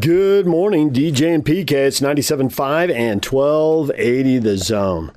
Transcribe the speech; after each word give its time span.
Good 0.00 0.46
morning, 0.46 0.90
DJ 0.90 1.34
and 1.34 1.44
PK. 1.44 1.72
It's 1.72 2.00
97.5 2.00 2.94
and 2.94 3.22
1280 3.22 4.38
the 4.38 4.56
zone. 4.56 5.12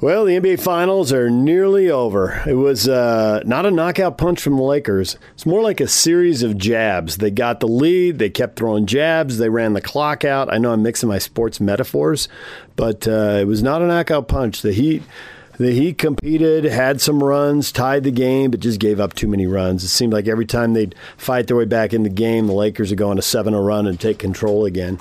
Well, 0.00 0.26
the 0.26 0.38
NBA 0.38 0.60
Finals 0.60 1.12
are 1.12 1.28
nearly 1.28 1.90
over. 1.90 2.40
It 2.46 2.54
was 2.54 2.88
uh, 2.88 3.40
not 3.44 3.66
a 3.66 3.70
knockout 3.72 4.16
punch 4.16 4.40
from 4.42 4.56
the 4.56 4.62
Lakers. 4.62 5.16
It's 5.32 5.44
more 5.44 5.62
like 5.62 5.80
a 5.80 5.88
series 5.88 6.44
of 6.44 6.56
jabs. 6.56 7.16
They 7.16 7.32
got 7.32 7.58
the 7.58 7.66
lead, 7.66 8.20
they 8.20 8.30
kept 8.30 8.56
throwing 8.56 8.86
jabs, 8.86 9.38
they 9.38 9.48
ran 9.48 9.72
the 9.72 9.80
clock 9.80 10.24
out. 10.24 10.52
I 10.52 10.58
know 10.58 10.72
I'm 10.72 10.84
mixing 10.84 11.08
my 11.08 11.18
sports 11.18 11.58
metaphors, 11.58 12.28
but 12.76 13.08
uh, 13.08 13.38
it 13.40 13.46
was 13.46 13.62
not 13.62 13.82
a 13.82 13.86
knockout 13.86 14.28
punch. 14.28 14.62
The 14.62 14.72
Heat 14.72 15.02
Heat 15.68 15.98
competed, 15.98 16.64
had 16.64 17.00
some 17.00 17.22
runs, 17.22 17.70
tied 17.70 18.04
the 18.04 18.10
game, 18.10 18.50
but 18.50 18.60
just 18.60 18.80
gave 18.80 18.98
up 18.98 19.14
too 19.14 19.28
many 19.28 19.46
runs. 19.46 19.84
It 19.84 19.88
seemed 19.88 20.12
like 20.12 20.26
every 20.26 20.46
time 20.46 20.72
they'd 20.72 20.94
fight 21.18 21.48
their 21.48 21.56
way 21.56 21.66
back 21.66 21.92
in 21.92 22.02
the 22.02 22.08
game, 22.08 22.46
the 22.46 22.54
Lakers 22.54 22.90
would 22.90 22.98
go 22.98 23.10
on 23.10 23.18
a 23.18 23.22
7 23.22 23.52
0 23.52 23.62
run 23.62 23.86
and 23.86 24.00
take 24.00 24.18
control 24.18 24.64
again. 24.64 24.98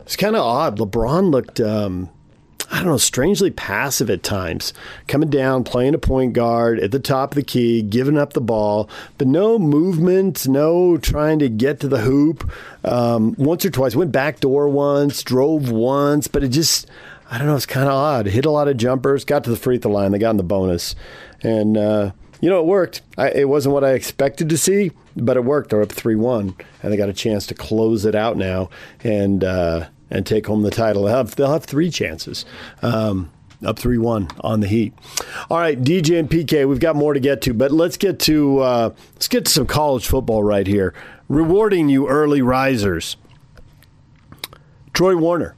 It's 0.00 0.16
kind 0.16 0.36
of 0.36 0.42
odd. 0.42 0.78
LeBron 0.78 1.30
looked. 1.30 1.60
Um, 1.60 2.08
I 2.72 2.76
don't 2.76 2.86
know, 2.86 2.98
strangely 2.98 3.50
passive 3.50 4.10
at 4.10 4.22
times. 4.22 4.72
Coming 5.08 5.28
down, 5.28 5.64
playing 5.64 5.94
a 5.94 5.98
point 5.98 6.34
guard 6.34 6.78
at 6.78 6.92
the 6.92 7.00
top 7.00 7.32
of 7.32 7.34
the 7.34 7.42
key, 7.42 7.82
giving 7.82 8.16
up 8.16 8.32
the 8.32 8.40
ball, 8.40 8.88
but 9.18 9.26
no 9.26 9.58
movement, 9.58 10.46
no 10.46 10.96
trying 10.96 11.40
to 11.40 11.48
get 11.48 11.80
to 11.80 11.88
the 11.88 11.98
hoop. 11.98 12.48
Um, 12.84 13.34
once 13.38 13.64
or 13.64 13.70
twice, 13.70 13.96
went 13.96 14.12
back 14.12 14.38
door 14.38 14.68
once, 14.68 15.24
drove 15.24 15.70
once, 15.72 16.28
but 16.28 16.44
it 16.44 16.48
just, 16.48 16.86
I 17.30 17.38
don't 17.38 17.46
know. 17.46 17.54
It's 17.54 17.64
kind 17.66 17.86
of 17.86 17.94
odd. 17.94 18.26
Hit 18.26 18.44
a 18.44 18.50
lot 18.50 18.66
of 18.66 18.76
jumpers, 18.76 19.24
got 19.24 19.44
to 19.44 19.50
the 19.50 19.56
free 19.56 19.78
throw 19.78 19.92
line. 19.92 20.10
They 20.10 20.18
got 20.18 20.30
in 20.30 20.36
the 20.36 20.42
bonus, 20.42 20.96
and 21.42 21.76
uh, 21.76 22.10
you 22.40 22.50
know 22.50 22.58
it 22.58 22.66
worked. 22.66 23.02
I, 23.16 23.30
it 23.30 23.48
wasn't 23.48 23.72
what 23.72 23.84
I 23.84 23.92
expected 23.92 24.48
to 24.48 24.58
see, 24.58 24.90
but 25.16 25.36
it 25.36 25.44
worked. 25.44 25.70
They're 25.70 25.80
up 25.80 25.92
three 25.92 26.16
one, 26.16 26.56
and 26.82 26.92
they 26.92 26.96
got 26.96 27.08
a 27.08 27.12
chance 27.12 27.46
to 27.46 27.54
close 27.54 28.04
it 28.04 28.16
out 28.16 28.36
now 28.36 28.68
and 29.04 29.44
uh, 29.44 29.86
and 30.10 30.26
take 30.26 30.48
home 30.48 30.62
the 30.62 30.72
title. 30.72 31.04
They'll 31.04 31.16
have, 31.16 31.36
they'll 31.36 31.52
have 31.52 31.64
three 31.64 31.90
chances. 31.90 32.44
Um, 32.82 33.30
up 33.64 33.78
3 33.78 33.98
1 33.98 34.28
on 34.40 34.60
the 34.60 34.66
Heat. 34.66 34.94
All 35.50 35.58
right, 35.58 35.78
DJ 35.78 36.18
and 36.18 36.30
PK, 36.30 36.66
we've 36.66 36.80
got 36.80 36.96
more 36.96 37.12
to 37.12 37.20
get 37.20 37.42
to, 37.42 37.52
but 37.52 37.70
let's 37.70 37.98
get 37.98 38.18
to 38.20 38.58
uh, 38.60 38.94
let's 39.14 39.28
get 39.28 39.44
to 39.44 39.50
some 39.50 39.66
college 39.66 40.06
football 40.06 40.42
right 40.42 40.66
here. 40.66 40.94
Rewarding 41.28 41.90
you 41.90 42.08
early 42.08 42.40
risers. 42.40 43.18
Troy 44.94 45.14
Warner 45.14 45.54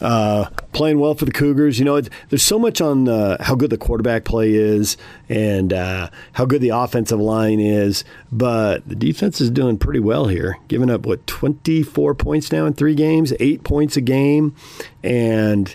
uh, 0.00 0.48
playing 0.72 0.98
well 0.98 1.14
for 1.14 1.24
the 1.24 1.32
Cougars. 1.32 1.78
You 1.78 1.84
know, 1.84 2.00
there's 2.00 2.42
so 2.42 2.58
much 2.58 2.80
on 2.80 3.08
uh, 3.08 3.42
how 3.42 3.54
good 3.54 3.70
the 3.70 3.78
quarterback 3.78 4.24
play 4.24 4.54
is 4.54 4.96
and 5.28 5.72
uh, 5.72 6.10
how 6.32 6.44
good 6.44 6.60
the 6.60 6.70
offensive 6.70 7.20
line 7.20 7.60
is, 7.60 8.04
but 8.30 8.88
the 8.88 8.94
defense 8.94 9.40
is 9.40 9.50
doing 9.50 9.78
pretty 9.78 10.00
well 10.00 10.26
here. 10.26 10.58
Giving 10.68 10.90
up 10.90 11.06
what 11.06 11.26
24 11.26 12.14
points 12.14 12.52
now 12.52 12.66
in 12.66 12.74
three 12.74 12.94
games, 12.94 13.32
eight 13.40 13.64
points 13.64 13.96
a 13.96 14.00
game, 14.00 14.54
and 15.02 15.74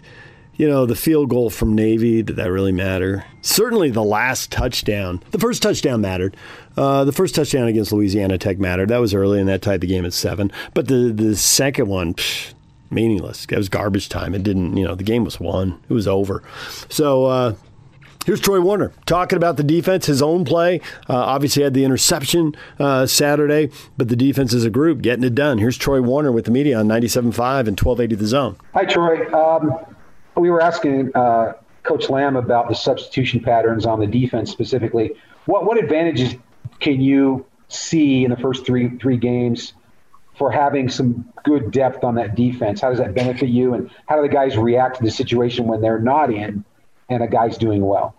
you 0.56 0.68
know 0.68 0.86
the 0.86 0.96
field 0.96 1.30
goal 1.30 1.50
from 1.50 1.76
Navy. 1.76 2.22
Did 2.24 2.36
that 2.36 2.52
really 2.52 2.72
matter? 2.72 3.26
Certainly, 3.42 3.92
the 3.92 4.04
last 4.04 4.52
touchdown, 4.52 5.22
the 5.32 5.40
first 5.40 5.62
touchdown 5.62 6.02
mattered. 6.02 6.38
Uh, 6.78 7.04
the 7.04 7.12
first 7.12 7.36
touchdown 7.36 7.68
against 7.68 7.92
Louisiana 7.92 8.38
Tech 8.38 8.58
mattered. 8.58 8.90
That 8.90 9.00
was 9.00 9.14
early, 9.14 9.40
and 9.40 9.50
that 9.50 9.62
tied 9.62 9.82
the 9.82 9.88
game 9.88 10.06
at 10.06 10.14
seven. 10.14 10.52
But 10.74 10.88
the 10.88 11.12
the 11.14 11.36
second 11.36 11.88
one. 11.88 12.14
Psh, 12.14 12.54
meaningless. 12.94 13.46
It 13.46 13.58
was 13.58 13.70
garbage 13.70 14.10
time. 14.10 14.34
It 14.34 14.44
didn't, 14.44 14.78
you 14.78 14.86
know, 14.86 14.96
the 14.96 15.04
game 15.04 15.24
was 15.24 15.40
won. 15.40 15.80
It 15.90 15.94
was 15.94 16.08
over. 16.08 16.44
So 16.90 17.26
uh, 17.26 17.56
here's 18.26 18.40
Troy 18.40 18.62
Warner 18.62 18.94
talking 19.06 19.38
about 19.38 19.58
the 19.58 19.64
defense, 19.64 20.06
his 20.06 20.22
own 20.22 20.46
play. 20.46 20.82
Uh, 21.10 21.16
obviously 21.16 21.64
had 21.64 21.74
the 21.74 21.84
interception 21.86 22.56
uh, 22.80 23.06
Saturday, 23.06 23.72
but 23.98 24.10
the 24.10 24.16
defense 24.16 24.54
as 24.54 24.66
a 24.66 24.70
group 24.70 25.02
getting 25.02 25.24
it 25.24 25.36
done. 25.36 25.58
Here's 25.58 25.78
Troy 25.78 26.02
Warner 26.02 26.32
with 26.32 26.46
the 26.46 26.52
media 26.52 26.80
on 26.80 26.88
97.5 26.88 27.24
and 27.68 27.80
1280 27.80 28.16
The 28.16 28.28
Zone. 28.28 28.58
Hi, 28.74 28.86
Troy. 28.86 29.32
Um, 29.34 29.74
we 30.36 30.50
were 30.50 30.62
asking 30.62 31.12
uh, 31.16 31.54
Coach 31.84 32.10
Lamb 32.10 32.36
about 32.36 32.70
the 32.70 32.76
substitution 32.76 33.40
patterns 33.40 33.86
on 33.86 34.00
the 34.00 34.08
defense 34.08 34.52
specifically. 34.52 35.14
What 35.46 35.66
what 35.66 35.78
advantages 35.78 36.36
can 36.80 37.02
you 37.02 37.46
see 37.68 38.24
in 38.24 38.32
the 38.32 38.38
first 38.38 38.66
three 38.66 38.98
three 38.98 39.18
games 39.18 39.74
for 40.44 40.52
having 40.52 40.90
some 40.90 41.24
good 41.46 41.72
depth 41.72 42.04
on 42.04 42.16
that 42.16 42.36
defense? 42.36 42.82
How 42.82 42.90
does 42.90 43.00
that 43.00 43.14
benefit 43.14 43.48
you? 43.48 43.74
And 43.74 43.90
how 44.08 44.18
do 44.18 44.24
the 44.24 44.28
guys 44.28 44.58
react 44.58 44.98
to 44.98 45.04
the 45.04 45.10
situation 45.10 45.68
when 45.68 45.80
they're 45.80 46.02
not 46.02 46.34
in 46.34 46.66
and 47.08 47.24
a 47.24 47.28
guy's 47.30 47.58
doing 47.58 47.82
well? 47.86 48.14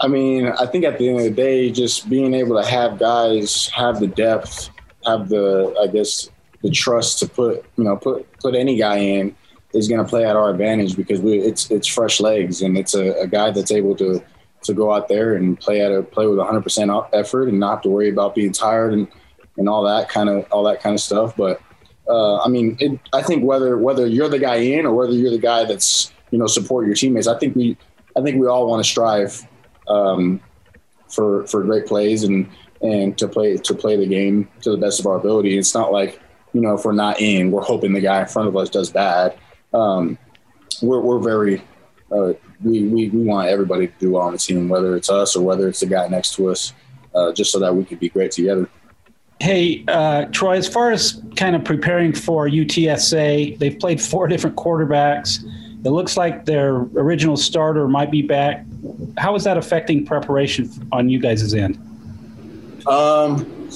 I 0.00 0.08
mean, 0.08 0.48
I 0.48 0.66
think 0.66 0.84
at 0.84 0.98
the 0.98 1.08
end 1.08 1.18
of 1.18 1.24
the 1.24 1.30
day, 1.30 1.70
just 1.70 2.10
being 2.10 2.34
able 2.34 2.60
to 2.60 2.68
have 2.68 2.98
guys 2.98 3.68
have 3.68 4.00
the 4.00 4.08
depth, 4.08 4.70
have 5.06 5.28
the, 5.28 5.72
I 5.80 5.86
guess, 5.86 6.28
the 6.62 6.70
trust 6.70 7.20
to 7.20 7.28
put, 7.28 7.64
you 7.76 7.84
know, 7.84 7.96
put 7.96 8.26
put 8.40 8.56
any 8.56 8.76
guy 8.76 8.96
in 8.96 9.36
is 9.72 9.86
going 9.86 10.04
to 10.04 10.10
play 10.10 10.24
at 10.24 10.34
our 10.34 10.50
advantage 10.50 10.96
because 10.96 11.20
we, 11.20 11.38
it's 11.38 11.70
it's 11.70 11.86
fresh 11.86 12.18
legs 12.18 12.60
and 12.60 12.76
it's 12.76 12.94
a, 12.94 13.12
a 13.20 13.28
guy 13.28 13.52
that's 13.52 13.70
able 13.70 13.94
to 13.98 14.20
to 14.64 14.74
go 14.74 14.92
out 14.92 15.06
there 15.06 15.36
and 15.36 15.60
play 15.60 15.80
at 15.80 15.92
a 15.92 16.02
play 16.02 16.26
with 16.26 16.40
100% 16.40 17.08
effort 17.12 17.46
and 17.46 17.60
not 17.60 17.84
to 17.84 17.88
worry 17.88 18.08
about 18.08 18.34
being 18.34 18.50
tired 18.50 18.92
and 18.92 19.06
and 19.56 19.68
all 19.68 19.84
that 19.84 20.08
kind 20.08 20.28
of 20.28 20.46
all 20.50 20.64
that 20.64 20.80
kind 20.80 20.94
of 20.94 21.00
stuff. 21.00 21.36
But 21.36 21.60
uh, 22.08 22.38
I 22.38 22.48
mean, 22.48 22.76
it, 22.80 22.98
I 23.12 23.22
think 23.22 23.44
whether 23.44 23.76
whether 23.78 24.06
you're 24.06 24.28
the 24.28 24.38
guy 24.38 24.56
in 24.56 24.86
or 24.86 24.94
whether 24.94 25.12
you're 25.12 25.30
the 25.30 25.38
guy 25.38 25.64
that's 25.64 26.12
you 26.30 26.38
know 26.38 26.46
support 26.46 26.86
your 26.86 26.94
teammates, 26.94 27.26
I 27.26 27.38
think 27.38 27.56
we 27.56 27.76
I 28.16 28.22
think 28.22 28.40
we 28.40 28.46
all 28.46 28.68
want 28.68 28.84
to 28.84 28.88
strive 28.88 29.46
um, 29.88 30.40
for 31.08 31.46
for 31.46 31.62
great 31.62 31.86
plays 31.86 32.24
and 32.24 32.48
and 32.82 33.16
to 33.18 33.28
play 33.28 33.56
to 33.56 33.74
play 33.74 33.96
the 33.96 34.06
game 34.06 34.48
to 34.62 34.70
the 34.70 34.76
best 34.76 35.00
of 35.00 35.06
our 35.06 35.16
ability. 35.16 35.58
It's 35.58 35.74
not 35.74 35.92
like 35.92 36.20
you 36.52 36.60
know 36.60 36.74
if 36.74 36.84
we're 36.84 36.92
not 36.92 37.20
in, 37.20 37.50
we're 37.50 37.62
hoping 37.62 37.92
the 37.92 38.00
guy 38.00 38.20
in 38.20 38.26
front 38.26 38.48
of 38.48 38.56
us 38.56 38.70
does 38.70 38.90
bad. 38.90 39.36
Um, 39.72 40.18
we're 40.82 41.00
we're 41.00 41.18
very 41.18 41.62
uh, 42.12 42.32
we, 42.62 42.84
we 42.84 43.08
we 43.10 43.24
want 43.24 43.48
everybody 43.48 43.88
to 43.88 43.92
do 43.98 44.12
well 44.12 44.22
on 44.22 44.32
the 44.32 44.38
team, 44.38 44.68
whether 44.68 44.96
it's 44.96 45.10
us 45.10 45.36
or 45.36 45.44
whether 45.44 45.68
it's 45.68 45.80
the 45.80 45.86
guy 45.86 46.06
next 46.08 46.34
to 46.36 46.50
us, 46.50 46.72
uh, 47.14 47.32
just 47.32 47.50
so 47.50 47.58
that 47.58 47.74
we 47.74 47.84
can 47.84 47.98
be 47.98 48.08
great 48.08 48.30
together. 48.30 48.68
Hey, 49.40 49.84
uh, 49.88 50.24
Troy, 50.26 50.56
as 50.56 50.66
far 50.66 50.92
as 50.92 51.22
kind 51.36 51.54
of 51.54 51.62
preparing 51.62 52.12
for 52.12 52.48
UTSA, 52.48 53.58
they've 53.58 53.78
played 53.78 54.00
four 54.00 54.28
different 54.32 54.56
quarterbacks. 54.56 55.44
It 55.84 55.90
looks 55.90 56.16
like 56.16 56.46
their 56.46 56.76
original 56.96 57.36
starter 57.36 57.86
might 57.86 58.10
be 58.10 58.22
back. 58.22 58.64
How 59.18 59.34
is 59.34 59.44
that 59.44 59.56
affecting 59.56 60.04
preparation 60.04 60.70
on 60.90 61.08
you 61.08 61.20
guys' 61.20 61.54
end? 61.54 61.78
Um, 62.86 63.68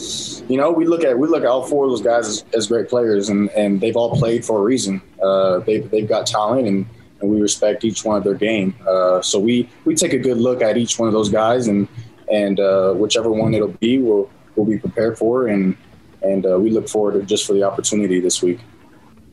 you 0.49 0.57
know, 0.57 0.71
we 0.71 0.87
look 0.87 1.05
at 1.05 1.19
we 1.19 1.29
look 1.29 1.43
at 1.43 1.49
all 1.49 1.63
four 1.63 1.85
of 1.85 1.91
those 1.91 2.03
guys 2.03 2.27
as, 2.27 2.45
as 2.55 2.67
great 2.67 2.89
players, 2.89 3.29
and, 3.29 3.49
and 3.51 3.81
they've 3.81 3.97
all 3.97 4.17
played 4.17 4.45
for 4.45 4.59
a 4.59 4.63
reason. 4.63 5.01
Uh, 5.23 5.59
they've 5.61 5.89
they've 5.91 6.09
got 6.09 6.27
talent, 6.27 6.67
and, 6.67 6.87
and 7.21 7.31
we 7.31 7.41
respect 7.41 7.85
each 7.85 8.05
one 8.05 8.17
of 8.17 8.25
their 8.25 8.35
game. 8.35 8.75
Uh, 8.89 9.21
so 9.21 9.39
we 9.39 9.69
we 9.85 9.95
take 9.95 10.13
a 10.13 10.19
good 10.19 10.39
look 10.39 10.63
at 10.63 10.77
each 10.77 10.99
one 10.99 11.07
of 11.07 11.13
those 11.13 11.29
guys, 11.29 11.69
and 11.69 11.87
and 12.33 12.59
uh, 12.61 12.93
whichever 12.95 13.31
one 13.31 13.55
it'll 13.55 13.69
be, 13.69 13.99
we'll 13.99 14.31
we'll 14.61 14.71
be 14.71 14.79
prepared 14.79 15.19
for, 15.19 15.47
and 15.47 15.77
and 16.23 16.47
uh, 16.47 16.59
we 16.59 16.71
look 16.71 16.89
forward 16.89 17.13
to 17.13 17.23
just 17.23 17.47
for 17.47 17.55
the 17.55 17.63
opportunity 17.63 18.21
this 18.21 18.43
week. 18.43 18.61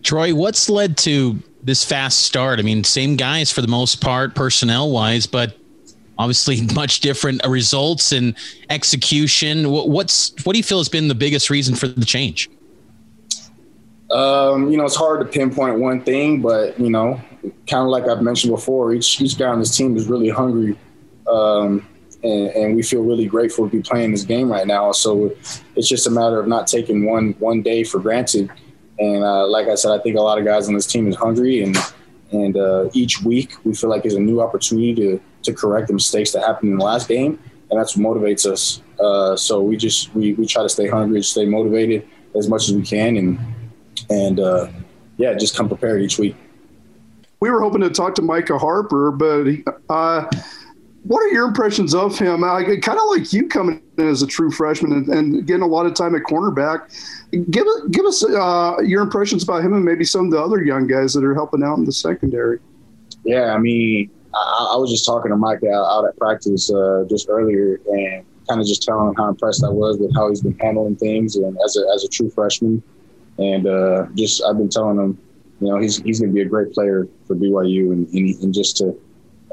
Troy, 0.03 0.33
what's 0.33 0.69
led 0.69 0.97
to 0.99 1.41
this 1.63 1.83
fast 1.83 2.21
start? 2.21 2.59
I 2.59 2.61
mean, 2.61 2.83
same 2.83 3.17
guys 3.17 3.51
for 3.51 3.61
the 3.61 3.67
most 3.67 3.99
part, 3.99 4.35
personnel 4.35 4.89
wise, 4.89 5.27
but 5.27 5.57
obviously 6.17 6.61
much 6.75 7.01
different 7.01 7.45
results 7.45 8.11
and 8.11 8.35
execution. 8.69 9.69
What's 9.69 10.33
what 10.45 10.53
do 10.53 10.59
you 10.59 10.63
feel 10.63 10.77
has 10.77 10.89
been 10.89 11.07
the 11.07 11.15
biggest 11.15 11.49
reason 11.49 11.75
for 11.75 11.87
the 11.87 12.05
change? 12.05 12.49
Um, 14.09 14.71
you 14.71 14.77
know, 14.77 14.85
it's 14.85 14.95
hard 14.95 15.19
to 15.19 15.25
pinpoint 15.25 15.79
one 15.79 16.01
thing, 16.01 16.41
but 16.41 16.79
you 16.79 16.89
know, 16.89 17.19
kind 17.67 17.83
of 17.83 17.87
like 17.87 18.07
I've 18.07 18.21
mentioned 18.21 18.53
before, 18.53 18.93
each 18.93 19.19
each 19.19 19.37
guy 19.37 19.47
on 19.47 19.59
this 19.59 19.75
team 19.75 19.97
is 19.97 20.07
really 20.07 20.29
hungry 20.29 20.77
um, 21.27 21.85
and, 22.23 22.49
and, 22.49 22.75
we 22.75 22.81
feel 22.81 23.03
really 23.03 23.25
grateful 23.25 23.69
to 23.69 23.71
be 23.71 23.81
playing 23.81 24.11
this 24.11 24.23
game 24.23 24.51
right 24.51 24.65
now. 24.65 24.91
So 24.91 25.35
it's 25.75 25.87
just 25.87 26.07
a 26.07 26.09
matter 26.09 26.39
of 26.39 26.47
not 26.47 26.67
taking 26.67 27.05
one 27.05 27.33
one 27.39 27.61
day 27.61 27.83
for 27.83 27.99
granted. 27.99 28.49
And 28.99 29.23
uh, 29.23 29.47
like 29.47 29.67
I 29.67 29.75
said, 29.75 29.91
I 29.91 29.99
think 29.99 30.17
a 30.17 30.21
lot 30.21 30.39
of 30.39 30.45
guys 30.45 30.67
on 30.67 30.73
this 30.73 30.87
team 30.87 31.07
is 31.07 31.15
hungry, 31.15 31.61
and 31.61 31.77
and 32.31 32.57
uh, 32.57 32.89
each 32.93 33.21
week 33.21 33.53
we 33.63 33.73
feel 33.73 33.89
like 33.89 34.05
is 34.05 34.15
a 34.15 34.19
new 34.19 34.41
opportunity 34.41 34.95
to 34.95 35.21
to 35.43 35.53
correct 35.53 35.87
the 35.87 35.93
mistakes 35.93 36.31
that 36.31 36.43
happened 36.43 36.71
in 36.71 36.77
the 36.77 36.83
last 36.83 37.07
game, 37.07 37.39
and 37.69 37.79
that's 37.79 37.95
what 37.95 38.17
motivates 38.17 38.45
us. 38.51 38.81
Uh, 38.99 39.35
so 39.35 39.61
we 39.61 39.77
just 39.77 40.13
we, 40.15 40.33
we 40.33 40.45
try 40.45 40.63
to 40.63 40.69
stay 40.69 40.87
hungry, 40.87 41.21
stay 41.21 41.45
motivated 41.45 42.07
as 42.35 42.49
much 42.49 42.67
as 42.67 42.73
we 42.73 42.81
can, 42.81 43.17
and 43.17 43.39
and 44.09 44.39
uh, 44.39 44.67
yeah, 45.17 45.33
just 45.35 45.55
come 45.55 45.67
prepared 45.67 46.01
each 46.01 46.17
week. 46.17 46.35
We 47.39 47.51
were 47.51 47.61
hoping 47.61 47.81
to 47.81 47.91
talk 47.91 48.15
to 48.15 48.23
Micah 48.23 48.57
Harper, 48.57 49.11
but 49.11 49.45
uh, 49.89 50.27
what 51.07 51.23
are 51.23 51.29
your 51.29 51.47
impressions 51.47 51.95
of 51.95 52.19
him? 52.19 52.43
Uh, 52.43 52.61
kind 52.81 52.99
of 52.99 53.07
like 53.07 53.31
you 53.31 53.47
coming 53.47 53.81
in 53.97 54.07
as 54.07 54.21
a 54.21 54.27
true 54.27 54.51
freshman 54.51 54.91
and, 54.91 55.07
and, 55.07 55.47
getting 55.47 55.63
a 55.63 55.67
lot 55.67 55.85
of 55.85 55.93
time 55.93 56.15
at 56.15 56.23
cornerback. 56.23 56.91
Give 57.49 57.65
give 57.91 58.05
us 58.05 58.25
uh, 58.25 58.75
your 58.83 59.03
impressions 59.03 59.43
about 59.43 59.63
him 59.63 59.73
and 59.73 59.85
maybe 59.85 60.03
some 60.03 60.25
of 60.25 60.31
the 60.31 60.41
other 60.41 60.61
young 60.63 60.85
guys 60.85 61.13
that 61.13 61.23
are 61.23 61.33
helping 61.33 61.63
out 61.63 61.77
in 61.77 61.85
the 61.85 61.93
secondary. 61.93 62.59
Yeah, 63.23 63.53
I 63.53 63.57
mean, 63.57 64.09
I, 64.33 64.71
I 64.73 64.77
was 64.77 64.91
just 64.91 65.05
talking 65.05 65.31
to 65.31 65.37
Mike 65.37 65.63
out, 65.63 65.85
out 65.85 66.05
at 66.05 66.17
practice 66.17 66.71
uh, 66.71 67.05
just 67.09 67.29
earlier 67.29 67.79
and 67.87 68.25
kind 68.49 68.59
of 68.59 68.67
just 68.67 68.83
telling 68.83 69.07
him 69.09 69.15
how 69.15 69.29
impressed 69.29 69.63
I 69.63 69.69
was 69.69 69.97
with 69.99 70.13
how 70.13 70.29
he's 70.29 70.41
been 70.41 70.57
handling 70.59 70.97
things 70.97 71.35
and 71.37 71.57
as 71.63 71.77
a, 71.77 71.81
as 71.93 72.03
a 72.03 72.09
true 72.09 72.29
freshman. 72.29 72.83
and 73.37 73.65
uh, 73.65 74.07
just 74.15 74.43
I've 74.43 74.57
been 74.57 74.69
telling 74.69 74.97
him, 74.97 75.17
you 75.61 75.67
know, 75.69 75.77
he's 75.77 75.97
he's 76.01 76.19
going 76.19 76.31
to 76.31 76.35
be 76.35 76.41
a 76.41 76.49
great 76.49 76.73
player 76.73 77.07
for 77.25 77.35
BYU, 77.35 77.93
and 77.93 78.07
and, 78.09 78.35
and 78.43 78.53
just 78.53 78.75
to 78.77 78.99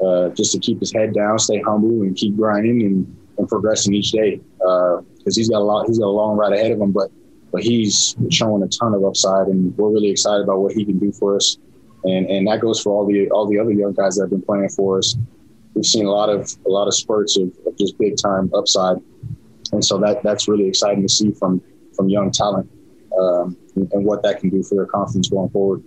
uh, 0.03 0.29
just 0.29 0.51
to 0.53 0.59
keep 0.59 0.79
his 0.79 0.93
head 0.93 1.13
down, 1.13 1.39
stay 1.39 1.61
humble, 1.61 2.01
and 2.01 2.15
keep 2.15 2.35
grinding 2.35 2.81
and, 2.83 3.17
and 3.37 3.47
progressing 3.47 3.93
each 3.93 4.11
day 4.11 4.39
because 4.57 5.03
uh, 5.27 5.35
he's 5.35 5.49
got 5.49 5.59
a 5.59 5.63
lot 5.63 5.87
he's 5.87 5.99
got 5.99 6.07
a 6.07 6.17
long 6.17 6.37
ride 6.37 6.53
ahead 6.53 6.71
of 6.71 6.79
him, 6.79 6.91
but 6.91 7.09
but 7.51 7.63
he's 7.63 8.15
showing 8.31 8.63
a 8.63 8.67
ton 8.67 8.93
of 8.93 9.05
upside, 9.05 9.47
and 9.47 9.75
we're 9.77 9.89
really 9.89 10.09
excited 10.09 10.43
about 10.43 10.59
what 10.59 10.73
he 10.73 10.83
can 10.83 10.99
do 10.99 11.11
for 11.11 11.35
us. 11.35 11.57
And 12.03 12.27
and 12.27 12.47
that 12.47 12.59
goes 12.61 12.81
for 12.81 12.91
all 12.91 13.05
the 13.05 13.29
all 13.29 13.47
the 13.47 13.59
other 13.59 13.71
young 13.71 13.93
guys 13.93 14.15
that 14.15 14.23
have 14.23 14.29
been 14.29 14.41
playing 14.41 14.69
for 14.69 14.97
us. 14.97 15.15
We've 15.73 15.85
seen 15.85 16.05
a 16.05 16.11
lot 16.11 16.29
of 16.29 16.51
a 16.65 16.69
lot 16.69 16.87
of 16.87 16.95
spurts 16.95 17.37
of, 17.37 17.51
of 17.65 17.77
just 17.77 17.97
big 17.97 18.15
time 18.17 18.51
upside, 18.53 18.97
and 19.71 19.83
so 19.83 19.97
that 19.99 20.23
that's 20.23 20.47
really 20.47 20.67
exciting 20.67 21.01
to 21.03 21.09
see 21.09 21.31
from 21.31 21.61
from 21.95 22.09
young 22.09 22.31
talent 22.31 22.69
um, 23.17 23.57
and, 23.75 23.91
and 23.93 24.05
what 24.05 24.21
that 24.23 24.39
can 24.39 24.49
do 24.49 24.61
for 24.61 24.75
their 24.75 24.85
confidence 24.85 25.29
going 25.29 25.49
forward. 25.49 25.83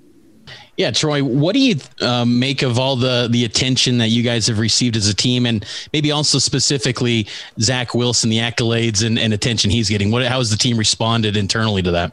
Yeah, 0.79 0.93
Troy, 0.93 1.25
what 1.25 1.55
do 1.55 1.59
you 1.59 1.75
um, 2.01 2.39
make 2.39 2.63
of 2.63 2.79
all 2.79 2.95
the 2.95 3.27
the 3.29 3.45
attention 3.45 3.99
that 3.99 4.11
you 4.11 4.23
guys 4.23 4.47
have 4.47 4.61
received 4.61 4.95
as 4.95 5.09
a 5.09 5.15
team, 5.15 5.45
and 5.45 5.67
maybe 5.93 6.13
also 6.13 6.39
specifically 6.39 7.27
Zach 7.59 7.95
Wilson, 7.95 8.31
the 8.31 8.39
accolades 8.39 9.05
and, 9.05 9.19
and 9.19 9.35
attention 9.35 9.73
he's 9.73 9.89
getting? 9.89 10.13
What 10.13 10.25
how 10.25 10.39
has 10.39 10.51
the 10.51 10.57
team 10.57 10.79
responded 10.79 11.37
internally 11.37 11.83
to 11.83 11.91
that? 11.91 12.13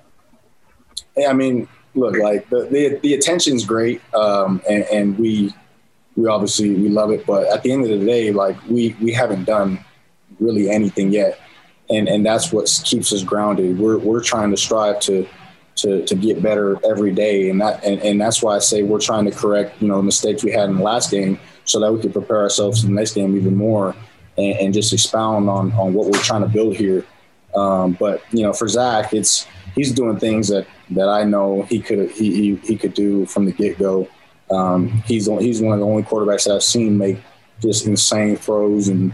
Yeah, 1.15 1.29
I 1.29 1.33
mean, 1.33 1.67
look, 1.93 2.17
like 2.17 2.49
the 2.49 2.65
the, 2.65 2.99
the 3.03 3.13
attention's 3.13 3.63
great, 3.65 4.01
um, 4.15 4.59
and, 4.67 4.83
and 4.85 5.19
we 5.19 5.53
we 6.15 6.27
obviously 6.27 6.73
we 6.73 6.89
love 6.89 7.11
it, 7.11 7.23
but 7.27 7.45
at 7.53 7.61
the 7.61 7.71
end 7.71 7.83
of 7.83 7.99
the 7.99 8.03
day, 8.03 8.31
like 8.31 8.57
we 8.67 8.95
we 8.99 9.13
haven't 9.13 9.43
done 9.43 9.77
really 10.39 10.71
anything 10.71 11.11
yet, 11.11 11.39
and 11.91 12.07
and 12.07 12.25
that's 12.25 12.51
what 12.51 12.65
keeps 12.83 13.13
us 13.13 13.23
grounded. 13.23 13.77
We're 13.77 13.99
we're 13.99 14.23
trying 14.23 14.49
to 14.49 14.57
strive 14.57 15.01
to 15.01 15.27
to, 15.75 16.05
to 16.05 16.15
get 16.15 16.41
better 16.41 16.77
every 16.85 17.11
day. 17.11 17.49
And 17.49 17.59
that 17.61 17.83
and, 17.83 18.01
and 18.01 18.19
that's 18.19 18.41
why 18.41 18.55
I 18.55 18.59
say 18.59 18.83
we're 18.83 18.99
trying 18.99 19.25
to 19.25 19.31
correct, 19.31 19.81
you 19.81 19.87
know, 19.87 19.97
the 19.97 20.03
mistakes 20.03 20.43
we 20.43 20.51
had 20.51 20.69
in 20.69 20.77
the 20.77 20.83
last 20.83 21.11
game 21.11 21.39
so 21.65 21.79
that 21.79 21.91
we 21.91 21.99
can 21.99 22.11
prepare 22.11 22.41
ourselves 22.41 22.81
for 22.81 22.87
the 22.87 22.93
next 22.93 23.13
game 23.13 23.35
even 23.35 23.55
more 23.55 23.95
and, 24.37 24.57
and 24.57 24.73
just 24.73 24.93
expound 24.93 25.49
on, 25.49 25.71
on 25.73 25.93
what 25.93 26.07
we're 26.07 26.19
trying 26.19 26.41
to 26.41 26.47
build 26.47 26.75
here. 26.75 27.05
Um, 27.55 27.93
but 27.93 28.21
you 28.31 28.43
know, 28.43 28.53
for 28.53 28.67
Zach, 28.67 29.13
it's 29.13 29.47
he's 29.75 29.91
doing 29.91 30.17
things 30.19 30.47
that, 30.49 30.67
that 30.91 31.09
I 31.09 31.23
know 31.23 31.63
he 31.63 31.79
could 31.81 32.11
he, 32.11 32.35
he, 32.35 32.55
he 32.57 32.77
could 32.77 32.93
do 32.93 33.25
from 33.25 33.45
the 33.45 33.51
get 33.51 33.77
go. 33.77 34.07
Um, 34.51 35.03
he's 35.05 35.25
he's 35.25 35.61
one 35.61 35.73
of 35.73 35.79
the 35.79 35.85
only 35.85 36.03
quarterbacks 36.03 36.45
that 36.45 36.55
I've 36.55 36.63
seen 36.63 36.97
make 36.97 37.17
just 37.61 37.87
insane 37.87 38.35
throws 38.35 38.89
and 38.89 39.13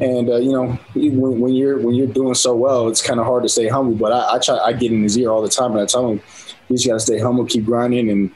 and 0.00 0.28
uh, 0.28 0.36
you 0.36 0.52
know, 0.52 0.78
when, 0.94 1.40
when, 1.40 1.54
you're 1.54 1.78
when 1.78 1.94
you're 1.94 2.06
doing 2.06 2.34
so 2.34 2.54
well, 2.54 2.88
it's 2.88 3.02
kind 3.02 3.18
of 3.18 3.26
hard 3.26 3.42
to 3.42 3.48
stay 3.48 3.68
humble. 3.68 3.94
But 3.94 4.12
I, 4.12 4.36
I, 4.36 4.38
try. 4.38 4.58
I 4.58 4.72
get 4.72 4.92
in 4.92 5.02
his 5.02 5.16
ear 5.18 5.30
all 5.30 5.42
the 5.42 5.48
time, 5.48 5.72
and 5.72 5.80
I 5.80 5.86
tell 5.86 6.08
him, 6.08 6.20
"You 6.68 6.76
just 6.76 6.86
got 6.86 6.94
to 6.94 7.00
stay 7.00 7.18
humble, 7.18 7.44
keep 7.44 7.64
grinding, 7.64 8.10
and 8.10 8.30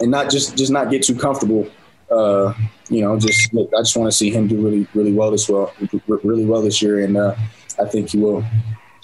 and 0.00 0.10
not 0.10 0.30
just 0.30 0.56
just 0.56 0.70
not 0.70 0.90
get 0.90 1.02
too 1.02 1.16
comfortable." 1.16 1.68
Uh, 2.10 2.54
you 2.88 3.00
know, 3.00 3.18
just 3.18 3.52
look, 3.52 3.70
I 3.76 3.80
just 3.80 3.96
want 3.96 4.10
to 4.10 4.16
see 4.16 4.30
him 4.30 4.46
do 4.46 4.60
really 4.60 4.86
really 4.94 5.12
well 5.12 5.30
this 5.30 5.48
well 5.48 5.72
really 6.06 6.44
well 6.44 6.62
this 6.62 6.80
year, 6.80 7.00
and 7.00 7.16
uh, 7.16 7.34
I 7.78 7.86
think 7.86 8.10
he 8.10 8.18
will. 8.18 8.44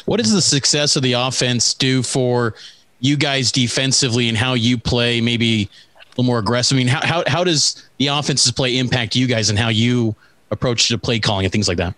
What 0.04 0.18
does 0.18 0.32
the 0.32 0.42
success 0.42 0.94
of 0.94 1.02
the 1.02 1.14
offense 1.14 1.74
do 1.74 2.02
for 2.02 2.54
you 3.00 3.16
guys 3.16 3.50
defensively 3.50 4.28
and 4.28 4.38
how 4.38 4.54
you 4.54 4.78
play? 4.78 5.20
Maybe 5.20 5.62
a 5.62 6.10
little 6.10 6.24
more 6.24 6.38
aggressive. 6.38 6.76
I 6.76 6.78
mean, 6.78 6.88
how 6.88 7.04
how, 7.04 7.24
how 7.26 7.42
does 7.42 7.88
the 7.98 8.08
offense's 8.08 8.52
play 8.52 8.78
impact 8.78 9.16
you 9.16 9.26
guys 9.26 9.50
and 9.50 9.58
how 9.58 9.70
you 9.70 10.14
approach 10.50 10.88
to 10.88 10.98
play 10.98 11.18
calling 11.18 11.44
and 11.44 11.52
things 11.52 11.68
like 11.68 11.78
that? 11.78 11.94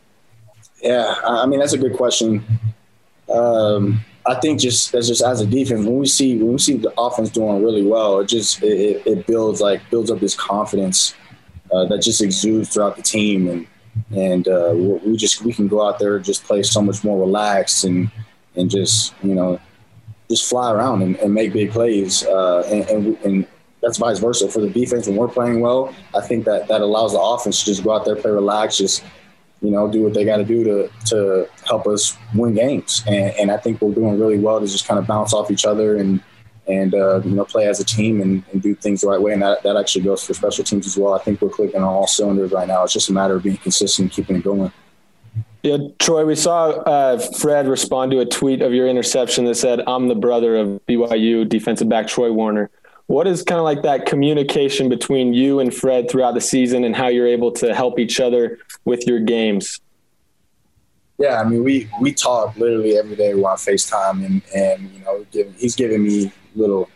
Yeah, 0.82 1.14
I 1.24 1.46
mean 1.46 1.58
that's 1.60 1.72
a 1.72 1.78
good 1.78 1.96
question. 1.96 2.44
Um, 3.28 4.04
I 4.26 4.34
think 4.34 4.60
just 4.60 4.94
as 4.94 5.08
just 5.08 5.22
as 5.22 5.40
a 5.40 5.46
defense, 5.46 5.86
when 5.86 5.98
we 5.98 6.06
see 6.06 6.36
when 6.36 6.52
we 6.52 6.58
see 6.58 6.76
the 6.76 6.92
offense 6.98 7.30
doing 7.30 7.62
really 7.62 7.84
well, 7.84 8.20
it 8.20 8.26
just 8.26 8.62
it, 8.62 9.02
it 9.06 9.26
builds 9.26 9.60
like 9.60 9.80
builds 9.90 10.10
up 10.10 10.20
this 10.20 10.34
confidence 10.34 11.14
uh, 11.72 11.86
that 11.86 12.02
just 12.02 12.20
exudes 12.20 12.68
throughout 12.68 12.96
the 12.96 13.02
team, 13.02 13.48
and 13.48 13.66
and 14.14 14.48
uh, 14.48 14.72
we 14.74 15.16
just 15.16 15.42
we 15.42 15.52
can 15.52 15.66
go 15.66 15.86
out 15.86 15.98
there 15.98 16.16
and 16.16 16.24
just 16.24 16.44
play 16.44 16.62
so 16.62 16.82
much 16.82 17.02
more 17.02 17.18
relaxed 17.18 17.84
and 17.84 18.10
and 18.54 18.70
just 18.70 19.14
you 19.22 19.34
know 19.34 19.58
just 20.28 20.48
fly 20.48 20.72
around 20.72 21.02
and, 21.02 21.16
and 21.16 21.32
make 21.32 21.52
big 21.52 21.70
plays, 21.70 22.24
uh, 22.26 22.60
and, 22.70 22.88
and, 22.88 23.18
and 23.24 23.46
that's 23.80 23.98
vice 23.98 24.18
versa 24.18 24.48
for 24.48 24.60
the 24.60 24.70
defense. 24.70 25.06
When 25.06 25.16
we're 25.16 25.28
playing 25.28 25.60
well, 25.60 25.94
I 26.14 26.20
think 26.20 26.44
that 26.44 26.68
that 26.68 26.80
allows 26.80 27.12
the 27.12 27.20
offense 27.20 27.60
to 27.60 27.66
just 27.66 27.84
go 27.84 27.92
out 27.92 28.04
there, 28.04 28.16
play 28.16 28.30
relaxed, 28.30 28.78
just 28.78 29.04
you 29.60 29.70
know, 29.70 29.90
do 29.90 30.02
what 30.02 30.14
they 30.14 30.24
got 30.24 30.36
to 30.36 30.44
do 30.44 30.64
to 30.64 30.90
to 31.06 31.48
help 31.66 31.86
us 31.86 32.16
win 32.34 32.54
games. 32.54 33.02
And, 33.06 33.34
and 33.38 33.50
I 33.50 33.56
think 33.56 33.80
we're 33.80 33.94
doing 33.94 34.18
really 34.18 34.38
well 34.38 34.60
to 34.60 34.66
just 34.66 34.86
kind 34.86 34.98
of 34.98 35.06
bounce 35.06 35.32
off 35.32 35.50
each 35.50 35.64
other 35.64 35.96
and 35.96 36.22
and 36.66 36.94
uh, 36.94 37.20
you 37.24 37.30
know 37.30 37.44
play 37.44 37.66
as 37.66 37.80
a 37.80 37.84
team 37.84 38.20
and, 38.20 38.44
and, 38.52 38.60
do 38.60 38.74
things 38.74 39.00
the 39.00 39.08
right 39.08 39.20
way. 39.20 39.32
And 39.32 39.42
that 39.42 39.62
that 39.62 39.76
actually 39.76 40.04
goes 40.04 40.24
for 40.24 40.34
special 40.34 40.64
teams 40.64 40.86
as 40.86 40.96
well. 40.96 41.14
I 41.14 41.18
think 41.18 41.40
we're 41.40 41.48
clicking 41.48 41.76
on 41.76 41.82
all 41.84 42.06
cylinders 42.06 42.52
right 42.52 42.68
now. 42.68 42.84
It's 42.84 42.92
just 42.92 43.08
a 43.08 43.12
matter 43.12 43.36
of 43.36 43.42
being 43.42 43.56
consistent 43.56 44.04
and 44.06 44.12
keeping 44.12 44.36
it 44.36 44.44
going. 44.44 44.70
Yeah, 45.62 45.78
Troy, 45.98 46.24
we 46.24 46.36
saw 46.36 46.68
uh, 46.68 47.18
Fred 47.18 47.66
respond 47.66 48.12
to 48.12 48.20
a 48.20 48.26
tweet 48.26 48.62
of 48.62 48.72
your 48.72 48.86
interception 48.86 49.44
that 49.46 49.56
said, 49.56 49.80
"I'm 49.86 50.08
the 50.08 50.14
brother 50.14 50.56
of 50.56 50.80
BYU 50.86 51.48
defensive 51.48 51.88
back 51.88 52.06
Troy 52.06 52.30
Warner." 52.30 52.70
What 53.08 53.26
is 53.26 53.42
kind 53.42 53.58
of 53.58 53.64
like 53.64 53.82
that 53.82 54.04
communication 54.04 54.90
between 54.90 55.32
you 55.32 55.60
and 55.60 55.74
Fred 55.74 56.10
throughout 56.10 56.34
the 56.34 56.42
season 56.42 56.84
and 56.84 56.94
how 56.94 57.08
you're 57.08 57.26
able 57.26 57.50
to 57.52 57.74
help 57.74 57.98
each 57.98 58.20
other 58.20 58.58
with 58.84 59.06
your 59.06 59.18
games? 59.18 59.80
Yeah, 61.16 61.40
I 61.40 61.44
mean, 61.44 61.64
we 61.64 61.88
we 62.02 62.12
talk 62.12 62.54
literally 62.58 62.98
every 62.98 63.16
day. 63.16 63.32
On 63.32 63.56
Facetime, 63.56 64.26
and 64.26 64.42
and 64.54 64.90
you 64.92 65.00
know, 65.00 65.24
give, 65.32 65.52
he's 65.56 65.74
giving 65.74 66.02
me 66.02 66.30
little 66.54 66.90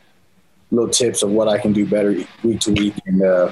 little 0.71 0.91
tips 0.91 1.23
of 1.23 1.31
what 1.31 1.49
I 1.49 1.57
can 1.57 1.73
do 1.73 1.87
better 1.87 2.15
week 2.45 2.61
to 2.61 2.73
week, 2.73 2.95
and 3.07 3.23
uh, 3.23 3.51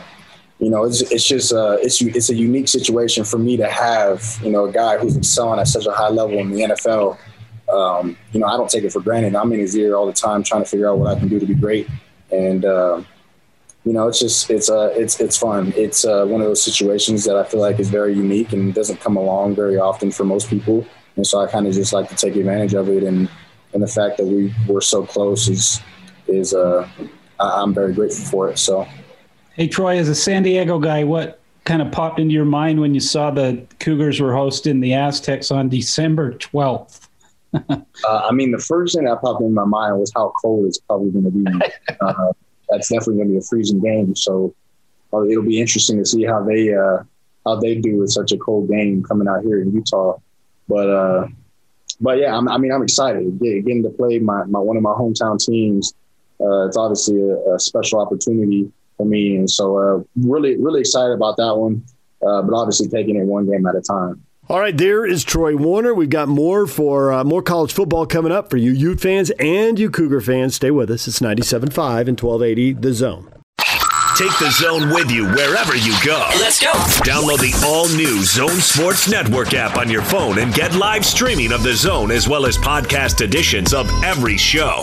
you 0.58 0.68
know, 0.68 0.84
it's 0.84 1.00
it's 1.00 1.26
just 1.26 1.54
uh, 1.54 1.78
it's 1.80 2.02
it's 2.02 2.28
a 2.28 2.34
unique 2.34 2.68
situation 2.68 3.24
for 3.24 3.38
me 3.38 3.56
to 3.56 3.70
have 3.70 4.38
you 4.44 4.50
know 4.50 4.66
a 4.66 4.72
guy 4.72 4.98
who's 4.98 5.16
excelling 5.16 5.60
at 5.60 5.66
such 5.66 5.86
a 5.86 5.92
high 5.92 6.10
level 6.10 6.38
in 6.38 6.50
the 6.50 6.60
NFL. 6.60 7.16
Um, 7.72 8.18
you 8.32 8.40
know, 8.40 8.46
I 8.46 8.58
don't 8.58 8.68
take 8.68 8.84
it 8.84 8.92
for 8.92 9.00
granted. 9.00 9.34
I'm 9.34 9.50
in 9.54 9.60
his 9.60 9.74
ear 9.74 9.96
all 9.96 10.04
the 10.04 10.12
time, 10.12 10.42
trying 10.42 10.62
to 10.62 10.68
figure 10.68 10.90
out 10.90 10.98
what 10.98 11.08
I 11.08 11.18
can 11.18 11.28
do 11.28 11.40
to 11.40 11.46
be 11.46 11.54
great 11.54 11.88
and 12.32 12.64
uh, 12.64 13.02
you 13.84 13.92
know, 13.92 14.08
it's 14.08 14.18
just 14.18 14.50
it's 14.50 14.70
uh 14.70 14.92
it's 14.94 15.20
it's 15.20 15.36
fun. 15.36 15.72
It's 15.76 16.04
uh, 16.04 16.26
one 16.26 16.40
of 16.40 16.46
those 16.46 16.62
situations 16.62 17.24
that 17.24 17.36
I 17.36 17.44
feel 17.44 17.60
like 17.60 17.80
is 17.80 17.88
very 17.88 18.14
unique 18.14 18.52
and 18.52 18.74
doesn't 18.74 19.00
come 19.00 19.16
along 19.16 19.54
very 19.54 19.78
often 19.78 20.10
for 20.10 20.24
most 20.24 20.48
people. 20.48 20.86
And 21.16 21.26
so 21.26 21.40
I 21.40 21.50
kind 21.50 21.66
of 21.66 21.74
just 21.74 21.92
like 21.92 22.08
to 22.08 22.14
take 22.14 22.36
advantage 22.36 22.74
of 22.74 22.88
it, 22.88 23.02
and 23.02 23.28
and 23.72 23.82
the 23.82 23.88
fact 23.88 24.18
that 24.18 24.26
we 24.26 24.54
were 24.68 24.80
so 24.80 25.04
close 25.04 25.48
is 25.48 25.80
is 26.28 26.54
uh 26.54 26.88
I'm 27.38 27.74
very 27.74 27.94
grateful 27.94 28.24
for 28.26 28.48
it. 28.50 28.58
So, 28.58 28.86
hey 29.54 29.66
Troy, 29.66 29.98
as 29.98 30.08
a 30.08 30.14
San 30.14 30.42
Diego 30.42 30.78
guy, 30.78 31.04
what 31.04 31.40
kind 31.64 31.82
of 31.82 31.90
popped 31.90 32.20
into 32.20 32.32
your 32.32 32.44
mind 32.44 32.80
when 32.80 32.94
you 32.94 33.00
saw 33.00 33.30
the 33.30 33.66
Cougars 33.80 34.20
were 34.20 34.34
hosting 34.34 34.80
the 34.80 34.94
Aztecs 34.94 35.50
on 35.50 35.68
December 35.68 36.34
twelfth? 36.34 37.09
uh, 37.68 37.82
I 38.04 38.32
mean, 38.32 38.52
the 38.52 38.58
first 38.58 38.94
thing 38.94 39.04
that 39.04 39.20
popped 39.20 39.42
in 39.42 39.54
my 39.54 39.64
mind 39.64 39.98
was 39.98 40.12
how 40.14 40.32
cold 40.40 40.66
it's 40.66 40.78
probably 40.78 41.10
going 41.10 41.24
to 41.24 41.30
be. 41.30 41.44
Uh, 42.00 42.32
that's 42.70 42.88
definitely 42.88 43.16
going 43.16 43.28
to 43.28 43.32
be 43.32 43.38
a 43.38 43.42
freezing 43.42 43.80
game. 43.80 44.14
So 44.14 44.54
uh, 45.12 45.24
it'll 45.24 45.42
be 45.42 45.60
interesting 45.60 45.98
to 45.98 46.06
see 46.06 46.24
how 46.24 46.42
they 46.42 46.72
uh, 46.72 47.02
how 47.44 47.56
they 47.56 47.74
do 47.74 47.98
with 47.98 48.10
such 48.10 48.32
a 48.32 48.38
cold 48.38 48.70
game 48.70 49.02
coming 49.02 49.28
out 49.28 49.42
here 49.42 49.60
in 49.60 49.72
Utah. 49.72 50.18
But 50.68 50.88
uh, 50.88 51.26
but 52.00 52.18
yeah, 52.18 52.34
I'm, 52.34 52.48
i 52.48 52.56
mean, 52.56 52.72
I'm 52.72 52.82
excited 52.82 53.38
getting 53.40 53.82
to 53.82 53.90
play 53.90 54.18
my, 54.18 54.44
my 54.44 54.60
one 54.60 54.76
of 54.76 54.82
my 54.82 54.92
hometown 54.92 55.44
teams. 55.44 55.92
Uh, 56.40 56.66
it's 56.66 56.76
obviously 56.76 57.20
a, 57.20 57.54
a, 57.54 57.58
special 57.58 58.00
opportunity 58.00 58.72
for 58.96 59.04
me, 59.04 59.36
and 59.36 59.50
so 59.50 60.06
really 60.16 60.56
really 60.56 60.80
excited 60.80 61.12
about 61.12 61.36
that 61.36 61.54
one. 61.54 61.84
but 62.20 62.54
obviously 62.54 62.88
taking 62.88 63.16
it 63.16 63.24
one 63.24 63.46
game 63.46 63.66
at 63.66 63.74
a 63.74 63.82
time. 63.82 64.24
All 64.50 64.58
right, 64.58 64.76
there 64.76 65.06
is 65.06 65.22
Troy 65.22 65.56
Warner. 65.56 65.94
We've 65.94 66.10
got 66.10 66.26
more 66.26 66.66
for 66.66 67.12
uh, 67.12 67.22
more 67.22 67.40
college 67.40 67.72
football 67.72 68.04
coming 68.04 68.32
up 68.32 68.50
for 68.50 68.56
you 68.56 68.72
Ute 68.72 69.00
fans 69.00 69.30
and 69.38 69.78
you 69.78 69.90
Cougar 69.90 70.22
fans. 70.22 70.56
Stay 70.56 70.72
with 70.72 70.90
us. 70.90 71.06
It's 71.06 71.20
97.5 71.20 72.08
and 72.08 72.20
1280 72.20 72.72
The 72.72 72.92
Zone. 72.92 73.32
Take 74.16 74.36
the 74.40 74.50
zone 74.50 74.90
with 74.90 75.08
you 75.08 75.26
wherever 75.26 75.76
you 75.76 75.94
go. 76.04 76.28
Let's 76.40 76.60
go. 76.60 76.72
Download 77.06 77.38
the 77.38 77.64
all 77.64 77.86
new 77.96 78.24
Zone 78.24 78.60
Sports 78.60 79.08
Network 79.08 79.54
app 79.54 79.78
on 79.78 79.88
your 79.88 80.02
phone 80.02 80.40
and 80.40 80.52
get 80.52 80.74
live 80.74 81.06
streaming 81.06 81.52
of 81.52 81.62
the 81.62 81.74
zone 81.74 82.10
as 82.10 82.28
well 82.28 82.44
as 82.44 82.58
podcast 82.58 83.20
editions 83.20 83.72
of 83.72 83.88
every 84.02 84.36
show. 84.36 84.82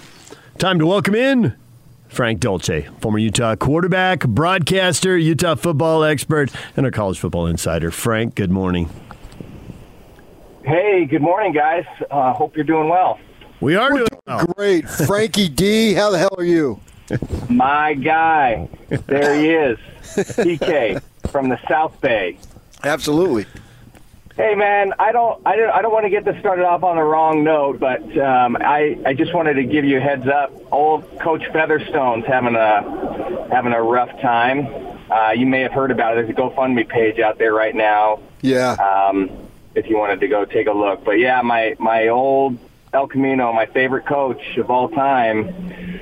Time 0.61 0.77
to 0.77 0.85
welcome 0.85 1.15
in 1.15 1.55
Frank 2.07 2.39
Dolce, 2.39 2.87
former 2.99 3.17
Utah 3.17 3.55
quarterback, 3.55 4.27
broadcaster, 4.27 5.17
Utah 5.17 5.55
football 5.55 6.03
expert, 6.03 6.51
and 6.77 6.85
a 6.85 6.91
college 6.91 7.17
football 7.17 7.47
insider. 7.47 7.89
Frank, 7.89 8.35
good 8.35 8.51
morning. 8.51 8.87
Hey, 10.63 11.05
good 11.05 11.23
morning, 11.23 11.51
guys. 11.51 11.83
Uh, 12.11 12.31
hope 12.33 12.55
you're 12.55 12.63
doing 12.63 12.89
well. 12.89 13.19
We 13.59 13.75
are 13.75 13.89
doing 13.89 14.07
well. 14.27 14.45
Great. 14.55 14.87
Frankie 14.87 15.49
D, 15.49 15.95
how 15.95 16.11
the 16.11 16.19
hell 16.19 16.35
are 16.37 16.43
you? 16.43 16.79
My 17.49 17.95
guy. 17.95 18.69
There 19.07 19.33
he 19.33 19.49
is. 19.49 19.79
PK 20.15 21.01
from 21.31 21.49
the 21.49 21.59
South 21.67 21.99
Bay. 22.01 22.37
Absolutely. 22.83 23.47
Hey 24.37 24.55
man, 24.55 24.93
I 24.97 25.11
don't, 25.11 25.45
I 25.45 25.55
don't, 25.57 25.69
I 25.69 25.81
don't 25.81 25.91
want 25.91 26.05
to 26.05 26.09
get 26.09 26.23
this 26.23 26.39
started 26.39 26.65
off 26.65 26.83
on 26.83 26.95
the 26.95 27.03
wrong 27.03 27.43
note, 27.43 27.79
but 27.79 28.01
um, 28.17 28.55
I, 28.59 28.97
I 29.05 29.13
just 29.13 29.33
wanted 29.33 29.55
to 29.55 29.63
give 29.63 29.83
you 29.83 29.97
a 29.97 29.99
heads 29.99 30.25
up. 30.27 30.53
Old 30.71 31.19
Coach 31.19 31.43
Featherstone's 31.51 32.25
having 32.25 32.55
a, 32.55 33.47
having 33.51 33.73
a 33.73 33.81
rough 33.81 34.09
time. 34.21 34.67
Uh, 35.11 35.31
you 35.31 35.45
may 35.45 35.59
have 35.61 35.73
heard 35.73 35.91
about 35.91 36.17
it. 36.17 36.25
There's 36.25 36.29
a 36.29 36.41
GoFundMe 36.41 36.87
page 36.87 37.19
out 37.19 37.37
there 37.37 37.53
right 37.53 37.75
now. 37.75 38.21
Yeah. 38.41 38.71
Um, 38.73 39.29
if 39.75 39.89
you 39.89 39.97
wanted 39.97 40.21
to 40.21 40.27
go 40.27 40.45
take 40.45 40.67
a 40.67 40.71
look, 40.71 41.03
but 41.03 41.19
yeah, 41.19 41.41
my 41.41 41.75
my 41.79 42.07
old 42.07 42.57
El 42.93 43.07
Camino, 43.07 43.51
my 43.53 43.65
favorite 43.65 44.05
coach 44.05 44.57
of 44.57 44.69
all 44.69 44.89
time, 44.89 45.99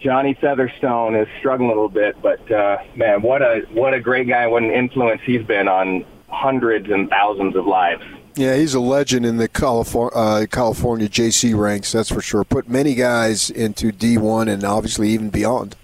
Johnny 0.00 0.34
Featherstone, 0.34 1.14
is 1.14 1.28
struggling 1.38 1.70
a 1.70 1.72
little 1.72 1.88
bit. 1.88 2.20
But 2.20 2.50
uh, 2.50 2.78
man, 2.96 3.22
what 3.22 3.42
a 3.42 3.66
what 3.72 3.94
a 3.94 4.00
great 4.00 4.28
guy! 4.28 4.46
What 4.46 4.62
an 4.62 4.70
influence 4.70 5.22
he's 5.24 5.44
been 5.44 5.68
on 5.68 6.04
hundreds 6.32 6.90
and 6.90 7.08
thousands 7.08 7.54
of 7.54 7.66
lives. 7.66 8.02
Yeah, 8.34 8.56
he's 8.56 8.74
a 8.74 8.80
legend 8.80 9.26
in 9.26 9.36
the 9.36 9.48
California, 9.48 10.16
uh, 10.16 10.46
California 10.50 11.08
JC 11.08 11.56
ranks, 11.56 11.92
that's 11.92 12.08
for 12.08 12.22
sure. 12.22 12.44
Put 12.44 12.68
many 12.68 12.94
guys 12.94 13.50
into 13.50 13.92
D1 13.92 14.48
and 14.50 14.64
obviously 14.64 15.10
even 15.10 15.28
beyond. 15.28 15.76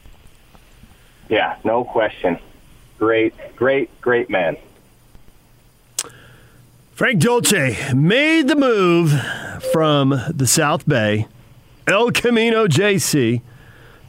Yeah, 1.29 1.57
no 1.63 1.85
question. 1.85 2.39
Great, 2.99 3.35
great, 3.55 4.01
great 4.01 4.31
man. 4.31 4.57
Frank 6.95 7.21
Dolce 7.21 7.95
made 7.95 8.49
the 8.49 8.57
move 8.57 9.13
from 9.73 10.21
the 10.29 10.47
South 10.47 10.89
Bay, 10.89 11.29
El 11.87 12.11
Camino 12.11 12.67
JC, 12.67 13.43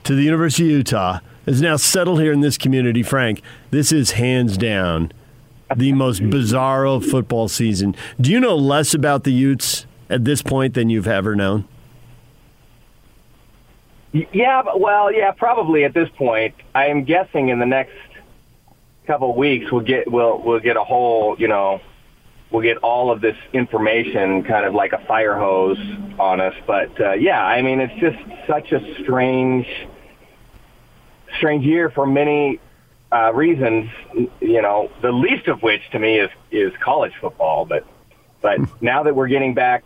to 0.05 0.15
the 0.15 0.23
University 0.23 0.71
of 0.71 0.77
Utah. 0.77 1.19
Is 1.45 1.61
now 1.61 1.77
settled 1.77 2.21
here 2.21 2.31
in 2.31 2.41
this 2.41 2.57
community. 2.57 3.01
Frank, 3.01 3.41
this 3.71 3.91
is 3.91 4.11
hands 4.11 4.55
down 4.55 5.11
the 5.75 5.93
most 5.93 6.21
bizarro 6.21 7.03
football 7.03 7.47
season. 7.47 7.95
Do 8.19 8.31
you 8.31 8.39
know 8.39 8.55
less 8.55 8.93
about 8.93 9.23
the 9.23 9.31
Utes 9.31 9.85
at 10.09 10.25
this 10.25 10.41
point 10.41 10.73
than 10.73 10.89
you've 10.89 11.07
ever 11.07 11.35
known? 11.35 11.67
Yeah, 14.11 14.63
well, 14.75 15.13
yeah, 15.13 15.31
probably 15.31 15.83
at 15.83 15.93
this 15.93 16.09
point. 16.17 16.55
I 16.73 16.87
am 16.87 17.03
guessing 17.03 17.49
in 17.49 17.59
the 17.59 17.65
next 17.65 17.93
couple 19.05 19.31
of 19.31 19.35
weeks 19.35 19.71
we'll 19.71 19.81
get 19.81 20.11
we'll 20.11 20.39
we'll 20.39 20.59
get 20.59 20.77
a 20.77 20.83
whole 20.83 21.35
you 21.39 21.47
know 21.47 21.81
we'll 22.51 22.61
get 22.61 22.77
all 22.77 23.11
of 23.11 23.21
this 23.21 23.35
information 23.53 24.43
kind 24.43 24.67
of 24.67 24.75
like 24.75 24.93
a 24.93 25.03
fire 25.05 25.35
hose 25.35 25.79
on 26.19 26.39
us. 26.39 26.53
But 26.67 26.99
uh, 27.01 27.13
yeah, 27.13 27.43
I 27.43 27.61
mean 27.61 27.79
it's 27.79 27.99
just 27.99 28.17
such 28.47 28.71
a 28.71 29.01
strange 29.01 29.67
strange 31.37 31.65
year 31.65 31.89
for 31.89 32.05
many 32.05 32.59
uh, 33.11 33.33
reasons. 33.33 33.89
You 34.39 34.61
know, 34.61 34.91
the 35.01 35.11
least 35.11 35.47
of 35.47 35.61
which 35.61 35.89
to 35.91 35.99
me 35.99 36.19
is 36.19 36.29
is 36.51 36.73
college 36.77 37.13
football. 37.19 37.65
But 37.65 37.85
but 38.41 38.59
now 38.81 39.03
that 39.03 39.15
we're 39.15 39.27
getting 39.27 39.53
back 39.53 39.85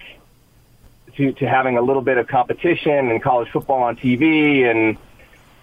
to 1.16 1.32
to 1.34 1.48
having 1.48 1.78
a 1.78 1.82
little 1.82 2.02
bit 2.02 2.18
of 2.18 2.28
competition 2.28 3.10
and 3.10 3.22
college 3.22 3.50
football 3.50 3.84
on 3.84 3.96
TV, 3.96 4.70
and 4.70 4.98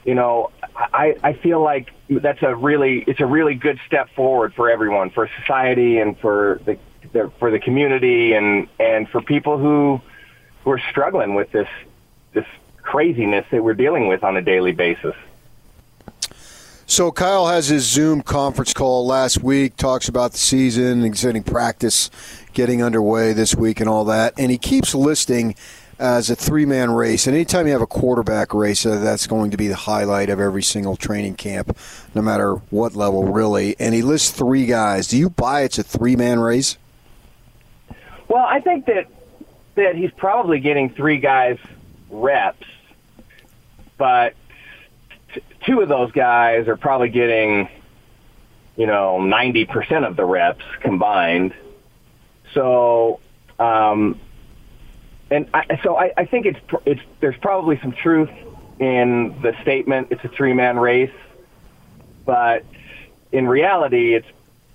you 0.04 0.14
know, 0.14 0.50
I 0.74 1.16
I 1.22 1.32
feel 1.34 1.60
like 1.60 1.90
that's 2.08 2.42
a 2.42 2.54
really 2.54 3.04
it's 3.06 3.20
a 3.20 3.26
really 3.26 3.54
good 3.54 3.78
step 3.86 4.10
forward 4.14 4.54
for 4.54 4.70
everyone, 4.70 5.10
for 5.10 5.28
society, 5.40 5.98
and 5.98 6.18
for 6.18 6.60
the, 6.64 6.78
the 7.12 7.30
for 7.38 7.50
the 7.50 7.58
community, 7.58 8.32
and 8.32 8.68
and 8.78 9.08
for 9.08 9.20
people 9.20 9.58
who 9.58 10.00
who 10.64 10.70
are 10.70 10.82
struggling 10.90 11.34
with 11.34 11.50
this 11.52 11.68
this 12.32 12.46
craziness 12.82 13.46
that 13.50 13.62
we're 13.62 13.74
dealing 13.74 14.08
with 14.08 14.24
on 14.24 14.36
a 14.36 14.42
daily 14.42 14.72
basis. 14.72 15.14
So 16.90 17.12
Kyle 17.12 17.46
has 17.46 17.68
his 17.68 17.84
Zoom 17.88 18.20
conference 18.20 18.74
call 18.74 19.06
last 19.06 19.44
week, 19.44 19.76
talks 19.76 20.08
about 20.08 20.32
the 20.32 20.38
season, 20.38 21.04
exciting 21.04 21.44
practice 21.44 22.10
getting 22.52 22.82
underway 22.82 23.32
this 23.32 23.54
week 23.54 23.78
and 23.78 23.88
all 23.88 24.04
that, 24.06 24.34
and 24.36 24.50
he 24.50 24.58
keeps 24.58 24.92
listing 24.92 25.54
as 26.00 26.30
a 26.30 26.34
three-man 26.34 26.90
race. 26.90 27.28
And 27.28 27.36
anytime 27.36 27.68
you 27.68 27.72
have 27.74 27.80
a 27.80 27.86
quarterback 27.86 28.52
race, 28.52 28.84
uh, 28.84 28.98
that's 28.98 29.28
going 29.28 29.52
to 29.52 29.56
be 29.56 29.68
the 29.68 29.76
highlight 29.76 30.30
of 30.30 30.40
every 30.40 30.64
single 30.64 30.96
training 30.96 31.36
camp, 31.36 31.78
no 32.16 32.22
matter 32.22 32.54
what 32.70 32.96
level, 32.96 33.22
really. 33.22 33.76
And 33.78 33.94
he 33.94 34.02
lists 34.02 34.32
three 34.32 34.66
guys. 34.66 35.06
Do 35.06 35.16
you 35.16 35.30
buy 35.30 35.60
it's 35.60 35.78
a 35.78 35.84
three-man 35.84 36.40
race? 36.40 36.76
Well, 38.26 38.44
I 38.44 38.58
think 38.58 38.86
that 38.86 39.06
that 39.76 39.94
he's 39.94 40.10
probably 40.10 40.58
getting 40.58 40.90
three 40.90 41.18
guys 41.18 41.56
reps, 42.10 42.66
but 43.96 44.34
two 45.66 45.80
of 45.80 45.88
those 45.88 46.12
guys 46.12 46.68
are 46.68 46.76
probably 46.76 47.10
getting, 47.10 47.68
you 48.76 48.86
know, 48.86 49.18
90% 49.20 50.06
of 50.06 50.16
the 50.16 50.24
reps 50.24 50.64
combined. 50.80 51.54
So, 52.54 53.20
um, 53.58 54.18
and 55.30 55.48
I, 55.54 55.78
so 55.82 55.96
I, 55.96 56.12
I 56.16 56.24
think 56.24 56.46
it's, 56.46 56.58
it's, 56.86 57.00
there's 57.20 57.36
probably 57.40 57.78
some 57.80 57.92
truth 57.92 58.30
in 58.78 59.38
the 59.42 59.52
statement. 59.62 60.08
It's 60.10 60.24
a 60.24 60.28
three 60.28 60.54
man 60.54 60.78
race, 60.78 61.12
but 62.24 62.64
in 63.32 63.46
reality, 63.46 64.14
it's, 64.14 64.26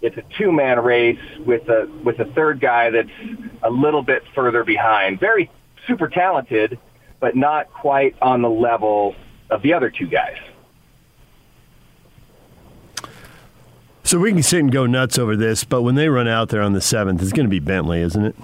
it's 0.02 0.18
a 0.18 0.24
two 0.38 0.52
man 0.52 0.80
race 0.80 1.20
with 1.40 1.68
a, 1.68 1.90
with 2.04 2.20
a 2.20 2.26
third 2.26 2.60
guy 2.60 2.92
that's 2.92 3.10
a 3.64 3.70
little 3.70 4.04
bit 4.04 4.24
further 4.34 4.64
behind. 4.64 5.20
Very 5.20 5.50
super 5.88 6.08
talented, 6.08 6.80
but 7.20 7.36
not 7.36 7.72
quite 7.74 8.16
on 8.22 8.42
the 8.42 8.50
level 8.50 9.16
of 9.50 9.62
the 9.62 9.74
other 9.74 9.90
two 9.90 10.08
guys. 10.08 10.38
So 14.06 14.20
we 14.20 14.32
can 14.32 14.44
sit 14.44 14.62
and 14.62 14.72
go 14.72 14.86
nuts 14.86 15.18
over 15.18 15.36
this, 15.36 15.64
but 15.64 15.82
when 15.82 15.96
they 15.96 16.08
run 16.08 16.28
out 16.28 16.50
there 16.50 16.62
on 16.62 16.74
the 16.74 16.82
seventh, 16.82 17.22
it's 17.22 17.34
going 17.34 17.48
to 17.48 17.50
be 17.50 17.60
Bentley, 17.60 18.02
isn't 18.02 18.24
it? 18.24 18.36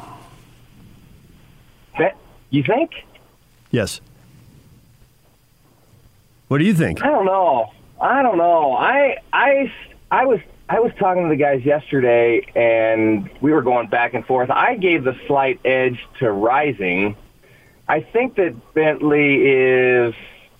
You 2.52 2.64
think? 2.64 2.92
Yes. 3.72 4.02
What 6.50 6.60
do 6.60 6.66
you 6.66 6.74
think? 6.74 7.02
I 7.02 7.08
don't 7.08 7.26
know. 7.26 7.72
I 8.00 8.22
don't 8.22 8.38
know. 8.38 8.74
I 8.74 9.18
I 9.32 9.74
I 10.12 10.26
was 10.26 10.42
I 10.68 10.82
was 10.82 10.92
talking 11.00 11.24
to 11.24 11.30
the 11.30 11.38
guys 11.38 11.64
yesterday, 11.64 12.46
and 12.56 13.30
we 13.40 13.54
were 13.54 13.62
going 13.62 13.88
back 13.88 14.14
and 14.14 14.26
forth. 14.26 14.50
I 14.50 14.76
gave 14.76 15.06
the 15.06 15.18
slight 15.28 15.62
edge 15.66 16.06
to 16.20 16.30
Rising. 16.30 17.16
I 17.88 18.02
think 18.02 18.36
that 18.36 18.74
Bentley 18.74 19.46
is 19.46 20.14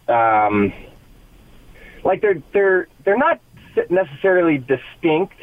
um, 0.08 0.72
like 2.06 2.22
they're 2.22 2.42
they're 2.54 2.88
they're 3.04 3.18
not 3.18 3.42
necessarily 3.90 4.58
distinct 4.58 5.36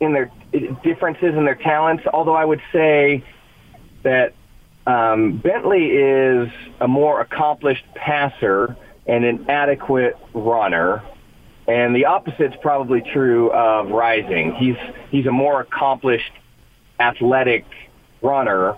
in 0.00 0.12
their 0.12 0.30
differences 0.82 1.34
in 1.34 1.44
their 1.44 1.54
talents. 1.54 2.04
Although 2.12 2.36
I 2.36 2.44
would 2.44 2.62
say 2.72 3.24
that 4.02 4.34
um, 4.86 5.38
Bentley 5.38 5.86
is 5.86 6.48
a 6.80 6.88
more 6.88 7.20
accomplished 7.20 7.84
passer 7.94 8.76
and 9.06 9.24
an 9.24 9.50
adequate 9.50 10.16
runner. 10.34 11.02
And 11.66 11.94
the 11.94 12.06
opposite's 12.06 12.56
probably 12.62 13.02
true 13.02 13.50
of 13.52 13.90
Rising. 13.90 14.54
He's 14.54 14.76
he's 15.10 15.26
a 15.26 15.32
more 15.32 15.60
accomplished, 15.60 16.32
athletic 16.98 17.66
runner 18.22 18.76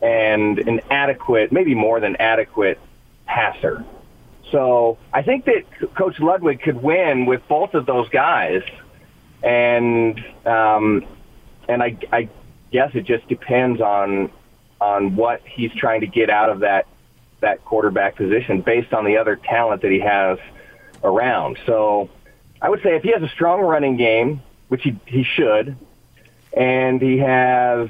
and 0.00 0.58
an 0.58 0.80
adequate, 0.90 1.52
maybe 1.52 1.74
more 1.74 2.00
than 2.00 2.16
adequate 2.16 2.78
passer. 3.26 3.84
So 4.50 4.98
I 5.12 5.22
think 5.22 5.46
that 5.46 5.64
Coach 5.94 6.20
Ludwig 6.20 6.60
could 6.62 6.82
win 6.82 7.26
with 7.26 7.46
both 7.48 7.74
of 7.74 7.86
those 7.86 8.08
guys, 8.08 8.62
and 9.42 10.22
um, 10.44 11.06
and 11.68 11.82
I, 11.82 11.96
I 12.12 12.28
guess 12.70 12.90
it 12.94 13.04
just 13.04 13.26
depends 13.28 13.80
on 13.80 14.30
on 14.80 15.16
what 15.16 15.40
he's 15.46 15.72
trying 15.72 16.00
to 16.02 16.06
get 16.06 16.30
out 16.30 16.50
of 16.50 16.60
that 16.60 16.86
that 17.40 17.64
quarterback 17.64 18.16
position 18.16 18.60
based 18.60 18.92
on 18.92 19.04
the 19.04 19.16
other 19.16 19.36
talent 19.36 19.82
that 19.82 19.90
he 19.90 20.00
has 20.00 20.38
around. 21.02 21.58
So 21.66 22.08
I 22.60 22.68
would 22.68 22.82
say 22.82 22.96
if 22.96 23.02
he 23.02 23.12
has 23.12 23.22
a 23.22 23.28
strong 23.28 23.60
running 23.60 23.96
game, 23.96 24.42
which 24.68 24.82
he 24.82 24.98
he 25.06 25.24
should, 25.24 25.76
and 26.52 27.00
he 27.00 27.18
has 27.18 27.88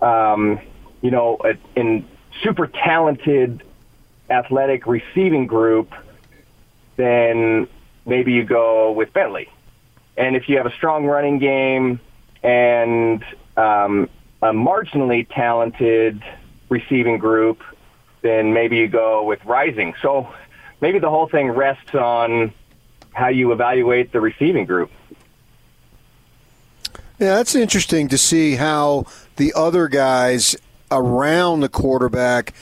um, 0.00 0.60
you 1.02 1.10
know 1.10 1.38
a, 1.44 1.56
in 1.78 2.06
super 2.42 2.66
talented 2.66 3.62
athletic 4.30 4.86
receiving 4.86 5.46
group, 5.46 5.92
then 6.96 7.68
maybe 8.04 8.32
you 8.32 8.44
go 8.44 8.92
with 8.92 9.12
Bentley. 9.12 9.48
And 10.16 10.34
if 10.34 10.48
you 10.48 10.56
have 10.56 10.66
a 10.66 10.72
strong 10.72 11.04
running 11.04 11.38
game 11.38 12.00
and 12.42 13.22
um, 13.56 14.08
a 14.42 14.52
marginally 14.52 15.26
talented 15.28 16.22
receiving 16.68 17.18
group, 17.18 17.62
then 18.22 18.52
maybe 18.52 18.76
you 18.76 18.88
go 18.88 19.24
with 19.24 19.44
Rising. 19.44 19.94
So 20.02 20.32
maybe 20.80 20.98
the 20.98 21.10
whole 21.10 21.28
thing 21.28 21.50
rests 21.50 21.94
on 21.94 22.52
how 23.12 23.28
you 23.28 23.52
evaluate 23.52 24.12
the 24.12 24.20
receiving 24.20 24.64
group. 24.64 24.90
Yeah, 27.18 27.36
that's 27.36 27.54
interesting 27.54 28.08
to 28.08 28.18
see 28.18 28.56
how 28.56 29.06
the 29.36 29.52
other 29.54 29.88
guys 29.88 30.54
around 30.90 31.60
the 31.60 31.68
quarterback 31.68 32.52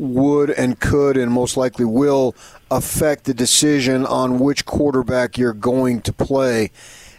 would 0.00 0.50
and 0.50 0.80
could 0.80 1.16
and 1.16 1.30
most 1.30 1.56
likely 1.56 1.84
will 1.84 2.34
affect 2.70 3.24
the 3.24 3.34
decision 3.34 4.06
on 4.06 4.38
which 4.38 4.64
quarterback 4.64 5.36
you're 5.36 5.52
going 5.52 6.00
to 6.00 6.12
play. 6.12 6.70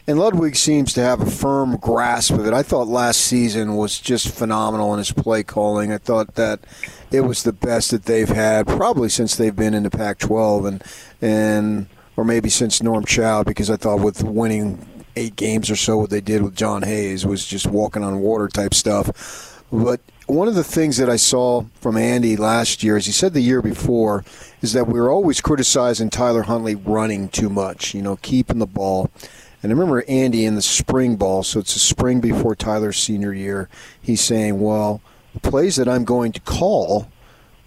And 0.07 0.17
Ludwig 0.17 0.55
seems 0.55 0.93
to 0.93 1.01
have 1.01 1.21
a 1.21 1.29
firm 1.29 1.77
grasp 1.77 2.31
of 2.31 2.45
it. 2.47 2.53
I 2.53 2.63
thought 2.63 2.87
last 2.87 3.21
season 3.21 3.75
was 3.75 3.99
just 3.99 4.29
phenomenal 4.29 4.91
in 4.93 4.97
his 4.97 5.11
play 5.11 5.43
calling. 5.43 5.93
I 5.93 5.99
thought 5.99 6.35
that 6.35 6.61
it 7.11 7.21
was 7.21 7.43
the 7.43 7.53
best 7.53 7.91
that 7.91 8.05
they've 8.05 8.27
had 8.27 8.65
probably 8.65 9.09
since 9.09 9.35
they've 9.35 9.55
been 9.55 9.75
in 9.75 9.83
the 9.83 9.91
Pac-12 9.91 10.67
and 10.67 10.83
and 11.21 11.87
or 12.17 12.25
maybe 12.25 12.49
since 12.49 12.81
Norm 12.81 13.05
Chow 13.05 13.43
because 13.43 13.69
I 13.69 13.77
thought 13.77 14.01
with 14.01 14.23
winning 14.23 14.85
eight 15.15 15.35
games 15.35 15.69
or 15.69 15.75
so 15.75 15.97
what 15.97 16.09
they 16.09 16.21
did 16.21 16.41
with 16.41 16.55
Jon 16.55 16.81
Hays 16.81 17.25
was 17.25 17.45
just 17.45 17.67
walking 17.67 18.03
on 18.03 18.19
water 18.19 18.47
type 18.47 18.73
stuff. 18.73 19.63
But 19.71 20.01
one 20.31 20.47
of 20.47 20.55
the 20.55 20.63
things 20.63 20.95
that 20.95 21.09
I 21.09 21.17
saw 21.17 21.65
from 21.81 21.97
Andy 21.97 22.37
last 22.37 22.83
year, 22.83 22.95
as 22.95 23.05
he 23.05 23.11
said 23.11 23.33
the 23.33 23.41
year 23.41 23.61
before, 23.61 24.23
is 24.61 24.71
that 24.71 24.87
we 24.87 24.99
were 24.99 25.11
always 25.11 25.41
criticizing 25.41 26.09
Tyler 26.09 26.43
Huntley 26.43 26.73
running 26.73 27.27
too 27.27 27.49
much, 27.49 27.93
you 27.93 28.01
know, 28.01 28.15
keeping 28.15 28.59
the 28.59 28.65
ball. 28.65 29.11
And 29.61 29.71
I 29.71 29.75
remember 29.75 30.05
Andy 30.07 30.45
in 30.45 30.55
the 30.55 30.61
spring 30.61 31.17
ball, 31.17 31.43
so 31.43 31.59
it's 31.59 31.73
the 31.73 31.81
spring 31.81 32.21
before 32.21 32.55
Tyler's 32.55 32.97
senior 32.97 33.33
year, 33.33 33.67
he's 34.01 34.21
saying, 34.21 34.61
well, 34.61 35.01
the 35.33 35.41
plays 35.41 35.75
that 35.75 35.89
I'm 35.89 36.05
going 36.05 36.31
to 36.31 36.39
call, 36.39 37.09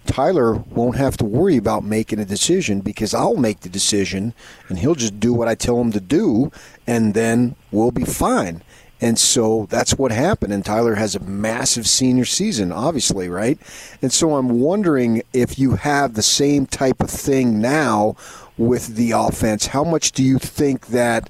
Tyler 0.07 0.53
won't 0.55 0.97
have 0.97 1.17
to 1.17 1.25
worry 1.25 1.57
about 1.57 1.83
making 1.83 2.19
a 2.19 2.25
decision 2.25 2.81
because 2.81 3.13
I'll 3.13 3.37
make 3.37 3.59
the 3.59 3.69
decision 3.69 4.33
and 4.69 4.79
he'll 4.79 4.95
just 4.95 5.19
do 5.19 5.33
what 5.33 5.47
I 5.47 5.53
tell 5.53 5.79
him 5.79 5.91
to 5.91 6.01
do, 6.01 6.51
and 6.87 7.13
then 7.13 7.55
we'll 7.71 7.91
be 7.91 8.05
fine. 8.05 8.63
And 9.01 9.19
so 9.19 9.67
that's 9.69 9.97
what 9.97 10.11
happened. 10.11 10.53
And 10.53 10.63
Tyler 10.63 10.95
has 10.95 11.15
a 11.15 11.19
massive 11.19 11.87
senior 11.87 12.25
season, 12.25 12.71
obviously, 12.71 13.27
right? 13.27 13.59
And 14.01 14.11
so 14.11 14.35
I'm 14.35 14.61
wondering 14.61 15.21
if 15.33 15.59
you 15.59 15.75
have 15.75 16.13
the 16.13 16.23
same 16.23 16.65
type 16.65 17.01
of 17.01 17.09
thing 17.09 17.59
now 17.59 18.15
with 18.57 18.95
the 18.95 19.11
offense. 19.11 19.67
How 19.67 19.83
much 19.83 20.13
do 20.13 20.23
you 20.23 20.39
think 20.39 20.87
that 20.87 21.29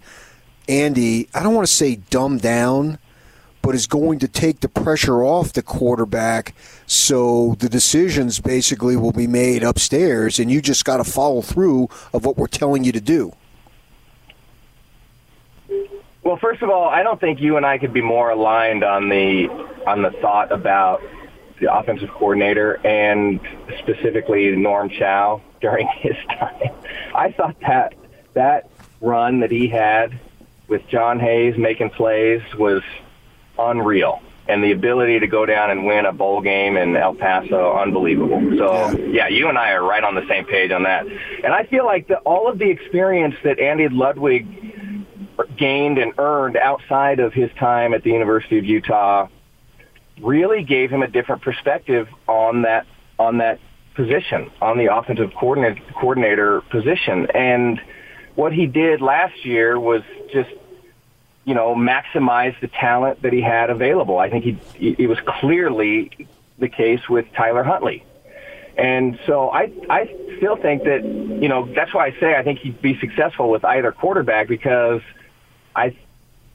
Andy, 0.69 1.27
I 1.33 1.43
don't 1.43 1.55
want 1.55 1.67
to 1.67 1.73
say 1.73 1.97
dumb 2.09 2.37
down, 2.37 2.99
but 3.61 3.73
is 3.73 3.87
going 3.87 4.19
to 4.19 4.27
take 4.27 4.59
the 4.59 4.69
pressure 4.69 5.23
off 5.23 5.53
the 5.53 5.63
quarterback 5.63 6.53
so 6.85 7.55
the 7.57 7.69
decisions 7.69 8.39
basically 8.39 8.95
will 8.95 9.11
be 9.11 9.25
made 9.25 9.63
upstairs 9.63 10.37
and 10.39 10.51
you 10.51 10.61
just 10.61 10.85
got 10.85 10.97
to 10.97 11.03
follow 11.03 11.41
through 11.41 11.89
of 12.13 12.25
what 12.25 12.37
we're 12.37 12.45
telling 12.45 12.83
you 12.83 12.91
to 12.91 13.01
do? 13.01 13.33
Well, 16.25 16.37
first 16.37 16.63
of 16.63 16.71
all, 16.71 16.89
I 16.89 17.03
don't 17.03 17.21
think 17.21 17.39
you 17.39 17.55
and 17.55 17.63
I 17.63 17.77
could 17.77 17.93
be 17.93 18.01
more 18.01 18.31
aligned 18.31 18.83
on 18.83 19.09
the 19.09 19.47
on 19.85 20.01
the 20.01 20.09
thought 20.09 20.51
about 20.51 21.03
the 21.61 21.71
offensive 21.71 22.09
coordinator 22.09 22.83
and 22.83 23.39
specifically 23.77 24.49
Norm 24.55 24.89
Chow 24.89 25.43
during 25.61 25.87
his 25.99 26.15
time. 26.27 26.71
I 27.13 27.31
thought 27.31 27.57
that 27.61 27.93
that 28.33 28.71
run 29.01 29.41
that 29.41 29.51
he 29.51 29.67
had 29.67 30.19
with 30.67 30.87
Jon 30.87 31.19
Hays 31.19 31.59
making 31.59 31.91
plays 31.91 32.41
was 32.57 32.81
unreal. 33.59 34.19
And 34.47 34.63
the 34.63 34.71
ability 34.71 35.19
to 35.19 35.27
go 35.27 35.45
down 35.45 35.69
and 35.69 35.85
win 35.85 36.07
a 36.07 36.11
bowl 36.11 36.41
game 36.41 36.75
in 36.75 36.95
El 36.95 37.15
Paso, 37.15 37.77
unbelievable. 37.77 38.39
So, 38.57 38.91
yeah, 38.97 39.27
you 39.27 39.47
and 39.47 39.57
I 39.57 39.71
are 39.71 39.83
right 39.83 40.03
on 40.03 40.13
the 40.13 40.27
same 40.27 40.45
page 40.45 40.71
on 40.71 40.83
that. 40.83 41.07
And 41.07 41.51
I 41.51 41.65
feel 41.65 41.83
like 41.83 42.07
the, 42.07 42.17
all 42.17 42.47
of 42.47 42.59
the 42.59 42.69
experience 42.69 43.33
that 43.43 43.59
Andy 43.59 43.89
Ludwig 43.89 44.74
gained 45.57 45.97
and 45.97 46.13
earned 46.17 46.57
outside 46.57 47.19
of 47.19 47.33
his 47.33 47.51
time 47.53 47.93
at 47.93 48.03
the 48.03 48.11
University 48.11 48.57
of 48.57 48.65
Utah 48.65 49.27
really 50.21 50.63
gave 50.63 50.89
him 50.89 51.01
a 51.01 51.07
different 51.07 51.41
perspective 51.41 52.07
on 52.27 52.63
that 52.63 52.85
on 53.19 53.37
that 53.37 53.59
position, 53.95 54.51
on 54.61 54.77
the 54.77 54.93
offensive 54.93 55.33
coordinator, 55.33 55.81
coordinator 55.93 56.61
position. 56.61 57.27
And 57.33 57.79
what 58.35 58.51
he 58.51 58.67
did 58.67 59.01
last 59.01 59.45
year 59.45 59.79
was 59.79 60.03
just, 60.33 60.49
you 61.45 61.53
know, 61.53 61.75
maximize 61.75 62.59
the 62.59 62.67
talent 62.67 63.21
that 63.21 63.31
he 63.31 63.41
had 63.41 63.69
available. 63.69 64.17
I 64.19 64.29
think 64.29 64.43
he 64.43 64.95
it 64.99 65.07
was 65.07 65.19
clearly 65.25 66.27
the 66.59 66.69
case 66.69 67.07
with 67.09 67.25
Tyler 67.33 67.63
Huntley. 67.63 68.03
And 68.77 69.17
so 69.25 69.49
I 69.49 69.71
I 69.89 70.13
still 70.37 70.57
think 70.57 70.83
that, 70.83 71.03
you 71.03 71.47
know, 71.47 71.65
that's 71.73 71.93
why 71.93 72.07
I 72.07 72.19
say 72.19 72.35
I 72.35 72.43
think 72.43 72.59
he'd 72.59 72.81
be 72.81 72.99
successful 72.99 73.49
with 73.49 73.63
either 73.63 73.91
quarterback 73.91 74.47
because 74.49 75.01
I, 75.75 75.97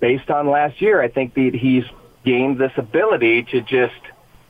based 0.01 0.31
on 0.31 0.49
last 0.49 0.81
year, 0.81 1.01
I 1.03 1.09
think 1.09 1.35
that 1.35 1.55
he's 1.55 1.85
gained 2.25 2.59
this 2.59 2.73
ability 2.77 3.45
to 3.45 3.61
just 3.61 4.01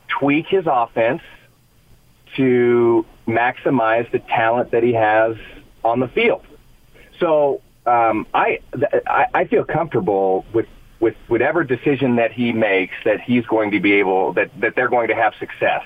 tweak 0.07 0.47
his 0.47 0.65
offense 0.67 1.21
to 2.35 3.05
maximize 3.27 4.09
the 4.11 4.19
talent 4.19 4.71
that 4.71 4.83
he 4.83 4.93
has 4.93 5.35
on 5.83 5.99
the 5.99 6.07
field. 6.07 6.45
So 7.19 7.61
um, 7.85 8.27
I, 8.33 8.59
I 9.07 9.25
I 9.33 9.45
feel 9.45 9.63
comfortable 9.63 10.45
with 10.53 10.67
with 10.99 11.15
whatever 11.27 11.63
decision 11.63 12.17
that 12.17 12.31
he 12.31 12.51
makes 12.51 12.93
that 13.05 13.21
he's 13.21 13.45
going 13.45 13.71
to 13.71 13.79
be 13.79 13.93
able 13.93 14.33
that 14.33 14.51
that 14.59 14.75
they're 14.75 14.89
going 14.89 15.07
to 15.09 15.15
have 15.15 15.33
success. 15.39 15.83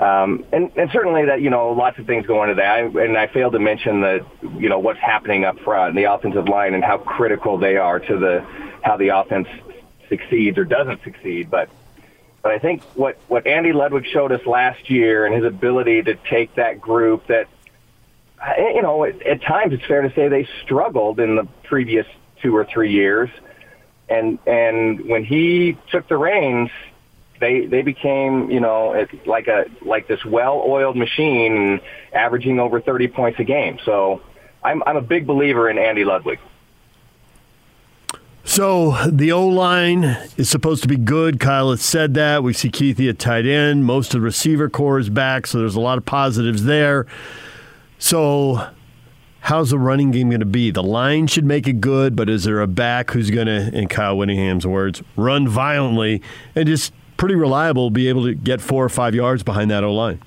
Um, 0.00 0.46
and, 0.50 0.72
and 0.76 0.90
certainly 0.92 1.26
that, 1.26 1.42
you 1.42 1.50
know, 1.50 1.72
lots 1.72 1.98
of 1.98 2.06
things 2.06 2.26
go 2.26 2.42
into 2.42 2.54
that. 2.54 2.96
And 2.96 3.18
I 3.18 3.26
failed 3.26 3.52
to 3.52 3.58
mention 3.58 4.00
the, 4.00 4.24
you 4.58 4.70
know, 4.70 4.78
what's 4.78 4.98
happening 4.98 5.44
up 5.44 5.58
front, 5.60 5.90
in 5.90 6.02
the 6.02 6.10
offensive 6.10 6.48
line 6.48 6.72
and 6.72 6.82
how 6.82 6.96
critical 6.96 7.58
they 7.58 7.76
are 7.76 8.00
to 8.00 8.18
the, 8.18 8.46
how 8.82 8.96
the 8.96 9.08
offense 9.08 9.46
succeeds 10.08 10.56
or 10.56 10.64
doesn't 10.64 11.04
succeed. 11.04 11.50
But, 11.50 11.68
but 12.42 12.52
I 12.52 12.58
think 12.58 12.82
what, 12.94 13.18
what 13.28 13.46
Andy 13.46 13.74
Ludwig 13.74 14.06
showed 14.06 14.32
us 14.32 14.46
last 14.46 14.88
year 14.88 15.26
and 15.26 15.34
his 15.34 15.44
ability 15.44 16.04
to 16.04 16.14
take 16.30 16.54
that 16.54 16.80
group 16.80 17.26
that, 17.26 17.48
you 18.56 18.80
know, 18.80 19.04
at, 19.04 19.20
at 19.20 19.42
times 19.42 19.74
it's 19.74 19.84
fair 19.84 20.00
to 20.00 20.14
say 20.14 20.28
they 20.28 20.48
struggled 20.62 21.20
in 21.20 21.36
the 21.36 21.46
previous 21.64 22.06
two 22.40 22.56
or 22.56 22.64
three 22.64 22.90
years. 22.90 23.28
And, 24.08 24.38
and 24.46 25.10
when 25.10 25.24
he 25.26 25.76
took 25.90 26.08
the 26.08 26.16
reins, 26.16 26.70
they 27.40 27.66
they 27.66 27.82
became 27.82 28.50
you 28.50 28.60
know 28.60 29.06
like 29.26 29.48
a 29.48 29.64
like 29.82 30.06
this 30.06 30.24
well-oiled 30.24 30.96
machine, 30.96 31.80
averaging 32.12 32.60
over 32.60 32.80
30 32.80 33.08
points 33.08 33.40
a 33.40 33.44
game. 33.44 33.78
So 33.84 34.22
I'm 34.62 34.82
I'm 34.84 34.96
a 34.96 35.02
big 35.02 35.26
believer 35.26 35.68
in 35.68 35.78
Andy 35.78 36.04
Ludwig. 36.04 36.38
So 38.44 38.96
the 39.06 39.32
O 39.32 39.46
line 39.46 40.04
is 40.36 40.50
supposed 40.50 40.82
to 40.82 40.88
be 40.88 40.96
good. 40.96 41.38
Kyle 41.38 41.70
has 41.70 41.82
said 41.82 42.14
that. 42.14 42.42
We 42.42 42.52
see 42.52 42.68
Kuithe 42.68 43.08
at 43.08 43.18
tight 43.18 43.46
end. 43.46 43.84
Most 43.84 44.14
of 44.14 44.20
the 44.20 44.24
receiver 44.24 44.68
corps 44.68 44.98
is 44.98 45.10
back, 45.10 45.46
so 45.46 45.58
there's 45.58 45.76
a 45.76 45.80
lot 45.80 45.98
of 45.98 46.04
positives 46.04 46.64
there. 46.64 47.06
So 47.98 48.66
how's 49.40 49.70
the 49.70 49.78
running 49.78 50.10
game 50.10 50.30
going 50.30 50.40
to 50.40 50.46
be? 50.46 50.70
The 50.70 50.82
line 50.82 51.26
should 51.26 51.44
make 51.44 51.68
it 51.68 51.80
good, 51.80 52.16
but 52.16 52.28
is 52.28 52.44
there 52.44 52.60
a 52.60 52.66
back 52.66 53.10
who's 53.10 53.30
going 53.30 53.46
to, 53.46 53.76
in 53.76 53.88
Kyle 53.88 54.16
Whittingham's 54.16 54.66
words, 54.66 55.02
run 55.16 55.46
violently 55.46 56.22
and 56.54 56.66
just 56.66 56.92
pretty 57.20 57.34
reliable, 57.34 57.90
be 57.90 58.08
able 58.08 58.24
to 58.24 58.34
get 58.34 58.62
four 58.62 58.82
or 58.82 58.88
five 58.88 59.14
yards 59.14 59.42
behind 59.42 59.70
that 59.70 59.84
O 59.84 59.92
line. 59.92 60.18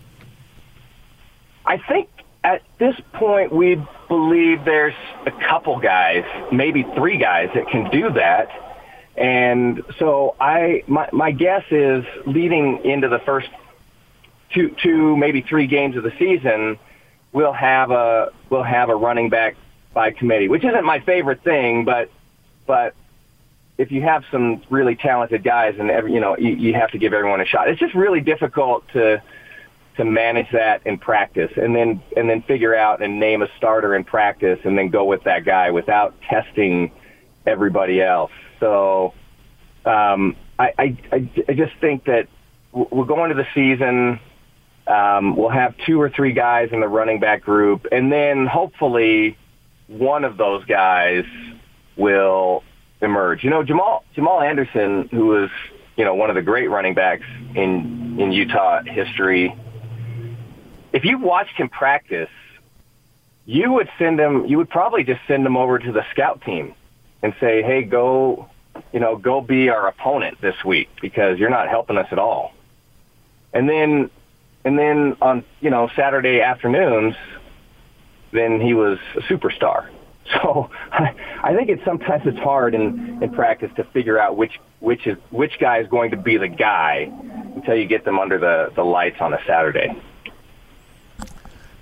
I 1.65 1.79
think 1.79 2.07
at 2.43 2.61
this 2.77 2.95
point 3.13 3.51
we 3.51 3.83
believe 4.07 4.63
there's 4.63 4.93
a 5.25 5.31
couple 5.31 5.79
guys, 5.79 6.23
maybe 6.51 6.83
three 6.95 7.17
guys 7.17 7.49
that 7.55 7.67
can 7.67 7.89
do 7.89 8.11
that. 8.11 8.47
And 9.17 9.83
so 9.97 10.35
I, 10.39 10.83
my, 10.85 11.09
my 11.11 11.31
guess 11.31 11.63
is 11.71 12.05
leading 12.27 12.85
into 12.85 13.09
the 13.09 13.19
first 13.19 13.49
two, 14.53 14.75
two, 14.83 15.17
maybe 15.17 15.41
three 15.41 15.65
games 15.65 15.97
of 15.97 16.03
the 16.03 16.13
season, 16.19 16.77
we'll 17.31 17.53
have 17.53 17.89
a, 17.89 18.31
we'll 18.51 18.61
have 18.61 18.89
a 18.89 18.95
running 18.95 19.29
back 19.29 19.55
by 19.95 20.11
committee, 20.11 20.47
which 20.47 20.63
isn't 20.63 20.85
my 20.85 20.99
favorite 20.99 21.43
thing, 21.43 21.85
but, 21.85 22.11
but 22.67 22.93
if 23.77 23.91
you 23.91 24.01
have 24.01 24.23
some 24.31 24.61
really 24.69 24.95
talented 24.95 25.43
guys 25.43 25.75
and 25.79 25.89
every, 25.89 26.13
you 26.13 26.19
know 26.19 26.37
you, 26.37 26.51
you 26.51 26.73
have 26.73 26.91
to 26.91 26.97
give 26.97 27.13
everyone 27.13 27.41
a 27.41 27.45
shot. 27.45 27.69
It's 27.69 27.79
just 27.79 27.95
really 27.95 28.21
difficult 28.21 28.87
to 28.93 29.21
to 29.97 30.05
manage 30.05 30.47
that 30.51 30.85
in 30.87 30.97
practice 30.97 31.51
and 31.55 31.75
then 31.75 32.01
and 32.17 32.29
then 32.29 32.41
figure 32.43 32.75
out 32.75 33.01
and 33.01 33.19
name 33.19 33.41
a 33.41 33.47
starter 33.57 33.95
in 33.95 34.03
practice 34.03 34.59
and 34.63 34.77
then 34.77 34.89
go 34.89 35.05
with 35.05 35.23
that 35.23 35.45
guy 35.45 35.71
without 35.71 36.15
testing 36.21 36.91
everybody 37.45 38.01
else. 38.01 38.31
So 38.59 39.13
um, 39.85 40.35
I, 40.57 40.73
I 40.77 40.97
I 41.47 41.53
just 41.53 41.73
think 41.81 42.05
that 42.05 42.27
we're 42.71 43.05
going 43.05 43.29
to 43.29 43.35
the 43.35 43.47
season. 43.53 44.19
Um, 44.85 45.35
we'll 45.37 45.49
have 45.49 45.75
two 45.85 46.01
or 46.01 46.09
three 46.09 46.33
guys 46.33 46.69
in 46.71 46.81
the 46.81 46.87
running 46.87 47.19
back 47.19 47.43
group, 47.43 47.87
and 47.91 48.11
then 48.11 48.45
hopefully 48.45 49.37
one 49.87 50.25
of 50.25 50.37
those 50.37 50.65
guys 50.65 51.25
will 51.95 52.63
emerge. 53.03 53.43
You 53.43 53.49
know, 53.49 53.63
Jamal 53.63 54.03
Jamal 54.15 54.41
Anderson, 54.41 55.07
who 55.09 55.27
was 55.27 55.49
you 55.95 56.05
know 56.05 56.15
one 56.15 56.29
of 56.29 56.35
the 56.35 56.41
great 56.41 56.69
running 56.69 56.93
backs 56.93 57.25
in 57.55 58.19
in 58.19 58.31
Utah 58.31 58.81
history, 58.83 59.55
if 60.91 61.03
you 61.03 61.17
watched 61.17 61.55
him 61.55 61.69
practice, 61.69 62.29
you 63.45 63.71
would 63.73 63.89
send 63.97 64.19
him. 64.19 64.45
You 64.45 64.57
would 64.57 64.69
probably 64.69 65.03
just 65.03 65.21
send 65.27 65.45
him 65.45 65.57
over 65.57 65.79
to 65.79 65.91
the 65.91 66.05
scout 66.11 66.41
team 66.43 66.75
and 67.21 67.33
say, 67.39 67.61
"Hey, 67.61 67.83
go, 67.83 68.47
you 68.91 68.99
know, 68.99 69.17
go 69.17 69.41
be 69.41 69.69
our 69.69 69.87
opponent 69.87 70.39
this 70.39 70.63
week 70.63 70.89
because 71.01 71.39
you're 71.39 71.49
not 71.49 71.67
helping 71.67 71.97
us 71.97 72.07
at 72.11 72.19
all." 72.19 72.53
And 73.53 73.69
then, 73.69 74.09
and 74.63 74.77
then 74.79 75.17
on 75.21 75.43
you 75.61 75.69
know 75.69 75.89
Saturday 75.95 76.41
afternoons, 76.41 77.15
then 78.31 78.61
he 78.61 78.73
was 78.73 78.99
a 79.15 79.21
superstar. 79.21 79.87
So 80.31 80.69
I 80.91 81.13
I 81.43 81.55
think 81.55 81.69
it's 81.69 81.83
sometimes 81.85 82.23
it's 82.25 82.39
hard 82.39 82.75
in, 82.75 83.19
in 83.21 83.31
practice 83.31 83.69
to 83.77 83.83
figure 83.85 84.19
out 84.19 84.37
which 84.37 84.59
which 84.79 85.07
is 85.07 85.17
which 85.31 85.53
guy 85.59 85.79
is 85.79 85.87
going 85.87 86.11
to 86.11 86.17
be 86.17 86.37
the 86.37 86.47
guy 86.47 87.11
until 87.55 87.75
you 87.75 87.87
get 87.87 88.03
them 88.05 88.19
under 88.19 88.37
the, 88.37 88.69
the 88.75 88.83
lights 88.83 89.17
on 89.21 89.33
a 89.33 89.39
Saturday. 89.47 89.89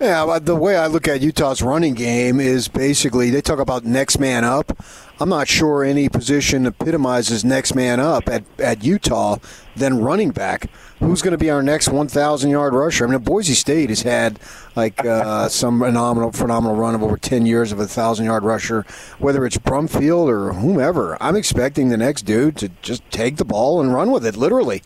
Yeah, 0.02 0.40
the 0.42 0.56
way 0.56 0.78
I 0.78 0.88
look 0.88 1.08
at 1.08 1.22
Utah's 1.22 1.62
running 1.62 1.94
game 1.94 2.40
is 2.40 2.68
basically 2.68 3.30
they 3.30 3.40
talk 3.40 3.60
about 3.60 3.86
next 3.86 4.18
man 4.18 4.44
up. 4.44 4.76
I'm 5.20 5.30
not 5.30 5.48
sure 5.48 5.84
any 5.84 6.10
position 6.10 6.66
epitomizes 6.66 7.46
next 7.46 7.76
man 7.76 8.00
up 8.00 8.28
at, 8.28 8.44
at 8.58 8.84
Utah 8.84 9.38
than 9.76 10.02
running 10.02 10.32
back. 10.32 10.72
Who's 11.02 11.22
going 11.22 11.34
to 11.34 11.38
be 11.38 11.52
our 11.52 11.62
next 11.62 11.90
1,000 11.90 12.50
yard 12.50 12.74
rusher? 12.74 13.06
I 13.06 13.12
mean, 13.12 13.20
Boise 13.20 13.54
State 13.54 13.90
has 13.90 14.02
had 14.02 14.40
like 14.76 15.06
uh, 15.06 15.48
some 15.50 15.80
phenomenal, 15.82 16.32
phenomenal 16.32 16.76
run 16.76 16.96
of 16.96 17.04
over 17.04 17.16
10 17.16 17.46
years 17.46 17.72
of 17.72 17.78
a 17.78 17.82
1,000 17.82 18.26
yard 18.26 18.44
rusher, 18.44 18.88
whether 19.20 19.46
it's 19.46 19.60
Brumfield 19.60 20.30
or 20.30 20.54
whomever. 20.54 21.16
I'm 21.22 21.36
expecting 21.36 21.90
the 21.90 21.98
next 21.98 22.24
dude 22.24 22.58
to 22.58 22.70
just 22.82 23.04
take 23.12 23.38
the 23.38 23.46
ball 23.46 23.80
and 23.80 23.94
run 23.94 24.10
with 24.10 24.26
it, 24.26 24.36
literally. 24.36 24.82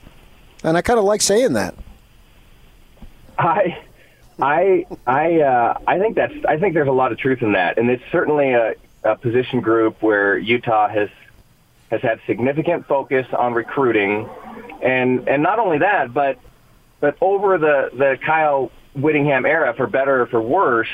And 0.61 0.75
I 0.75 0.81
kind 0.81 0.99
of 0.99 1.05
like 1.05 1.21
saying 1.21 1.53
that. 1.53 1.73
I. 3.37 3.84
I 4.41 4.85
I 5.07 5.39
uh, 5.41 5.77
I 5.87 5.99
think 5.99 6.15
that's 6.15 6.33
I 6.47 6.57
think 6.57 6.73
there's 6.73 6.87
a 6.87 6.93
lot 6.93 7.11
of 7.11 7.17
truth 7.17 7.41
in 7.41 7.53
that, 7.53 7.77
and 7.77 7.89
it's 7.89 8.03
certainly 8.11 8.51
a, 8.51 8.75
a 9.03 9.15
position 9.15 9.61
group 9.61 10.01
where 10.01 10.37
Utah 10.37 10.89
has 10.89 11.09
has 11.89 12.01
had 12.01 12.19
significant 12.25 12.87
focus 12.87 13.27
on 13.37 13.53
recruiting, 13.53 14.29
and 14.81 15.27
and 15.29 15.41
not 15.41 15.59
only 15.59 15.79
that, 15.79 16.13
but 16.13 16.37
but 16.99 17.17
over 17.21 17.57
the 17.57 17.91
the 17.93 18.17
Kyle 18.25 18.71
Whittingham 18.93 19.45
era, 19.45 19.73
for 19.73 19.87
better 19.87 20.23
or 20.23 20.27
for 20.27 20.41
worse, 20.41 20.89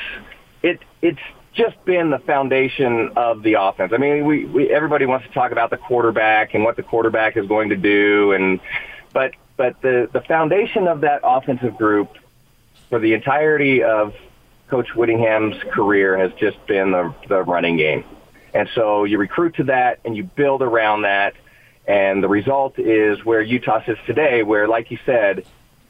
it 0.61 0.79
it's 1.01 1.19
just 1.53 1.83
been 1.83 2.11
the 2.11 2.19
foundation 2.19 3.11
of 3.15 3.43
the 3.43 3.55
offense. 3.59 3.91
I 3.93 3.97
mean, 3.97 4.25
we, 4.25 4.45
we 4.45 4.69
everybody 4.69 5.05
wants 5.05 5.27
to 5.27 5.33
talk 5.33 5.51
about 5.51 5.69
the 5.69 5.77
quarterback 5.77 6.53
and 6.53 6.63
what 6.63 6.75
the 6.75 6.83
quarterback 6.83 7.37
is 7.37 7.47
going 7.47 7.69
to 7.69 7.75
do, 7.75 8.33
and 8.33 8.59
but 9.13 9.31
but 9.57 9.81
the 9.81 10.09
the 10.13 10.21
foundation 10.21 10.87
of 10.87 11.01
that 11.01 11.21
offensive 11.23 11.75
group 11.77 12.09
for 12.91 12.99
the 12.99 13.13
entirety 13.13 13.83
of 13.83 14.13
Coach 14.67 14.93
Whittingham's 14.95 15.55
career 15.71 16.17
has 16.17 16.31
just 16.33 16.63
been 16.67 16.91
the, 16.91 17.15
the 17.27 17.41
running 17.41 17.77
game. 17.77 18.03
And 18.53 18.69
so 18.75 19.05
you 19.05 19.17
recruit 19.17 19.55
to 19.55 19.63
that 19.63 20.01
and 20.05 20.15
you 20.15 20.23
build 20.23 20.61
around 20.61 21.03
that. 21.03 21.33
And 21.87 22.21
the 22.21 22.27
result 22.27 22.77
is 22.77 23.23
where 23.25 23.41
Utah 23.41 23.83
sits 23.85 23.99
today, 24.05 24.43
where, 24.43 24.67
like 24.67 24.91
you 24.91 24.99
said, 25.05 25.45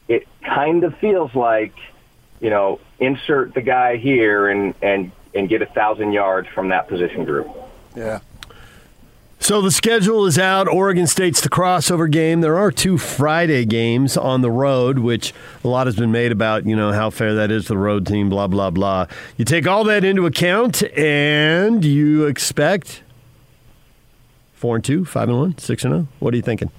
it 0.08 0.28
kind 0.42 0.84
of 0.84 0.96
feels 1.00 1.34
like, 1.36 1.74
you 2.40 2.50
know, 2.50 2.80
insert 3.00 3.56
the 3.56 3.62
guy 3.62 3.98
here 3.98 4.48
and, 4.48 4.76
and, 4.82 5.12
and 5.34 5.50
get 5.50 5.62
a 5.64 5.66
thousand 5.66 6.14
yards 6.14 6.48
from 6.50 6.70
that 6.70 6.88
position 6.88 7.26
group. 7.26 7.50
Yeah. 7.96 8.20
So 9.52 9.60
the 9.60 9.70
schedule 9.70 10.26
is 10.28 10.40
out. 10.40 10.70
Oregon 10.70 11.08
State's 11.08 11.42
the 11.42 11.50
crossover 11.50 12.10
game. 12.10 12.40
There 12.40 12.58
are 12.58 12.72
two 12.72 12.98
Friday 12.98 13.66
games 13.66 14.16
on 14.16 14.40
the 14.40 14.50
road, 14.50 15.00
which 15.00 15.34
a 15.66 15.68
lot 15.68 15.88
has 15.88 15.98
been 15.98 16.10
made 16.14 16.32
about, 16.32 16.66
you 16.66 16.74
know, 16.74 16.94
how 16.94 17.10
fair 17.10 17.34
that 17.34 17.52
is 17.52 17.68
the 17.68 17.78
road 17.78 18.08
team, 18.08 18.30
blah, 18.30 18.48
blah, 18.48 18.70
blah. 18.70 19.08
You 19.36 19.44
take 19.44 19.68
all 19.68 19.84
that 19.84 20.06
into 20.06 20.26
account 20.26 20.84
and 20.98 21.84
you 21.84 22.28
expect 22.28 23.04
four 24.54 24.78
and 24.78 24.86
two, 24.86 25.04
five 25.04 25.28
and 25.28 25.38
one, 25.38 25.58
six 25.58 25.84
and 25.84 25.94
oh. 25.96 26.08
What 26.20 26.34
are 26.34 26.38
you 26.38 26.44
thinking? 26.44 26.72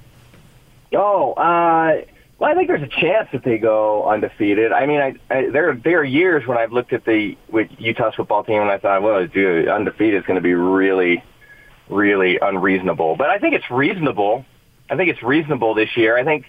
Oh, 0.94 1.34
uh, 1.34 2.00
well, 2.38 2.50
I 2.50 2.54
think 2.54 2.68
there's 2.68 2.80
a 2.80 2.86
chance 2.86 3.28
that 3.32 3.44
they 3.44 3.58
go 3.58 4.08
undefeated. 4.08 4.72
I 4.72 4.86
mean, 4.86 4.98
I, 4.98 5.14
I, 5.28 5.50
there 5.50 5.74
there 5.74 6.00
are 6.00 6.04
years 6.04 6.46
when 6.46 6.56
I've 6.56 6.72
looked 6.72 6.94
at 6.94 7.04
the 7.04 7.36
with 7.50 7.68
Utah's 7.76 8.14
football 8.14 8.44
team 8.44 8.62
and 8.62 8.70
I 8.70 8.78
thought, 8.78 9.02
well, 9.02 9.26
dude, 9.26 9.68
undefeated 9.68 10.22
is 10.22 10.26
going 10.26 10.36
to 10.36 10.40
be 10.42 10.54
really 10.54 11.22
really 11.88 12.38
unreasonable. 12.40 13.16
But 13.16 13.30
I 13.30 13.38
think 13.38 13.54
it's 13.54 13.70
reasonable. 13.70 14.44
I 14.90 14.96
think 14.96 15.10
it's 15.10 15.22
reasonable 15.22 15.74
this 15.74 15.96
year. 15.96 16.16
I 16.16 16.24
think 16.24 16.46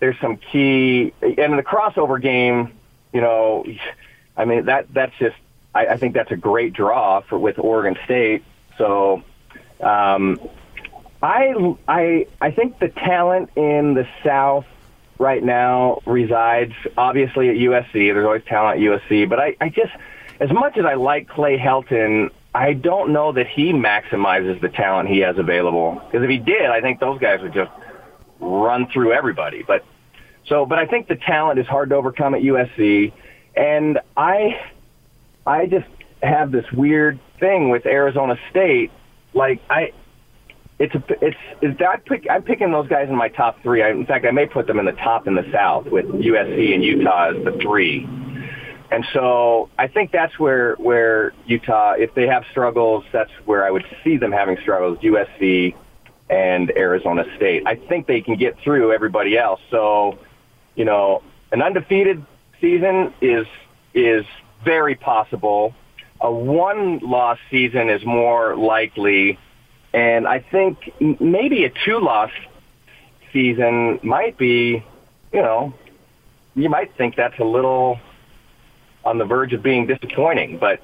there's 0.00 0.18
some 0.20 0.36
key 0.36 1.12
and 1.22 1.38
in 1.38 1.56
the 1.56 1.62
crossover 1.62 2.20
game, 2.20 2.72
you 3.12 3.20
know, 3.20 3.64
I 4.36 4.44
mean 4.44 4.66
that 4.66 4.92
that's 4.92 5.16
just 5.18 5.36
I, 5.74 5.86
I 5.86 5.96
think 5.96 6.14
that's 6.14 6.32
a 6.32 6.36
great 6.36 6.72
draw 6.72 7.20
for 7.20 7.38
with 7.38 7.58
Oregon 7.58 7.96
State. 8.04 8.44
So 8.78 9.22
um, 9.80 10.40
I 11.22 11.54
I 11.88 12.26
I 12.40 12.50
think 12.50 12.78
the 12.78 12.88
talent 12.88 13.50
in 13.56 13.94
the 13.94 14.06
South 14.24 14.66
right 15.18 15.42
now 15.42 16.00
resides 16.06 16.74
obviously 16.96 17.48
at 17.48 17.56
USC. 17.56 17.92
There's 17.92 18.26
always 18.26 18.44
talent 18.44 18.80
at 18.80 18.82
USC, 18.82 19.28
but 19.28 19.40
I, 19.40 19.56
I 19.60 19.68
just 19.68 19.92
as 20.40 20.50
much 20.52 20.76
as 20.76 20.84
I 20.84 20.94
like 20.94 21.28
Clay 21.28 21.58
Helton, 21.58 22.30
I 22.56 22.72
don't 22.72 23.12
know 23.12 23.32
that 23.32 23.46
he 23.46 23.72
maximizes 23.72 24.58
the 24.62 24.70
talent 24.70 25.10
he 25.10 25.18
has 25.18 25.36
available. 25.36 26.00
Because 26.06 26.24
if 26.24 26.30
he 26.30 26.38
did, 26.38 26.64
I 26.64 26.80
think 26.80 27.00
those 27.00 27.20
guys 27.20 27.42
would 27.42 27.52
just 27.52 27.70
run 28.40 28.88
through 28.90 29.12
everybody. 29.12 29.62
But 29.62 29.84
so, 30.48 30.64
but 30.64 30.78
I 30.78 30.86
think 30.86 31.06
the 31.06 31.16
talent 31.16 31.58
is 31.58 31.66
hard 31.66 31.90
to 31.90 31.96
overcome 31.96 32.34
at 32.34 32.40
USC, 32.40 33.12
and 33.54 34.00
I, 34.16 34.58
I 35.46 35.66
just 35.66 35.86
have 36.22 36.50
this 36.50 36.64
weird 36.72 37.20
thing 37.38 37.68
with 37.68 37.84
Arizona 37.84 38.36
State. 38.50 38.90
Like 39.34 39.60
I, 39.68 39.92
it's 40.78 40.94
a, 40.94 41.02
it's, 41.20 41.36
it's 41.60 41.80
I 41.82 41.96
pick, 41.98 42.26
I'm 42.30 42.42
picking 42.42 42.72
those 42.72 42.88
guys 42.88 43.10
in 43.10 43.16
my 43.16 43.28
top 43.28 43.62
three. 43.62 43.82
I, 43.82 43.90
in 43.90 44.06
fact, 44.06 44.24
I 44.24 44.30
may 44.30 44.46
put 44.46 44.66
them 44.66 44.78
in 44.78 44.86
the 44.86 44.92
top 44.92 45.26
in 45.26 45.34
the 45.34 45.44
South 45.52 45.86
with 45.86 46.06
USC 46.06 46.72
and 46.72 46.82
Utah 46.82 47.32
as 47.36 47.44
the 47.44 47.58
three. 47.60 48.08
And 48.90 49.04
so 49.12 49.68
I 49.78 49.88
think 49.88 50.12
that's 50.12 50.38
where 50.38 50.74
where 50.76 51.32
Utah, 51.46 51.92
if 51.92 52.14
they 52.14 52.26
have 52.28 52.44
struggles, 52.50 53.04
that's 53.12 53.30
where 53.44 53.64
I 53.64 53.70
would 53.70 53.84
see 54.04 54.16
them 54.16 54.32
having 54.32 54.58
struggles. 54.58 54.98
USC 54.98 55.74
and 56.28 56.70
Arizona 56.76 57.24
State. 57.36 57.64
I 57.66 57.76
think 57.76 58.06
they 58.06 58.20
can 58.20 58.36
get 58.36 58.58
through 58.60 58.92
everybody 58.92 59.36
else. 59.38 59.60
So, 59.70 60.18
you 60.74 60.84
know, 60.84 61.22
an 61.52 61.62
undefeated 61.62 62.24
season 62.60 63.12
is 63.20 63.46
is 63.94 64.24
very 64.64 64.94
possible. 64.94 65.74
A 66.20 66.30
one-loss 66.30 67.38
season 67.50 67.90
is 67.90 68.04
more 68.04 68.56
likely, 68.56 69.38
and 69.92 70.26
I 70.26 70.38
think 70.38 70.92
maybe 71.20 71.64
a 71.64 71.72
two-loss 71.84 72.30
season 73.32 74.00
might 74.02 74.38
be, 74.38 74.82
you 75.32 75.42
know, 75.42 75.74
you 76.54 76.70
might 76.70 76.94
think 76.96 77.16
that's 77.16 77.38
a 77.38 77.44
little 77.44 78.00
on 79.06 79.18
the 79.18 79.24
verge 79.24 79.52
of 79.52 79.62
being 79.62 79.86
disappointing. 79.86 80.58
But 80.58 80.80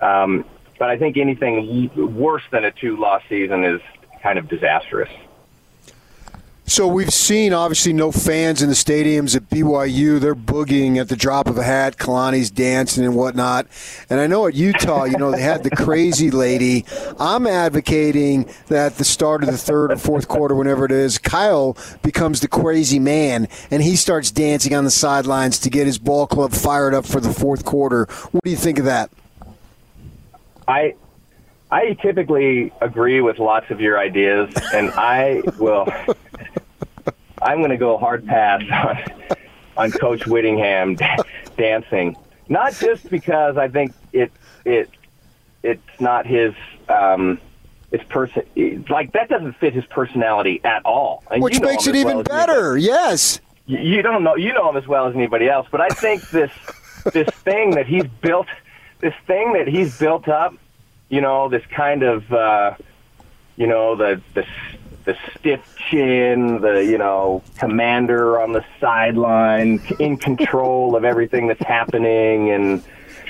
um, 0.00 0.44
but 0.78 0.88
I 0.88 0.96
think 0.96 1.18
anything 1.18 1.90
worse 1.94 2.42
than 2.50 2.64
a 2.64 2.72
two 2.72 2.96
loss 2.96 3.22
season 3.28 3.64
is 3.64 3.80
kind 4.22 4.38
of 4.38 4.48
disastrous. 4.48 5.10
So 6.70 6.86
we've 6.86 7.12
seen 7.12 7.52
obviously 7.52 7.92
no 7.92 8.12
fans 8.12 8.62
in 8.62 8.68
the 8.68 8.76
stadiums 8.76 9.34
at 9.34 9.50
BYU. 9.50 10.20
They're 10.20 10.36
boogieing 10.36 10.98
at 10.98 11.08
the 11.08 11.16
drop 11.16 11.48
of 11.48 11.58
a 11.58 11.64
hat. 11.64 11.96
Kalani's 11.96 12.48
dancing 12.48 13.04
and 13.04 13.16
whatnot. 13.16 13.66
And 14.08 14.20
I 14.20 14.28
know 14.28 14.46
at 14.46 14.54
Utah, 14.54 15.02
you 15.02 15.18
know, 15.18 15.32
they 15.32 15.42
had 15.42 15.64
the 15.64 15.70
crazy 15.70 16.30
lady. 16.30 16.84
I'm 17.18 17.48
advocating 17.48 18.48
that 18.68 18.98
the 18.98 19.04
start 19.04 19.42
of 19.42 19.50
the 19.50 19.58
third 19.58 19.90
or 19.90 19.96
fourth 19.96 20.28
quarter, 20.28 20.54
whenever 20.54 20.84
it 20.84 20.92
is, 20.92 21.18
Kyle 21.18 21.76
becomes 22.02 22.40
the 22.40 22.46
crazy 22.46 23.00
man 23.00 23.48
and 23.72 23.82
he 23.82 23.96
starts 23.96 24.30
dancing 24.30 24.72
on 24.72 24.84
the 24.84 24.92
sidelines 24.92 25.58
to 25.58 25.70
get 25.70 25.88
his 25.88 25.98
ball 25.98 26.28
club 26.28 26.52
fired 26.52 26.94
up 26.94 27.04
for 27.04 27.18
the 27.18 27.34
fourth 27.34 27.64
quarter. 27.64 28.04
What 28.30 28.44
do 28.44 28.50
you 28.52 28.56
think 28.56 28.78
of 28.78 28.84
that? 28.84 29.10
I 30.68 30.94
I 31.72 31.94
typically 31.94 32.72
agree 32.80 33.20
with 33.20 33.40
lots 33.40 33.70
of 33.70 33.80
your 33.80 33.98
ideas, 33.98 34.54
and 34.72 34.90
I 34.92 35.42
will. 35.58 35.88
I'm 37.42 37.58
going 37.58 37.70
to 37.70 37.76
go 37.76 37.98
hard 37.98 38.26
pass 38.26 38.62
on, 38.72 39.36
on 39.76 39.90
Coach 39.92 40.26
Whittingham 40.26 40.96
dancing. 41.56 42.16
Not 42.48 42.74
just 42.74 43.08
because 43.10 43.56
I 43.56 43.68
think 43.68 43.92
it 44.12 44.32
it 44.64 44.90
it's 45.62 46.00
not 46.00 46.26
his 46.26 46.54
um, 46.88 47.40
it's 47.92 48.04
person 48.04 48.42
like 48.88 49.12
that 49.12 49.28
doesn't 49.28 49.54
fit 49.54 49.74
his 49.74 49.84
personality 49.86 50.60
at 50.64 50.84
all. 50.84 51.22
And 51.30 51.42
Which 51.42 51.60
makes 51.60 51.86
it 51.86 51.94
even 51.94 52.16
well 52.16 52.24
better. 52.24 52.76
Yes. 52.76 53.40
You 53.66 54.02
don't 54.02 54.24
know 54.24 54.36
you 54.36 54.52
know 54.52 54.68
him 54.68 54.76
as 54.76 54.86
well 54.88 55.06
as 55.06 55.14
anybody 55.14 55.48
else, 55.48 55.68
but 55.70 55.80
I 55.80 55.88
think 55.88 56.28
this 56.30 56.50
this 57.12 57.28
thing 57.44 57.72
that 57.72 57.86
he's 57.86 58.06
built 58.20 58.48
this 59.00 59.14
thing 59.26 59.54
that 59.54 59.66
he's 59.66 59.96
built 59.98 60.28
up, 60.28 60.54
you 61.08 61.20
know, 61.20 61.48
this 61.48 61.64
kind 61.66 62.02
of 62.02 62.32
uh, 62.32 62.74
you 63.56 63.66
know 63.66 63.96
the 63.96 64.20
the 64.34 64.46
the 65.10 65.16
stiff 65.38 65.76
chin, 65.90 66.60
the 66.60 66.84
you 66.84 66.98
know 66.98 67.42
commander 67.58 68.40
on 68.40 68.52
the 68.52 68.64
sideline, 68.80 69.80
in 69.98 70.16
control 70.16 70.94
of 70.94 71.04
everything 71.04 71.48
that's 71.48 71.64
happening, 71.64 72.50
and 72.50 72.84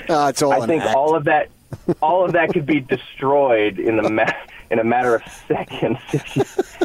uh, 0.07 0.27
it's 0.29 0.41
all 0.41 0.51
I 0.63 0.67
think 0.67 0.83
act. 0.83 0.95
all 0.95 1.15
of 1.15 1.23
that, 1.25 1.49
all 2.01 2.23
of 2.23 2.33
that 2.33 2.53
could 2.53 2.65
be 2.65 2.79
destroyed 2.79 3.79
in 3.79 3.97
the 3.97 4.09
ma- 4.09 4.31
in 4.69 4.77
a 4.77 4.83
matter 4.83 5.15
of 5.15 5.23
seconds 5.47 5.97
if, 6.13 6.35
you, 6.35 6.43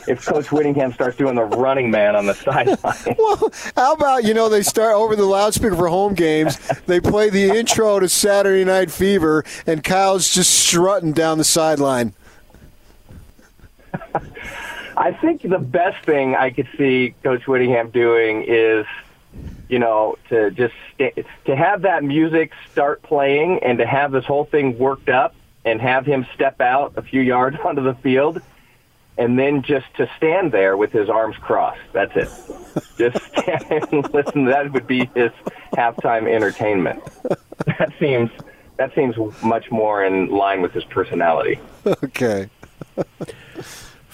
if 0.08 0.24
Coach 0.24 0.50
Whittingham 0.50 0.92
starts 0.92 1.16
doing 1.16 1.34
the 1.34 1.44
running 1.44 1.90
man 1.90 2.16
on 2.16 2.26
the 2.26 2.34
sideline. 2.34 2.76
Well, 3.18 3.52
how 3.76 3.92
about 3.92 4.24
you 4.24 4.32
know 4.32 4.48
they 4.48 4.62
start 4.62 4.94
over 4.94 5.14
the 5.14 5.26
loudspeaker 5.26 5.76
for 5.76 5.88
home 5.88 6.14
games? 6.14 6.56
They 6.86 7.00
play 7.00 7.28
the 7.28 7.50
intro 7.50 8.00
to 8.00 8.08
Saturday 8.08 8.64
Night 8.64 8.90
Fever, 8.90 9.44
and 9.66 9.84
Kyle's 9.84 10.30
just 10.30 10.52
strutting 10.52 11.12
down 11.12 11.36
the 11.36 11.44
sideline. 11.44 12.14
I 14.96 15.12
think 15.12 15.42
the 15.42 15.58
best 15.58 16.04
thing 16.04 16.34
I 16.34 16.50
could 16.50 16.68
see 16.78 17.14
Coach 17.22 17.46
Whittingham 17.46 17.90
doing 17.90 18.44
is, 18.46 18.86
you 19.68 19.78
know, 19.78 20.16
to 20.30 20.50
just 20.50 20.74
st- 20.94 21.26
to 21.44 21.56
have 21.56 21.82
that 21.82 22.02
music 22.02 22.52
start 22.72 23.02
playing 23.02 23.60
and 23.62 23.78
to 23.78 23.86
have 23.86 24.12
this 24.12 24.24
whole 24.24 24.44
thing 24.44 24.78
worked 24.78 25.08
up 25.08 25.34
and 25.64 25.80
have 25.80 26.06
him 26.06 26.26
step 26.34 26.60
out 26.60 26.94
a 26.96 27.02
few 27.02 27.20
yards 27.20 27.56
onto 27.64 27.82
the 27.82 27.94
field 27.94 28.40
and 29.18 29.38
then 29.38 29.62
just 29.62 29.86
to 29.96 30.08
stand 30.16 30.52
there 30.52 30.76
with 30.76 30.92
his 30.92 31.08
arms 31.08 31.36
crossed. 31.36 31.80
That's 31.92 32.12
it. 32.16 32.28
Just 32.98 33.24
stand 33.26 33.64
and 33.92 33.92
listen. 34.14 34.44
That 34.46 34.72
would 34.72 34.86
be 34.86 35.10
his 35.14 35.32
halftime 35.74 36.30
entertainment. 36.30 37.02
That 37.66 37.92
seems 37.98 38.30
that 38.76 38.94
seems 38.94 39.16
much 39.42 39.70
more 39.70 40.04
in 40.04 40.28
line 40.28 40.60
with 40.62 40.72
his 40.72 40.84
personality. 40.84 41.58
Okay. 42.02 42.48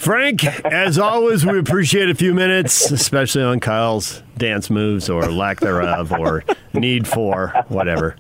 Frank, 0.02 0.44
as 0.64 0.98
always, 0.98 1.46
we 1.46 1.60
appreciate 1.60 2.10
a 2.10 2.14
few 2.16 2.34
minutes, 2.34 2.90
especially 2.90 3.44
on 3.44 3.60
Kyle's 3.60 4.20
dance 4.36 4.68
moves 4.68 5.08
or 5.08 5.30
lack 5.30 5.60
thereof 5.60 6.10
or 6.10 6.42
need 6.72 7.06
for 7.06 7.54
whatever. 7.68 8.16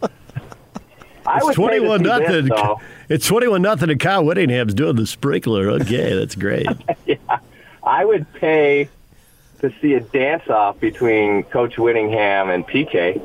I 1.26 1.38
It's 1.38 1.44
would 1.46 1.54
twenty-one 1.56 1.98
see 2.00 2.04
nothing. 2.06 2.44
This, 2.46 2.76
It's 3.08 3.26
twenty-one 3.26 3.62
nothing, 3.62 3.90
and 3.90 3.98
Kyle 3.98 4.24
Whittingham's 4.24 4.74
doing 4.74 4.94
the 4.94 5.08
sprinkler. 5.08 5.70
Okay, 5.70 6.14
that's 6.16 6.36
great. 6.36 6.66
yeah, 7.06 7.16
I 7.82 8.04
would 8.04 8.32
pay 8.34 8.88
to 9.60 9.72
see 9.80 9.94
a 9.94 10.00
dance 10.00 10.48
off 10.48 10.78
between 10.78 11.42
Coach 11.44 11.78
Whittingham 11.78 12.50
and 12.50 12.64
PK. 12.64 13.20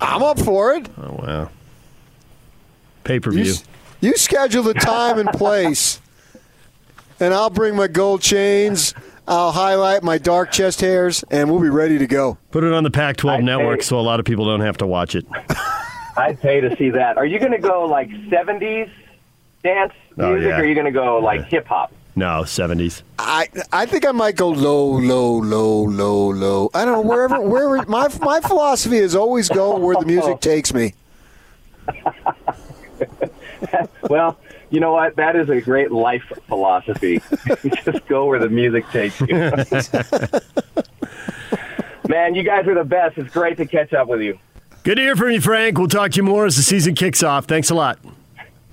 I'm 0.00 0.22
up 0.22 0.38
for 0.40 0.72
it. 0.74 0.88
Oh 0.96 1.12
wow, 1.22 1.50
Pay 3.04 3.20
per 3.20 3.32
view. 3.32 3.42
s- 3.52 3.64
you 4.00 4.16
schedule 4.16 4.62
the 4.62 4.74
time 4.74 5.18
and 5.18 5.28
place, 5.30 6.00
and 7.22 7.32
I'll 7.32 7.50
bring 7.50 7.74
my 7.76 7.86
gold 7.88 8.20
chains. 8.20 8.94
I'll 9.26 9.52
highlight 9.52 10.02
my 10.02 10.18
dark 10.18 10.50
chest 10.50 10.80
hairs, 10.80 11.22
and 11.30 11.48
we'll 11.50 11.60
be 11.60 11.68
ready 11.70 11.96
to 11.98 12.06
go. 12.06 12.36
Put 12.50 12.64
it 12.64 12.72
on 12.72 12.82
the 12.82 12.90
Pac-12 12.90 13.30
I'd 13.38 13.44
network, 13.44 13.78
pay- 13.78 13.84
so 13.84 13.98
a 13.98 14.02
lot 14.02 14.18
of 14.20 14.26
people 14.26 14.44
don't 14.44 14.60
have 14.62 14.76
to 14.78 14.86
watch 14.86 15.14
it. 15.14 15.24
I'd 16.16 16.40
pay 16.40 16.60
to 16.60 16.76
see 16.76 16.90
that. 16.90 17.16
Are 17.16 17.24
you 17.24 17.38
going 17.38 17.52
to 17.52 17.58
go 17.58 17.84
like 17.86 18.08
70s 18.10 18.90
dance 19.62 19.92
Oh, 20.18 20.30
music 20.32 20.48
yeah. 20.50 20.58
or 20.58 20.62
are 20.62 20.64
you 20.66 20.74
going 20.74 20.84
to 20.86 20.90
go 20.92 21.18
like 21.18 21.44
hip 21.46 21.66
hop? 21.66 21.92
No, 22.14 22.44
seventies. 22.44 23.02
I 23.18 23.48
I 23.72 23.86
think 23.86 24.04
I 24.04 24.10
might 24.12 24.36
go 24.36 24.50
low, 24.50 24.84
low, 24.98 25.38
low, 25.38 25.84
low, 25.84 26.28
low. 26.30 26.70
I 26.74 26.84
don't 26.84 26.92
know 26.92 27.00
wherever 27.08 27.40
wherever 27.40 27.88
my 27.88 28.08
my 28.20 28.40
philosophy 28.40 28.98
is 28.98 29.14
always 29.16 29.48
go 29.48 29.78
where 29.78 29.96
the 29.96 30.04
music 30.04 30.40
takes 30.42 30.74
me. 30.74 30.92
Well, 34.08 34.38
you 34.70 34.80
know 34.80 34.92
what? 34.92 35.16
That 35.16 35.36
is 35.36 35.48
a 35.48 35.60
great 35.60 35.92
life 35.92 36.24
philosophy. 36.48 37.22
Just 37.84 38.06
go 38.06 38.26
where 38.26 38.38
the 38.38 38.48
music 38.48 38.88
takes 38.90 39.20
you. 39.20 39.26
Man, 42.08 42.34
you 42.34 42.42
guys 42.42 42.66
are 42.66 42.74
the 42.74 42.84
best. 42.84 43.16
It's 43.16 43.32
great 43.32 43.56
to 43.58 43.66
catch 43.66 43.92
up 43.92 44.08
with 44.08 44.20
you. 44.20 44.38
Good 44.82 44.96
to 44.96 45.02
hear 45.02 45.14
from 45.14 45.30
you, 45.30 45.40
Frank. 45.40 45.78
We'll 45.78 45.88
talk 45.88 46.10
to 46.12 46.16
you 46.16 46.22
more 46.24 46.46
as 46.46 46.56
the 46.56 46.62
season 46.62 46.94
kicks 46.94 47.22
off. 47.22 47.46
Thanks 47.46 47.70
a 47.70 47.74
lot. 47.74 47.98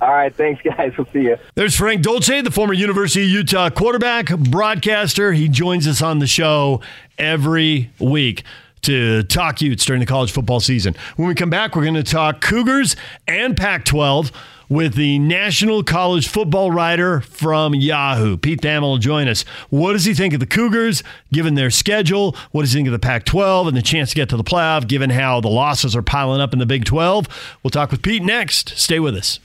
All 0.02 0.10
right, 0.10 0.34
thanks, 0.34 0.62
guys. 0.64 0.94
We'll 0.98 1.08
see 1.14 1.24
you. 1.24 1.38
There's 1.56 1.76
Frank 1.76 2.02
Dolce, 2.02 2.42
the 2.42 2.52
former 2.52 2.74
University 2.74 3.24
of 3.24 3.30
Utah 3.30 3.70
quarterback, 3.70 4.28
broadcaster. 4.38 5.34
He 5.34 5.50
joins 5.50 5.88
us 5.88 6.02
on 6.02 6.20
the 6.20 6.28
show 6.28 6.82
every 7.18 7.92
week 8.00 8.44
to 8.82 9.24
talk 9.24 9.62
Utes 9.62 9.86
during 9.86 10.00
the 10.00 10.06
college 10.06 10.32
football 10.32 10.62
season. 10.62 10.96
When 11.18 11.28
we 11.28 11.36
come 11.36 11.50
back, 11.50 11.76
we're 11.76 11.84
going 11.84 11.96
to 11.96 12.04
talk 12.04 12.40
Cougars 12.40 12.96
and 13.28 13.58
Pac 13.58 13.84
12 13.84 14.32
with 14.70 14.94
the 14.94 15.20
national 15.20 15.84
college 15.84 16.28
football 16.28 16.72
writer 16.72 17.22
from 17.22 17.74
Yahoo. 17.74 18.38
Pete 18.38 18.62
Thamel 18.62 18.82
will 18.82 18.98
join 18.98 19.28
us. 19.28 19.42
What 19.70 19.94
does 19.94 20.06
he 20.06 20.14
think 20.14 20.34
of 20.34 20.40
the 20.40 20.46
Cougars, 20.46 21.04
given 21.34 21.56
their 21.56 21.72
schedule? 21.72 22.36
What 22.52 22.62
does 22.62 22.72
he 22.72 22.78
think 22.78 22.88
of 22.88 22.92
the 22.94 23.00
Pac 23.00 23.26
12 23.26 23.68
and 23.68 23.76
the 23.76 23.82
chance 23.82 24.10
to 24.10 24.16
get 24.16 24.30
to 24.30 24.38
the 24.38 24.44
playoff, 24.44 24.88
given 24.88 25.10
how 25.10 25.42
the 25.42 25.50
losses 25.50 25.96
are 25.96 26.02
piling 26.04 26.40
up 26.40 26.54
in 26.54 26.60
the 26.60 26.66
Big 26.66 26.86
12? 26.86 27.28
We'll 27.64 27.72
talk 27.72 27.92
with 27.92 28.04
Pete 28.04 28.24
next. 28.24 28.78
Stay 28.78 29.00
with 29.00 29.16
us. 29.16 29.40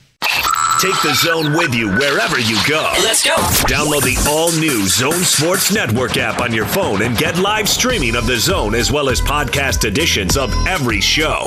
Take 0.81 1.01
the 1.03 1.15
zone 1.15 1.53
with 1.53 1.75
you 1.75 1.89
wherever 1.89 2.39
you 2.41 2.59
go. 2.69 2.93
Let's 3.03 3.23
go. 3.25 3.35
Download 3.67 4.03
the 4.03 4.23
all 4.29 4.51
new 4.53 4.87
Zone 4.87 5.23
Sports 5.23 5.73
Network 5.73 6.17
app 6.17 6.41
on 6.41 6.53
your 6.53 6.67
phone 6.67 7.03
and 7.03 7.17
get 7.17 7.39
live 7.39 7.69
streaming 7.69 8.17
of 8.17 8.27
the 8.27 8.37
zone 8.37 8.75
as 8.75 8.91
well 8.91 9.09
as 9.09 9.21
podcast 9.21 9.85
editions 9.85 10.37
of 10.37 10.53
every 10.67 11.01
show. 11.01 11.47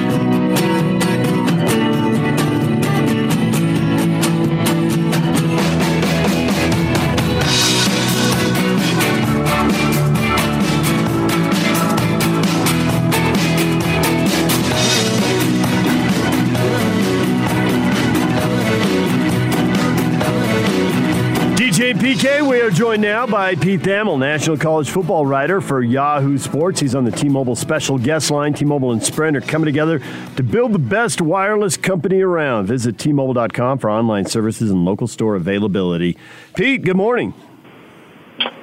DJ 21.81 21.91
and 21.91 21.99
PK, 21.99 22.47
we 22.47 22.61
are 22.61 22.69
joined 22.69 23.01
now 23.01 23.25
by 23.25 23.55
Pete 23.55 23.81
Thamel, 23.81 24.19
National 24.19 24.55
College 24.55 24.91
Football 24.91 25.25
writer 25.25 25.59
for 25.59 25.81
Yahoo 25.81 26.37
Sports. 26.37 26.79
He's 26.79 26.93
on 26.93 27.05
the 27.05 27.11
T-Mobile 27.11 27.55
special 27.55 27.97
guest 27.97 28.29
line. 28.29 28.53
T-Mobile 28.53 28.91
and 28.91 29.03
Sprint 29.03 29.35
are 29.35 29.41
coming 29.41 29.65
together 29.65 29.99
to 30.35 30.43
build 30.43 30.73
the 30.73 30.79
best 30.79 31.21
wireless 31.21 31.77
company 31.77 32.21
around. 32.21 32.67
Visit 32.67 32.99
T-Mobile.com 32.99 33.79
for 33.79 33.89
online 33.89 34.27
services 34.27 34.69
and 34.69 34.85
local 34.85 35.07
store 35.07 35.33
availability. 35.33 36.19
Pete, 36.53 36.83
good 36.83 36.97
morning. 36.97 37.33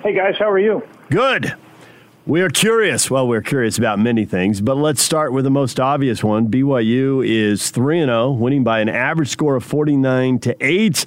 Hey 0.04 0.14
guys, 0.14 0.36
how 0.38 0.48
are 0.48 0.60
you? 0.60 0.86
Good. 1.10 1.56
We 2.24 2.40
are 2.40 2.50
curious. 2.50 3.10
Well, 3.10 3.26
we're 3.26 3.42
curious 3.42 3.78
about 3.78 3.98
many 3.98 4.26
things, 4.26 4.60
but 4.60 4.76
let's 4.76 5.02
start 5.02 5.32
with 5.32 5.42
the 5.42 5.50
most 5.50 5.80
obvious 5.80 6.22
one. 6.22 6.46
BYU 6.46 7.26
is 7.26 7.72
3 7.72 8.04
0, 8.04 8.30
winning 8.30 8.62
by 8.62 8.78
an 8.78 8.88
average 8.88 9.30
score 9.30 9.56
of 9.56 9.64
49 9.64 10.38
to 10.38 10.56
8, 10.64 11.04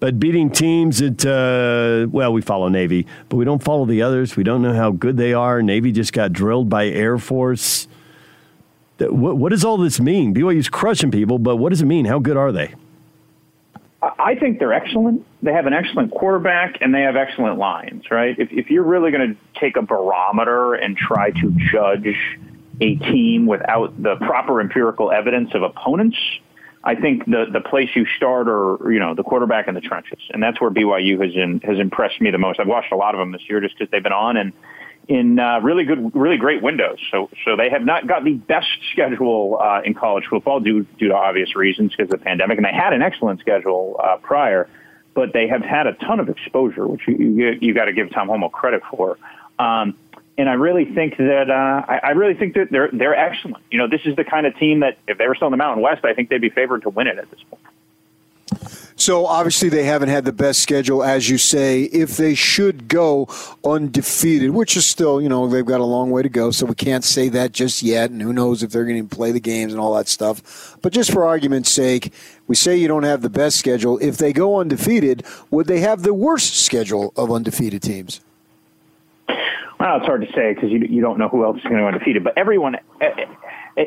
but 0.00 0.18
beating 0.18 0.50
teams 0.50 0.98
that, 0.98 1.24
uh, 1.24 2.08
well, 2.10 2.32
we 2.32 2.40
follow 2.40 2.68
Navy, 2.68 3.06
but 3.28 3.36
we 3.36 3.44
don't 3.44 3.62
follow 3.62 3.84
the 3.84 4.00
others. 4.02 4.34
We 4.34 4.42
don't 4.42 4.62
know 4.62 4.72
how 4.72 4.90
good 4.90 5.18
they 5.18 5.34
are. 5.34 5.62
Navy 5.62 5.92
just 5.92 6.14
got 6.14 6.32
drilled 6.32 6.70
by 6.70 6.86
Air 6.86 7.18
Force. 7.18 7.86
What, 8.98 9.36
what 9.36 9.50
does 9.50 9.64
all 9.64 9.76
this 9.76 10.00
mean? 10.00 10.34
BYU's 10.34 10.68
crushing 10.68 11.10
people, 11.10 11.38
but 11.38 11.56
what 11.56 11.68
does 11.68 11.82
it 11.82 11.86
mean? 11.86 12.06
How 12.06 12.18
good 12.18 12.36
are 12.36 12.50
they? 12.50 12.74
I 14.02 14.34
think 14.34 14.58
they're 14.58 14.72
excellent. 14.72 15.26
They 15.42 15.52
have 15.52 15.66
an 15.66 15.74
excellent 15.74 16.10
quarterback 16.12 16.78
and 16.80 16.94
they 16.94 17.02
have 17.02 17.16
excellent 17.16 17.58
lines, 17.58 18.10
right? 18.10 18.34
If, 18.38 18.50
if 18.50 18.70
you're 18.70 18.84
really 18.84 19.10
going 19.10 19.34
to 19.34 19.60
take 19.60 19.76
a 19.76 19.82
barometer 19.82 20.72
and 20.74 20.96
try 20.96 21.30
to 21.30 21.54
judge 21.70 22.16
a 22.80 22.94
team 22.96 23.44
without 23.44 24.02
the 24.02 24.16
proper 24.16 24.62
empirical 24.62 25.12
evidence 25.12 25.50
of 25.54 25.62
opponents, 25.62 26.16
I 26.82 26.94
think 26.94 27.26
the, 27.26 27.46
the 27.52 27.60
place 27.60 27.90
you 27.94 28.06
start 28.16 28.48
are, 28.48 28.90
you 28.90 28.98
know, 28.98 29.14
the 29.14 29.22
quarterback 29.22 29.68
in 29.68 29.74
the 29.74 29.82
trenches. 29.82 30.20
And 30.30 30.42
that's 30.42 30.60
where 30.60 30.70
BYU 30.70 31.22
has 31.22 31.34
in, 31.34 31.60
has 31.60 31.78
impressed 31.78 32.20
me 32.20 32.30
the 32.30 32.38
most. 32.38 32.58
I've 32.58 32.68
watched 32.68 32.92
a 32.92 32.96
lot 32.96 33.14
of 33.14 33.18
them 33.18 33.32
this 33.32 33.42
year 33.48 33.60
just 33.60 33.78
because 33.78 33.90
they've 33.90 34.02
been 34.02 34.12
on 34.12 34.36
and 34.38 34.52
in 35.08 35.38
uh, 35.38 35.60
really 35.60 35.84
good, 35.84 36.14
really 36.14 36.36
great 36.36 36.62
windows. 36.62 36.98
So, 37.10 37.28
so 37.44 37.56
they 37.56 37.68
have 37.68 37.82
not 37.82 38.06
got 38.06 38.24
the 38.24 38.34
best 38.34 38.68
schedule 38.92 39.58
uh, 39.60 39.82
in 39.84 39.92
college 39.92 40.24
football 40.30 40.60
due 40.60 40.86
due 40.98 41.08
to 41.08 41.14
obvious 41.14 41.56
reasons 41.56 41.90
because 41.90 42.12
of 42.12 42.20
the 42.20 42.24
pandemic, 42.24 42.58
and 42.58 42.64
they 42.64 42.72
had 42.72 42.92
an 42.92 43.02
excellent 43.02 43.40
schedule 43.40 43.96
uh, 44.02 44.18
prior, 44.18 44.68
but 45.12 45.32
they 45.32 45.48
have 45.48 45.62
had 45.62 45.86
a 45.88 45.94
ton 45.94 46.20
of 46.20 46.28
exposure, 46.28 46.86
which 46.86 47.02
you 47.08 47.16
you, 47.16 47.58
you 47.60 47.74
got 47.74 47.86
to 47.86 47.92
give 47.92 48.10
Tom 48.10 48.28
Holmoe 48.28 48.50
credit 48.50 48.82
for. 48.88 49.18
Um, 49.58 49.96
and 50.40 50.48
I 50.48 50.54
really 50.54 50.86
think 50.86 51.18
that 51.18 51.50
uh, 51.50 51.84
I, 51.86 52.00
I 52.02 52.10
really 52.12 52.32
think 52.32 52.54
that 52.54 52.70
they're 52.70 52.88
they're 52.90 53.14
excellent. 53.14 53.62
You 53.70 53.76
know, 53.76 53.86
this 53.86 54.00
is 54.06 54.16
the 54.16 54.24
kind 54.24 54.46
of 54.46 54.56
team 54.56 54.80
that 54.80 54.96
if 55.06 55.18
they 55.18 55.28
were 55.28 55.34
still 55.34 55.48
in 55.48 55.50
the 55.50 55.58
Mountain 55.58 55.82
West, 55.82 56.02
I 56.04 56.14
think 56.14 56.30
they'd 56.30 56.40
be 56.40 56.48
favored 56.48 56.82
to 56.82 56.88
win 56.88 57.06
it 57.06 57.18
at 57.18 57.30
this 57.30 57.40
point. 57.42 57.62
So 58.96 59.26
obviously 59.26 59.68
they 59.70 59.84
haven't 59.84 60.08
had 60.08 60.24
the 60.24 60.32
best 60.32 60.60
schedule, 60.60 61.02
as 61.02 61.28
you 61.30 61.38
say. 61.38 61.84
If 61.84 62.16
they 62.16 62.34
should 62.34 62.88
go 62.88 63.28
undefeated, 63.64 64.50
which 64.50 64.76
is 64.76 64.86
still, 64.86 65.22
you 65.22 65.28
know, 65.28 65.48
they've 65.48 65.64
got 65.64 65.80
a 65.80 65.84
long 65.84 66.10
way 66.10 66.22
to 66.22 66.28
go, 66.28 66.50
so 66.50 66.66
we 66.66 66.74
can't 66.74 67.04
say 67.04 67.30
that 67.30 67.52
just 67.52 67.82
yet. 67.82 68.10
And 68.10 68.20
who 68.20 68.32
knows 68.32 68.62
if 68.62 68.70
they're 68.70 68.84
going 68.84 69.08
to 69.08 69.14
play 69.16 69.32
the 69.32 69.40
games 69.40 69.72
and 69.72 69.80
all 69.80 69.94
that 69.94 70.08
stuff. 70.08 70.76
But 70.82 70.92
just 70.92 71.12
for 71.12 71.24
argument's 71.24 71.70
sake, 71.70 72.12
we 72.46 72.54
say 72.54 72.76
you 72.76 72.88
don't 72.88 73.04
have 73.04 73.22
the 73.22 73.30
best 73.30 73.58
schedule. 73.58 73.98
If 73.98 74.18
they 74.18 74.34
go 74.34 74.60
undefeated, 74.60 75.24
would 75.50 75.66
they 75.66 75.80
have 75.80 76.02
the 76.02 76.12
worst 76.12 76.56
schedule 76.56 77.14
of 77.16 77.30
undefeated 77.30 77.82
teams? 77.82 78.20
Well, 79.80 79.96
it's 79.96 80.04
hard 80.04 80.20
to 80.20 80.32
say 80.34 80.52
because 80.52 80.70
you 80.70 80.80
you 80.80 81.00
don't 81.00 81.18
know 81.18 81.28
who 81.28 81.42
else 81.42 81.56
is 81.56 81.62
going 81.62 81.76
to 81.76 81.80
go 81.80 81.86
undefeated. 81.86 82.22
But 82.22 82.36
everyone, 82.36 82.76
eh, 83.00 83.24
eh, 83.78 83.86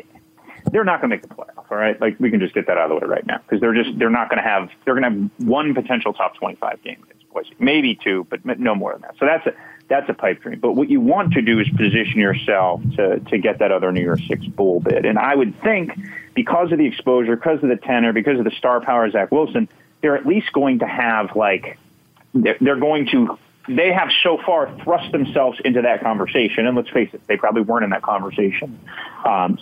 they're 0.72 0.82
not 0.82 1.00
going 1.00 1.10
to 1.10 1.16
make 1.16 1.22
the 1.22 1.28
playoff. 1.28 1.70
All 1.70 1.78
right, 1.78 1.98
like 2.00 2.18
we 2.18 2.32
can 2.32 2.40
just 2.40 2.52
get 2.52 2.66
that 2.66 2.76
out 2.76 2.90
of 2.90 3.00
the 3.00 3.06
way 3.06 3.08
right 3.08 3.24
now 3.24 3.38
because 3.38 3.60
they're 3.60 3.74
just 3.74 3.96
they're 3.96 4.10
not 4.10 4.28
going 4.28 4.42
to 4.42 4.48
have 4.48 4.70
they're 4.84 4.98
going 4.98 5.04
to 5.04 5.20
have 5.20 5.48
one 5.48 5.72
potential 5.72 6.12
top 6.12 6.34
twenty 6.34 6.56
five 6.56 6.82
game 6.82 7.00
against 7.04 7.30
Boise, 7.32 7.54
maybe 7.60 7.94
two, 7.94 8.26
but 8.28 8.44
no 8.44 8.74
more 8.74 8.92
than 8.92 9.02
that. 9.02 9.14
So 9.20 9.24
that's 9.24 9.46
a 9.46 9.54
that's 9.86 10.08
a 10.08 10.14
pipe 10.14 10.42
dream. 10.42 10.58
But 10.58 10.72
what 10.72 10.90
you 10.90 11.00
want 11.00 11.32
to 11.34 11.42
do 11.42 11.60
is 11.60 11.68
position 11.68 12.18
yourself 12.18 12.82
to 12.96 13.20
to 13.20 13.38
get 13.38 13.60
that 13.60 13.70
other 13.70 13.92
New 13.92 14.00
Year's 14.00 14.26
Six 14.26 14.44
bowl 14.46 14.80
bid. 14.80 15.06
And 15.06 15.16
I 15.16 15.36
would 15.36 15.60
think 15.62 15.92
because 16.34 16.72
of 16.72 16.78
the 16.78 16.86
exposure, 16.86 17.36
because 17.36 17.62
of 17.62 17.68
the 17.68 17.76
tenor, 17.76 18.12
because 18.12 18.40
of 18.40 18.44
the 18.44 18.50
star 18.58 18.80
power 18.80 19.04
of 19.04 19.12
Zach 19.12 19.30
Wilson, 19.30 19.68
they're 20.00 20.16
at 20.16 20.26
least 20.26 20.52
going 20.52 20.80
to 20.80 20.86
have 20.88 21.36
like 21.36 21.78
they're, 22.34 22.56
they're 22.60 22.80
going 22.80 23.06
to 23.12 23.38
they 23.68 23.92
have 23.92 24.08
so 24.22 24.38
far 24.44 24.74
thrust 24.82 25.10
themselves 25.12 25.58
into 25.64 25.82
that 25.82 26.02
conversation, 26.02 26.66
and 26.66 26.76
let's 26.76 26.90
face 26.90 27.08
it, 27.12 27.26
they 27.26 27.36
probably 27.36 27.62
weren't 27.62 27.84
in 27.84 27.90
that 27.90 28.02
conversation 28.02 28.78
um, 29.24 29.58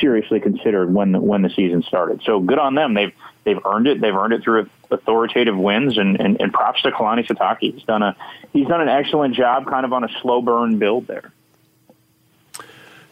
seriously 0.00 0.40
considered 0.40 0.92
when 0.92 1.12
the, 1.12 1.20
when 1.20 1.42
the 1.42 1.50
season 1.50 1.82
started. 1.82 2.22
So 2.24 2.40
good 2.40 2.58
on 2.58 2.74
them. 2.74 2.94
They've 2.94 3.12
they've 3.44 3.58
earned 3.64 3.86
it. 3.86 4.00
They've 4.00 4.14
earned 4.14 4.32
it 4.32 4.42
through 4.42 4.70
authoritative 4.90 5.56
wins, 5.56 5.98
and, 5.98 6.18
and, 6.20 6.40
and 6.40 6.52
props 6.52 6.82
to 6.82 6.90
Kalani 6.90 7.26
Sitake. 7.26 7.74
He's 7.74 7.82
done 7.84 8.02
a 8.02 8.16
he's 8.52 8.66
done 8.66 8.80
an 8.80 8.88
excellent 8.88 9.34
job, 9.34 9.66
kind 9.66 9.84
of 9.84 9.92
on 9.92 10.04
a 10.04 10.08
slow 10.20 10.40
burn 10.40 10.78
build 10.78 11.06
there. 11.06 11.32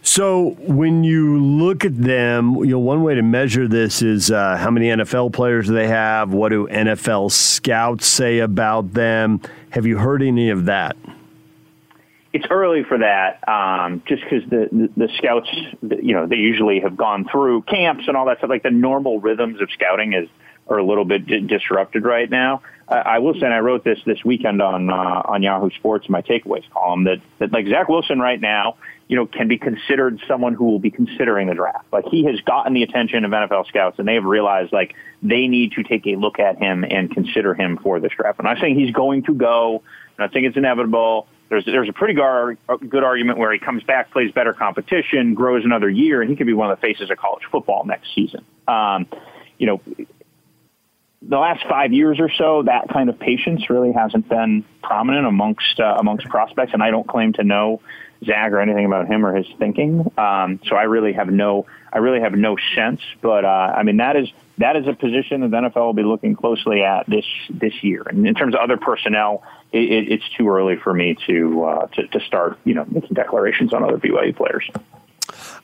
So 0.02 0.56
when 0.60 1.04
you 1.04 1.38
look 1.38 1.84
at 1.84 1.96
them, 1.96 2.56
you 2.56 2.70
know 2.70 2.78
one 2.78 3.02
way 3.02 3.14
to 3.14 3.22
measure 3.22 3.68
this 3.68 4.00
is 4.00 4.30
uh, 4.30 4.56
how 4.56 4.70
many 4.70 4.86
NFL 4.86 5.32
players 5.34 5.66
do 5.66 5.74
they 5.74 5.88
have? 5.88 6.32
What 6.32 6.48
do 6.48 6.66
NFL 6.68 7.30
scouts 7.30 8.06
say 8.06 8.38
about 8.38 8.94
them? 8.94 9.42
Have 9.70 9.86
you 9.86 9.98
heard 9.98 10.22
any 10.22 10.50
of 10.50 10.66
that? 10.66 10.96
It's 12.32 12.46
early 12.48 12.84
for 12.84 12.98
that, 12.98 13.46
um, 13.48 14.02
just 14.06 14.22
because 14.22 14.48
the, 14.48 14.68
the, 14.70 15.06
the 15.06 15.08
scouts, 15.16 15.48
you 15.82 16.14
know, 16.14 16.26
they 16.26 16.36
usually 16.36 16.78
have 16.80 16.96
gone 16.96 17.26
through 17.30 17.62
camps 17.62 18.04
and 18.06 18.16
all 18.16 18.26
that 18.26 18.38
stuff. 18.38 18.50
Like 18.50 18.62
the 18.62 18.70
normal 18.70 19.20
rhythms 19.20 19.60
of 19.60 19.68
scouting 19.72 20.12
is 20.12 20.28
are 20.70 20.78
a 20.78 20.84
little 20.84 21.04
bit 21.04 21.26
disrupted 21.46 22.04
right 22.04 22.30
now. 22.30 22.62
I, 22.88 22.96
I 22.98 23.18
will 23.18 23.34
say, 23.34 23.44
and 23.44 23.52
I 23.52 23.58
wrote 23.58 23.84
this 23.84 23.98
this 24.06 24.24
weekend 24.24 24.62
on 24.62 24.90
uh, 24.90 25.22
on 25.24 25.42
Yahoo 25.42 25.70
Sports, 25.70 26.08
my 26.08 26.22
takeaways 26.22 26.68
column, 26.70 27.04
that 27.04 27.20
that 27.38 27.52
like 27.52 27.66
Zach 27.66 27.88
Wilson 27.88 28.18
right 28.18 28.40
now 28.40 28.76
you 29.10 29.16
know, 29.16 29.26
can 29.26 29.48
be 29.48 29.58
considered 29.58 30.20
someone 30.28 30.54
who 30.54 30.66
will 30.66 30.78
be 30.78 30.92
considering 30.92 31.48
the 31.48 31.54
draft. 31.54 31.84
Like 31.92 32.04
he 32.04 32.22
has 32.26 32.40
gotten 32.42 32.74
the 32.74 32.84
attention 32.84 33.24
of 33.24 33.32
NFL 33.32 33.66
scouts 33.66 33.98
and 33.98 34.06
they've 34.06 34.24
realized 34.24 34.72
like 34.72 34.94
they 35.20 35.48
need 35.48 35.72
to 35.72 35.82
take 35.82 36.06
a 36.06 36.14
look 36.14 36.38
at 36.38 36.58
him 36.58 36.84
and 36.84 37.10
consider 37.12 37.52
him 37.52 37.76
for 37.82 37.98
this 37.98 38.12
draft. 38.16 38.38
And 38.38 38.46
I'm 38.46 38.56
saying 38.60 38.78
he's 38.78 38.92
going 38.92 39.24
to 39.24 39.34
go. 39.34 39.82
I'm 40.10 40.26
not 40.26 40.32
saying 40.32 40.44
it's 40.44 40.56
inevitable. 40.56 41.26
There's, 41.48 41.64
there's 41.64 41.88
a 41.88 41.92
pretty 41.92 42.14
gar- 42.14 42.54
good 42.88 43.02
argument 43.02 43.38
where 43.38 43.52
he 43.52 43.58
comes 43.58 43.82
back, 43.82 44.12
plays 44.12 44.30
better 44.30 44.52
competition, 44.52 45.34
grows 45.34 45.64
another 45.64 45.90
year, 45.90 46.22
and 46.22 46.30
he 46.30 46.36
could 46.36 46.46
be 46.46 46.52
one 46.52 46.70
of 46.70 46.78
the 46.78 46.80
faces 46.80 47.10
of 47.10 47.18
college 47.18 47.42
football 47.50 47.84
next 47.84 48.14
season. 48.14 48.44
Um, 48.68 49.08
you 49.58 49.66
know, 49.66 49.80
the 51.22 51.38
last 51.38 51.64
five 51.68 51.92
years 51.92 52.18
or 52.18 52.30
so, 52.30 52.62
that 52.62 52.88
kind 52.88 53.10
of 53.10 53.18
patience 53.18 53.68
really 53.68 53.92
hasn't 53.92 54.28
been 54.28 54.64
prominent 54.82 55.26
amongst 55.26 55.78
uh, 55.78 55.96
amongst 55.98 56.26
prospects, 56.28 56.72
and 56.72 56.82
I 56.82 56.90
don't 56.90 57.06
claim 57.06 57.34
to 57.34 57.44
know 57.44 57.80
Zach 58.24 58.52
or 58.52 58.60
anything 58.60 58.86
about 58.86 59.06
him 59.06 59.24
or 59.26 59.34
his 59.34 59.46
thinking. 59.58 60.10
Um, 60.16 60.60
so 60.66 60.76
I 60.76 60.84
really 60.84 61.12
have 61.12 61.28
no, 61.28 61.66
I 61.92 61.98
really 61.98 62.20
have 62.20 62.32
no 62.32 62.56
sense. 62.74 63.00
But 63.20 63.44
uh, 63.44 63.48
I 63.48 63.82
mean, 63.82 63.98
that 63.98 64.16
is 64.16 64.28
that 64.58 64.76
is 64.76 64.86
a 64.86 64.94
position 64.94 65.42
that 65.42 65.50
the 65.50 65.56
NFL 65.56 65.86
will 65.86 65.92
be 65.92 66.02
looking 66.02 66.34
closely 66.34 66.82
at 66.82 67.06
this 67.06 67.26
this 67.50 67.82
year. 67.82 68.02
And 68.06 68.26
in 68.26 68.34
terms 68.34 68.54
of 68.54 68.60
other 68.60 68.78
personnel, 68.78 69.42
it, 69.72 69.82
it, 69.82 70.12
it's 70.12 70.28
too 70.38 70.48
early 70.48 70.76
for 70.76 70.92
me 70.94 71.16
to, 71.26 71.64
uh, 71.64 71.86
to 71.88 72.06
to 72.08 72.20
start, 72.20 72.58
you 72.64 72.74
know, 72.74 72.86
making 72.90 73.14
declarations 73.14 73.74
on 73.74 73.84
other 73.84 73.98
BYU 73.98 74.34
players. 74.34 74.68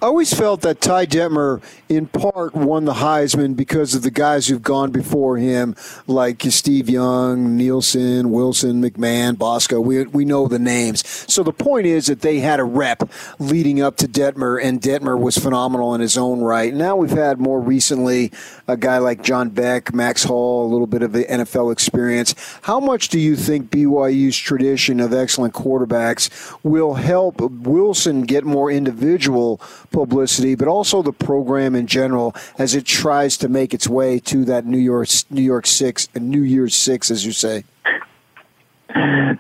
I 0.03 0.07
always 0.07 0.35
felt 0.35 0.61
that 0.61 0.83
Ty 0.83 1.07
Detmer, 1.07 1.63
in 1.89 2.07
part, 2.07 2.55
won 2.55 2.85
the 2.85 2.95
Heisman 2.95 3.57
because 3.57 3.95
of 3.95 4.03
the 4.03 4.11
guys 4.11 4.47
who've 4.47 4.63
gone 4.63 4.91
before 4.91 5.39
him, 5.39 5.75
like 6.07 6.43
Steve 6.51 6.91
Young, 6.91 7.57
Nielsen, 7.57 8.31
Wilson, 8.31 8.83
McMahon, 8.83 9.39
Bosco. 9.39 9.81
We, 9.81 10.05
we 10.05 10.27
know 10.27 10.49
the 10.49 10.59
names. 10.59 11.07
So 11.33 11.43
the 11.43 11.53
point 11.53 11.87
is 11.87 12.07
that 12.07 12.21
they 12.21 12.41
had 12.41 12.61
a 12.61 12.65
rep 12.65 13.09
leading 13.39 13.81
up 13.81 13.97
to 13.97 14.07
Detmer, 14.07 14.63
and 14.63 14.83
Detmer 14.83 15.19
was 15.19 15.39
phenomenal 15.39 15.95
in 15.95 16.03
his 16.03 16.19
own 16.19 16.41
right. 16.41 16.75
Now 16.75 16.97
we've 16.97 17.09
had 17.11 17.41
more 17.41 17.61
recently 17.61 18.33
a 18.69 18.77
guy 18.77 18.99
like 18.99 19.23
John 19.23 19.49
Beck, 19.49 19.95
Max 19.95 20.25
Hall, 20.25 20.67
a 20.67 20.69
little 20.69 20.87
bit 20.87 21.03
of 21.03 21.13
the 21.13 21.25
NFL 21.25 21.73
experience. 21.73 22.35
How 22.63 22.81
much 22.81 23.09
do 23.09 23.19
you 23.19 23.35
think 23.35 23.71
BYU's 23.71 24.37
tradition 24.37 25.01
of 25.01 25.15
excellent 25.15 25.55
quarterbacks 25.55 26.55
will 26.63 26.95
help 26.95 27.41
Wilson 27.41 28.23
get 28.23 28.45
more 28.45 28.71
individual 28.71 29.59
publicity, 29.90 30.55
but 30.55 30.68
also 30.68 31.03
the 31.03 31.12
program 31.12 31.75
in 31.75 31.87
general 31.87 32.35
as 32.59 32.75
it 32.75 32.85
tries 32.85 33.37
to 33.38 33.49
make 33.49 33.75
its 33.75 33.88
way 33.88 34.18
to 34.20 34.44
that 34.44 34.66
New 34.66 34.79
York 34.79 35.09
New 35.31 35.42
York 35.42 35.66
Six 35.66 36.09
and 36.14 36.31
New 36.31 36.42
Year's 36.42 36.75
Six, 36.75 37.11
as 37.11 37.25
you 37.25 37.33
say. 37.33 37.64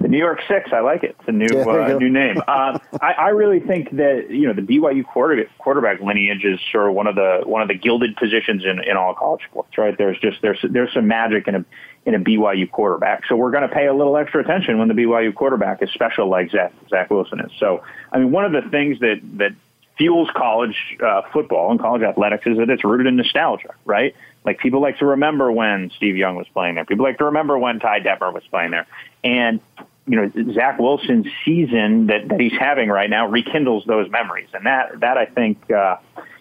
The 0.06 0.08
New 0.08 0.18
York 0.18 0.40
Six, 0.46 0.70
I 0.72 0.80
like 0.80 1.02
it. 1.02 1.16
It's 1.18 1.28
a 1.28 1.32
new 1.32 1.46
yeah, 1.50 1.62
uh, 1.62 1.98
new 1.98 2.10
name. 2.10 2.36
Uh, 2.46 2.78
I, 3.00 3.12
I 3.12 3.28
really 3.30 3.60
think 3.60 3.90
that 3.96 4.26
you 4.30 4.46
know 4.46 4.52
the 4.52 4.62
BYU 4.62 5.04
quarterback 5.04 5.56
quarterback 5.58 6.00
lineage 6.00 6.44
is 6.44 6.60
sort 6.70 6.88
of 6.88 6.94
one 6.94 7.06
of 7.06 7.14
the 7.14 7.42
one 7.44 7.62
of 7.62 7.68
the 7.68 7.74
gilded 7.74 8.16
positions 8.16 8.64
in, 8.64 8.82
in 8.84 8.96
all 8.96 9.14
college 9.14 9.42
sports. 9.48 9.76
Right? 9.78 9.96
There's 9.96 10.18
just 10.18 10.42
there's 10.42 10.58
there's 10.68 10.92
some 10.92 11.06
magic 11.06 11.48
in 11.48 11.54
a 11.54 11.64
in 12.06 12.14
a 12.14 12.20
BYU 12.20 12.70
quarterback. 12.70 13.26
So 13.28 13.34
we're 13.34 13.50
going 13.50 13.68
to 13.68 13.74
pay 13.74 13.86
a 13.86 13.94
little 13.94 14.16
extra 14.16 14.40
attention 14.40 14.78
when 14.78 14.88
the 14.88 14.94
BYU 14.94 15.34
quarterback 15.34 15.82
is 15.82 15.90
special 15.90 16.28
like 16.28 16.50
Zach 16.50 16.72
Zach 16.88 17.10
Wilson 17.10 17.40
is. 17.40 17.50
So 17.58 17.82
I 18.12 18.18
mean, 18.18 18.30
one 18.30 18.44
of 18.44 18.52
the 18.52 18.68
things 18.70 19.00
that 19.00 19.20
that 19.38 19.52
fuels 19.96 20.28
college 20.34 20.96
uh, 21.04 21.22
football 21.32 21.70
and 21.70 21.80
college 21.80 22.02
athletics 22.02 22.46
is 22.46 22.58
that 22.58 22.68
it's 22.68 22.84
rooted 22.84 23.06
in 23.06 23.16
nostalgia, 23.16 23.74
right? 23.84 24.14
Like 24.44 24.58
people 24.58 24.80
like 24.80 24.98
to 24.98 25.06
remember 25.06 25.50
when 25.50 25.90
Steve 25.96 26.16
Young 26.16 26.36
was 26.36 26.46
playing 26.52 26.74
there. 26.74 26.84
People 26.84 27.04
like 27.04 27.18
to 27.18 27.24
remember 27.24 27.58
when 27.58 27.80
Ty 27.80 28.00
Detmer 28.00 28.32
was 28.32 28.42
playing 28.50 28.72
there. 28.72 28.86
And, 29.24 29.60
you 30.06 30.16
know, 30.16 30.52
Zach 30.54 30.78
Wilson's 30.78 31.26
season 31.44 32.08
that, 32.08 32.28
that 32.28 32.40
he's 32.40 32.52
having 32.58 32.88
right 32.88 33.10
now 33.10 33.26
rekindles 33.26 33.84
those 33.86 34.10
memories. 34.10 34.48
And 34.52 34.66
that, 34.66 35.00
that 35.00 35.16
I 35.16 35.26
think, 35.26 35.70
uh, 35.70 35.96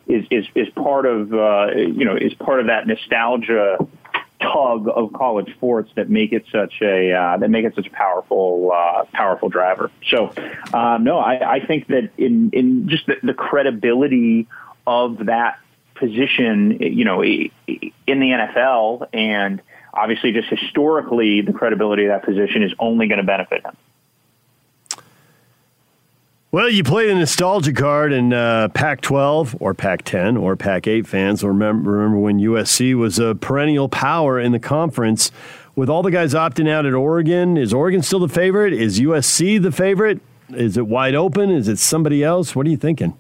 is, 0.07 0.25
is, 0.29 0.45
is 0.53 0.69
part 0.69 1.05
of, 1.05 1.33
uh, 1.33 1.67
you 1.75 2.05
know, 2.05 2.15
is 2.15 2.33
part 2.35 2.59
of 2.59 2.67
that 2.67 2.85
nostalgia 2.85 3.77
tug 4.53 4.88
of 4.93 5.13
college 5.13 5.53
sports 5.55 5.89
that 5.95 6.10
make 6.10 6.34
it 6.34 6.45
such 6.51 6.75
a 6.81 7.12
uh, 7.12 7.38
that 7.38 7.49
make 7.49 7.65
it 7.65 7.75
such 7.75 7.88
a 7.88 7.91
powerful 7.91 8.71
uh, 8.73 9.05
powerful 9.13 9.49
driver. 9.49 9.91
So 10.10 10.31
um, 10.73 11.03
no, 11.03 11.19
I, 11.19 11.55
I, 11.55 11.65
think 11.65 11.88
that 11.88 12.12
in 12.17 12.49
in 12.51 12.89
just 12.89 13.05
the, 13.08 13.15
the, 13.23 13.34
credibility 13.34 14.47
of 14.86 15.25
that 15.25 15.60
position, 15.95 16.77
you 16.81 17.05
know, 17.05 17.23
in 17.23 17.49
the 17.67 17.91
NFL 18.08 19.08
and 19.13 19.62
obviously 19.93 20.31
just 20.31 20.49
historically 20.49 21.41
the 21.41 21.53
credibility 21.53 22.05
of 22.05 22.10
that 22.10 22.25
position 22.25 22.63
is 22.63 22.73
only 22.79 23.08
going 23.08 23.19
to 23.19 23.25
benefit 23.25 23.63
him. 23.63 23.75
Well, 26.55 26.69
you 26.69 26.85
play 26.85 27.07
the 27.07 27.15
nostalgia 27.15 27.73
card, 27.73 28.13
and 28.13 28.33
uh, 28.33 28.69
Pac 28.69 29.01
12 29.01 29.57
or 29.59 29.73
Pac 29.73 30.03
10 30.03 30.37
or 30.37 30.55
Pac 30.55 30.87
8 30.87 31.05
fans 31.05 31.43
remember, 31.43 31.91
remember 31.91 32.17
when 32.17 32.39
USC 32.39 32.95
was 32.95 33.19
a 33.19 33.35
perennial 33.35 33.89
power 33.89 34.39
in 34.39 34.53
the 34.53 34.59
conference. 34.59 35.33
With 35.75 35.89
all 35.89 36.01
the 36.01 36.11
guys 36.11 36.33
opting 36.33 36.69
out 36.69 36.86
at 36.86 36.93
Oregon, 36.93 37.57
is 37.57 37.73
Oregon 37.73 38.01
still 38.01 38.21
the 38.21 38.30
favorite? 38.30 38.71
Is 38.71 39.01
USC 39.01 39.61
the 39.61 39.73
favorite? 39.73 40.21
Is 40.47 40.77
it 40.77 40.88
wide 40.88 41.13
open? 41.13 41.51
Is 41.51 41.67
it 41.67 41.77
somebody 41.77 42.23
else? 42.23 42.55
What 42.55 42.65
are 42.65 42.69
you 42.69 42.77
thinking? 42.77 43.17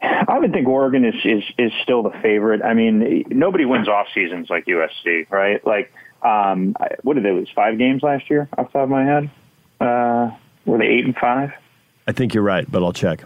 I 0.00 0.38
would 0.38 0.54
think 0.54 0.68
Oregon 0.68 1.04
is, 1.04 1.16
is, 1.22 1.44
is 1.58 1.72
still 1.82 2.02
the 2.02 2.18
favorite. 2.22 2.62
I 2.62 2.72
mean, 2.72 3.26
nobody 3.28 3.66
wins 3.66 3.88
off 3.88 4.06
seasons 4.14 4.48
like 4.48 4.64
USC, 4.64 5.30
right? 5.30 5.62
Like, 5.66 5.92
um, 6.22 6.74
what 7.02 7.12
did 7.12 7.26
they 7.26 7.32
lose? 7.32 7.50
Five 7.54 7.76
games 7.76 8.02
last 8.02 8.30
year, 8.30 8.48
off 8.56 8.68
the 8.68 8.72
top 8.72 8.84
of 8.84 8.88
my 8.88 9.04
head? 9.04 9.30
Uh, 9.78 10.30
were 10.64 10.78
they 10.78 10.86
eight 10.86 11.04
and 11.04 11.16
five? 11.16 11.52
I 12.06 12.12
think 12.12 12.34
you're 12.34 12.42
right, 12.42 12.70
but 12.70 12.82
I'll 12.82 12.92
check. 12.92 13.24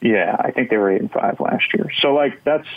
Yeah, 0.00 0.36
I 0.38 0.50
think 0.50 0.70
they 0.70 0.76
were 0.76 0.90
eight 0.90 1.00
and 1.00 1.10
five 1.10 1.40
last 1.40 1.74
year. 1.74 1.90
So 2.00 2.14
like 2.14 2.42
that's 2.44 2.68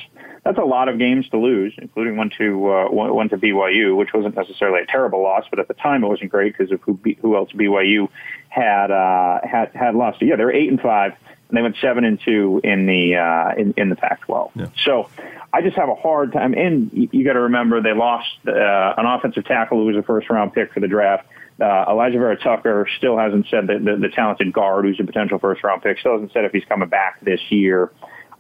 that's 0.43 0.57
a 0.57 0.63
lot 0.63 0.89
of 0.89 0.99
games 0.99 1.29
to 1.29 1.37
lose, 1.37 1.73
including 1.77 2.17
one 2.17 2.31
to 2.37 2.69
uh, 2.69 2.85
one, 2.89 3.29
to 3.29 3.37
BYU, 3.37 3.95
which 3.95 4.13
wasn't 4.13 4.35
necessarily 4.35 4.81
a 4.81 4.85
terrible 4.85 5.21
loss, 5.21 5.45
but 5.49 5.59
at 5.59 5.69
the 5.69 5.73
time 5.73 6.03
it 6.03 6.07
wasn't 6.07 6.31
great 6.31 6.57
because 6.57 6.71
of 6.71 6.81
who 6.81 6.99
who 7.21 7.35
else 7.35 7.51
BYU 7.53 8.09
had 8.49 8.91
uh, 8.91 9.39
had 9.43 9.71
had 9.73 9.95
lost. 9.95 10.21
Yeah, 10.21 10.35
they 10.35 10.43
were 10.43 10.51
eight 10.51 10.69
and 10.69 10.81
five, 10.81 11.13
and 11.47 11.57
they 11.57 11.61
went 11.61 11.77
seven 11.79 12.03
and 12.03 12.19
two 12.19 12.59
in 12.63 12.85
the 12.87 13.15
uh, 13.15 13.53
in, 13.55 13.73
in 13.77 13.89
the 13.89 13.95
Pac-12. 13.95 14.51
Yeah. 14.55 14.67
So 14.83 15.09
I 15.53 15.61
just 15.61 15.77
have 15.77 15.87
a 15.87 15.95
hard 15.95 16.33
time. 16.33 16.53
And 16.55 16.91
you, 16.91 17.07
you 17.11 17.23
got 17.23 17.33
to 17.33 17.41
remember 17.41 17.79
they 17.79 17.93
lost 17.93 18.27
uh, 18.47 18.51
an 18.97 19.05
offensive 19.05 19.45
tackle 19.45 19.77
who 19.77 19.85
was 19.85 19.95
a 19.95 20.01
first 20.01 20.29
round 20.29 20.53
pick 20.53 20.73
for 20.73 20.79
the 20.79 20.87
draft. 20.87 21.27
Uh, 21.59 21.85
Alijah 21.85 22.13
Vera-Tucker 22.17 22.87
still 22.97 23.17
hasn't 23.17 23.47
said 23.49 23.67
that 23.67 23.83
the, 23.83 23.95
the 23.95 24.09
talented 24.09 24.51
guard, 24.51 24.85
who's 24.85 24.99
a 24.99 25.03
potential 25.03 25.37
first 25.39 25.63
round 25.63 25.81
pick, 25.81 25.99
still 25.99 26.13
hasn't 26.13 26.33
said 26.33 26.45
if 26.45 26.51
he's 26.51 26.65
coming 26.65 26.89
back 26.89 27.21
this 27.21 27.39
year. 27.49 27.91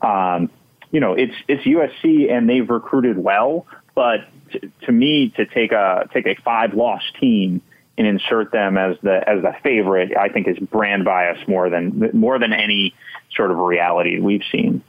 Um, 0.01 0.49
you 0.91 0.99
know, 0.99 1.13
it's 1.13 1.33
it's 1.47 1.63
USC 1.63 2.31
and 2.31 2.49
they've 2.49 2.69
recruited 2.69 3.17
well, 3.17 3.65
but 3.95 4.21
to, 4.51 4.71
to 4.85 4.91
me, 4.91 5.29
to 5.37 5.45
take 5.45 5.71
a 5.71 6.09
take 6.13 6.25
a 6.27 6.35
five 6.43 6.73
loss 6.73 7.01
team 7.19 7.61
and 7.97 8.07
insert 8.07 8.51
them 8.51 8.77
as 8.77 8.97
the 9.01 9.27
as 9.27 9.41
the 9.41 9.55
favorite, 9.63 10.15
I 10.17 10.29
think 10.29 10.47
is 10.47 10.57
brand 10.57 11.05
bias 11.05 11.39
more 11.47 11.69
than 11.69 12.11
more 12.13 12.39
than 12.39 12.53
any 12.53 12.95
sort 13.35 13.51
of 13.51 13.57
reality 13.57 14.19
we've 14.19 14.43
seen. 14.51 14.83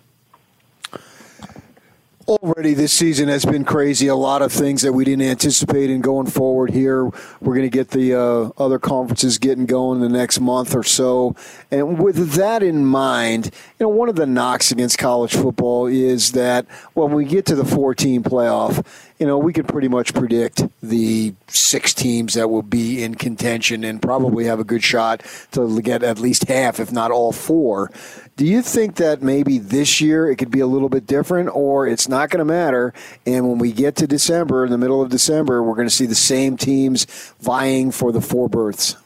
Already 2.26 2.72
this 2.72 2.94
season 2.94 3.28
has 3.28 3.44
been 3.44 3.64
crazy. 3.64 4.06
A 4.06 4.14
lot 4.14 4.40
of 4.40 4.50
things 4.50 4.80
that 4.80 4.94
we 4.94 5.04
didn't 5.04 5.26
anticipate 5.26 5.90
in 5.90 6.00
going 6.00 6.26
forward 6.26 6.70
here. 6.70 7.04
We're 7.04 7.54
going 7.54 7.62
to 7.62 7.68
get 7.68 7.90
the 7.90 8.14
uh, 8.14 8.50
other 8.56 8.78
conferences 8.78 9.36
getting 9.36 9.66
going 9.66 10.00
the 10.00 10.08
next 10.08 10.40
month 10.40 10.74
or 10.74 10.84
so. 10.84 11.36
And 11.70 12.02
with 12.02 12.32
that 12.32 12.62
in 12.62 12.86
mind, 12.86 13.50
you 13.78 13.84
know, 13.84 13.90
one 13.90 14.08
of 14.08 14.16
the 14.16 14.24
knocks 14.24 14.72
against 14.72 14.96
college 14.96 15.34
football 15.34 15.86
is 15.86 16.32
that 16.32 16.66
when 16.94 17.12
we 17.12 17.26
get 17.26 17.44
to 17.46 17.54
the 17.54 17.64
14 17.64 18.22
playoff, 18.22 18.86
you 19.18 19.26
know, 19.26 19.36
we 19.36 19.52
can 19.52 19.64
pretty 19.64 19.88
much 19.88 20.14
predict 20.14 20.64
the 20.82 21.34
six 21.46 21.92
teams 21.94 22.34
that 22.34 22.48
will 22.48 22.62
be 22.62 23.02
in 23.04 23.14
contention 23.14 23.84
and 23.84 24.00
probably 24.00 24.46
have 24.46 24.58
a 24.58 24.64
good 24.64 24.82
shot 24.82 25.22
to 25.52 25.80
get 25.82 26.02
at 26.02 26.18
least 26.18 26.48
half, 26.48 26.80
if 26.80 26.90
not 26.90 27.10
all 27.10 27.32
four. 27.32 27.90
Do 28.36 28.44
you 28.44 28.62
think 28.62 28.96
that 28.96 29.22
maybe 29.22 29.58
this 29.58 30.00
year 30.00 30.28
it 30.28 30.36
could 30.36 30.50
be 30.50 30.58
a 30.58 30.66
little 30.66 30.88
bit 30.88 31.06
different, 31.06 31.50
or 31.54 31.86
it's 31.86 32.08
not 32.08 32.30
going 32.30 32.40
to 32.40 32.44
matter? 32.44 32.92
And 33.24 33.48
when 33.48 33.58
we 33.58 33.70
get 33.70 33.94
to 33.96 34.08
December, 34.08 34.64
in 34.64 34.72
the 34.72 34.78
middle 34.78 35.00
of 35.00 35.08
December, 35.08 35.62
we're 35.62 35.76
going 35.76 35.86
to 35.86 35.94
see 35.94 36.06
the 36.06 36.16
same 36.16 36.56
teams 36.56 37.04
vying 37.40 37.92
for 37.92 38.10
the 38.10 38.20
four 38.20 38.48
berths? 38.48 38.96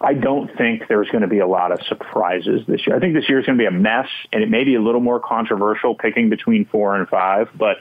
I 0.00 0.14
don't 0.14 0.50
think 0.56 0.88
there's 0.88 1.08
going 1.10 1.22
to 1.22 1.28
be 1.28 1.40
a 1.40 1.46
lot 1.46 1.72
of 1.72 1.80
surprises 1.86 2.66
this 2.66 2.86
year. 2.86 2.96
I 2.96 3.00
think 3.00 3.14
this 3.14 3.28
year 3.28 3.38
is 3.38 3.46
going 3.46 3.58
to 3.58 3.62
be 3.62 3.66
a 3.66 3.70
mess, 3.70 4.08
and 4.32 4.42
it 4.42 4.48
may 4.48 4.64
be 4.64 4.74
a 4.74 4.80
little 4.80 5.00
more 5.00 5.20
controversial 5.20 5.94
picking 5.94 6.30
between 6.30 6.64
four 6.64 6.96
and 6.96 7.06
five. 7.06 7.50
But 7.54 7.76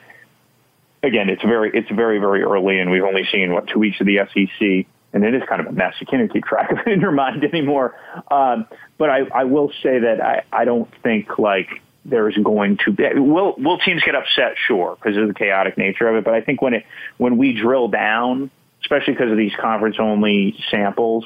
again, 1.01 1.29
it's 1.29 1.41
very 1.41 1.71
it's 1.73 1.89
very 1.89 2.19
very 2.19 2.43
early, 2.43 2.79
and 2.79 2.91
we've 2.91 3.03
only 3.03 3.25
seen 3.31 3.53
what 3.53 3.67
two 3.67 3.79
weeks 3.79 3.99
of 4.01 4.05
the 4.05 4.19
SEC 4.33 4.85
and 5.13 5.23
it 5.23 5.33
is 5.33 5.43
kind 5.47 5.61
of 5.61 5.67
a 5.67 5.71
mess. 5.71 5.95
You 5.99 6.07
can't 6.07 6.21
even 6.21 6.33
keep 6.33 6.45
track 6.45 6.71
of 6.71 6.79
it 6.79 6.87
in 6.87 7.01
your 7.01 7.11
mind 7.11 7.43
anymore. 7.43 7.95
Um, 8.29 8.65
but 8.97 9.09
I, 9.09 9.21
I 9.33 9.43
will 9.45 9.71
say 9.83 9.99
that 9.99 10.21
I, 10.21 10.43
I 10.51 10.65
don't 10.65 10.89
think 11.03 11.37
like 11.37 11.81
there's 12.05 12.35
going 12.37 12.77
to 12.85 12.91
be 12.91 13.03
will 13.15 13.53
will 13.57 13.77
teams 13.77 14.01
get 14.03 14.15
upset 14.15 14.55
sure 14.67 14.95
because 14.95 15.17
of 15.17 15.27
the 15.27 15.33
chaotic 15.33 15.77
nature 15.77 16.07
of 16.07 16.15
it 16.15 16.23
but 16.23 16.33
i 16.33 16.41
think 16.41 16.59
when 16.59 16.73
it 16.73 16.83
when 17.17 17.37
we 17.37 17.53
drill 17.53 17.89
down 17.89 18.49
especially 18.81 19.13
because 19.13 19.29
of 19.31 19.37
these 19.37 19.51
conference 19.61 19.97
only 19.99 20.55
samples 20.71 21.25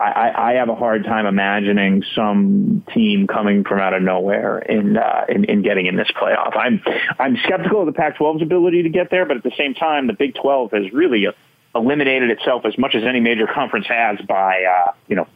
I, 0.00 0.30
I 0.36 0.52
have 0.54 0.68
a 0.68 0.76
hard 0.76 1.02
time 1.04 1.26
imagining 1.26 2.04
some 2.14 2.84
team 2.94 3.26
coming 3.26 3.64
from 3.64 3.80
out 3.80 3.94
of 3.94 4.02
nowhere 4.02 4.60
in, 4.60 4.96
uh, 4.96 5.24
in 5.28 5.44
in 5.46 5.62
getting 5.62 5.86
in 5.86 5.96
this 5.96 6.08
playoff. 6.16 6.56
I'm 6.56 6.80
I'm 7.18 7.36
skeptical 7.44 7.80
of 7.80 7.86
the 7.86 7.92
Pac-12's 7.92 8.40
ability 8.40 8.84
to 8.84 8.90
get 8.90 9.10
there, 9.10 9.26
but 9.26 9.38
at 9.38 9.42
the 9.42 9.50
same 9.58 9.74
time, 9.74 10.06
the 10.06 10.12
Big 10.12 10.36
12 10.36 10.70
has 10.70 10.92
really 10.92 11.26
eliminated 11.74 12.30
itself 12.30 12.64
as 12.64 12.76
much 12.78 12.94
as 12.94 13.04
any 13.04 13.20
major 13.20 13.46
conference 13.46 13.86
has 13.88 14.18
by 14.26 14.64
uh, 14.64 14.92
you 15.06 15.16
know 15.16 15.26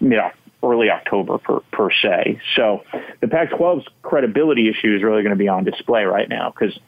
you 0.00 0.08
know 0.08 0.30
early 0.62 0.90
October 0.90 1.38
per 1.38 1.60
per 1.72 1.90
se. 1.90 2.40
So 2.56 2.82
the 3.20 3.28
Pac-12's 3.28 3.86
credibility 4.02 4.68
issue 4.68 4.94
is 4.96 5.02
really 5.02 5.22
going 5.22 5.34
to 5.34 5.38
be 5.38 5.48
on 5.48 5.64
display 5.64 6.04
right 6.04 6.28
now 6.28 6.50
because 6.50 6.78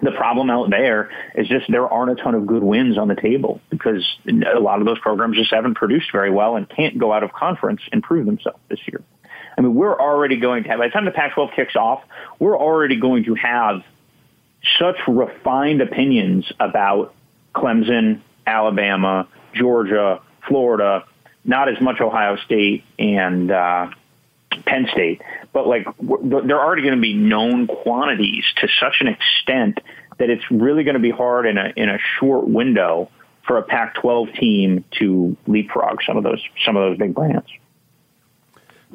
the 0.00 0.12
problem 0.12 0.50
out 0.50 0.68
there 0.70 1.10
is 1.34 1.48
just 1.48 1.70
there 1.70 1.88
aren't 1.88 2.18
a 2.18 2.22
ton 2.22 2.34
of 2.34 2.46
good 2.46 2.62
wins 2.62 2.98
on 2.98 3.08
the 3.08 3.14
table 3.14 3.60
because 3.70 4.04
a 4.28 4.60
lot 4.60 4.80
of 4.80 4.86
those 4.86 4.98
programs 4.98 5.36
just 5.36 5.52
haven't 5.52 5.74
produced 5.74 6.12
very 6.12 6.30
well 6.30 6.56
and 6.56 6.68
can't 6.68 6.98
go 6.98 7.12
out 7.12 7.22
of 7.22 7.32
conference 7.32 7.80
and 7.92 8.02
prove 8.02 8.26
themselves 8.26 8.58
this 8.68 8.80
year. 8.86 9.02
I 9.56 9.62
mean, 9.62 9.74
we're 9.74 9.98
already 9.98 10.36
going 10.36 10.64
to 10.64 10.68
have, 10.68 10.78
by 10.78 10.88
the 10.88 10.92
time 10.92 11.06
the 11.06 11.12
Pac 11.12 11.32
12 11.32 11.50
kicks 11.56 11.76
off, 11.76 12.02
we're 12.38 12.58
already 12.58 13.00
going 13.00 13.24
to 13.24 13.34
have 13.36 13.82
such 14.78 14.96
refined 15.08 15.80
opinions 15.80 16.44
about 16.60 17.14
Clemson, 17.56 18.20
Alabama, 18.46 19.26
Georgia, 19.54 20.20
Florida, 20.46 21.04
not 21.44 21.68
as 21.68 21.80
much 21.80 22.00
Ohio 22.00 22.36
State 22.36 22.84
and 22.98 23.50
uh, 23.50 23.88
Penn 24.66 24.88
State, 24.92 25.22
but 25.52 25.66
like 25.66 25.86
they're 26.00 26.60
already 26.60 26.82
going 26.82 26.94
to 26.94 27.00
be 27.00 27.14
known 27.14 27.66
quantities 27.66 28.44
to 28.58 28.68
such 28.80 28.96
an 29.00 29.08
extent 29.08 29.80
that 30.18 30.30
it's 30.30 30.44
really 30.50 30.84
going 30.84 30.94
to 30.94 31.00
be 31.00 31.10
hard 31.10 31.46
in 31.46 31.58
a 31.58 31.72
in 31.76 31.88
a 31.88 31.98
short 32.18 32.48
window 32.48 33.10
for 33.46 33.58
a 33.58 33.62
Pac-12 33.62 34.38
team 34.38 34.84
to 34.98 35.36
leapfrog 35.46 36.02
some 36.06 36.16
of 36.16 36.24
those 36.24 36.42
some 36.64 36.76
of 36.76 36.90
those 36.90 36.98
big 36.98 37.14
brands. 37.14 37.46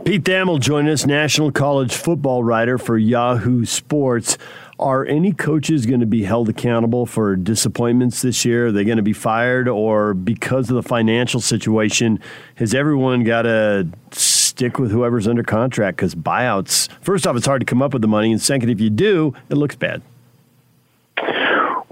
Pete 0.04 0.24
Thamel 0.24 0.60
join 0.60 0.90
us, 0.90 1.06
national 1.06 1.52
college 1.52 1.94
football 1.94 2.44
writer 2.44 2.80
for 2.80 2.98
Yahoo 2.98 3.66
Sports. 3.66 4.36
Are 4.80 5.06
any 5.06 5.32
coaches 5.32 5.86
going 5.86 6.00
to 6.00 6.08
be 6.08 6.24
held 6.24 6.50
accountable 6.50 7.06
for 7.06 7.36
disappointments 7.36 8.24
this 8.24 8.44
year? 8.44 8.68
Are 8.68 8.72
they 8.72 8.84
going 8.84 8.98
to 8.98 9.04
be 9.04 9.14
fired, 9.14 9.68
or 9.68 10.16
because 10.16 10.72
of 10.72 10.76
the 10.76 10.82
financial 10.82 11.40
situation, 11.40 12.20
has 12.56 12.74
everyone 12.74 13.24
got 13.24 13.44
to 13.44 13.88
stick 14.10 14.80
with 14.80 14.90
whoever's 14.90 15.28
under 15.28 15.44
contract? 15.44 15.98
Because 15.98 16.16
buyouts, 16.16 16.90
first 17.02 17.28
off, 17.28 17.36
it's 17.36 17.46
hard 17.46 17.62
to 17.62 17.66
come 17.66 17.84
up 17.84 17.94
with 17.94 18.02
the 18.02 18.08
money, 18.08 18.32
and 18.32 18.42
second, 18.42 18.70
if 18.70 18.82
you 18.82 18.90
do, 18.90 19.36
it 19.50 19.56
looks 19.56 19.76
bad. 19.76 20.02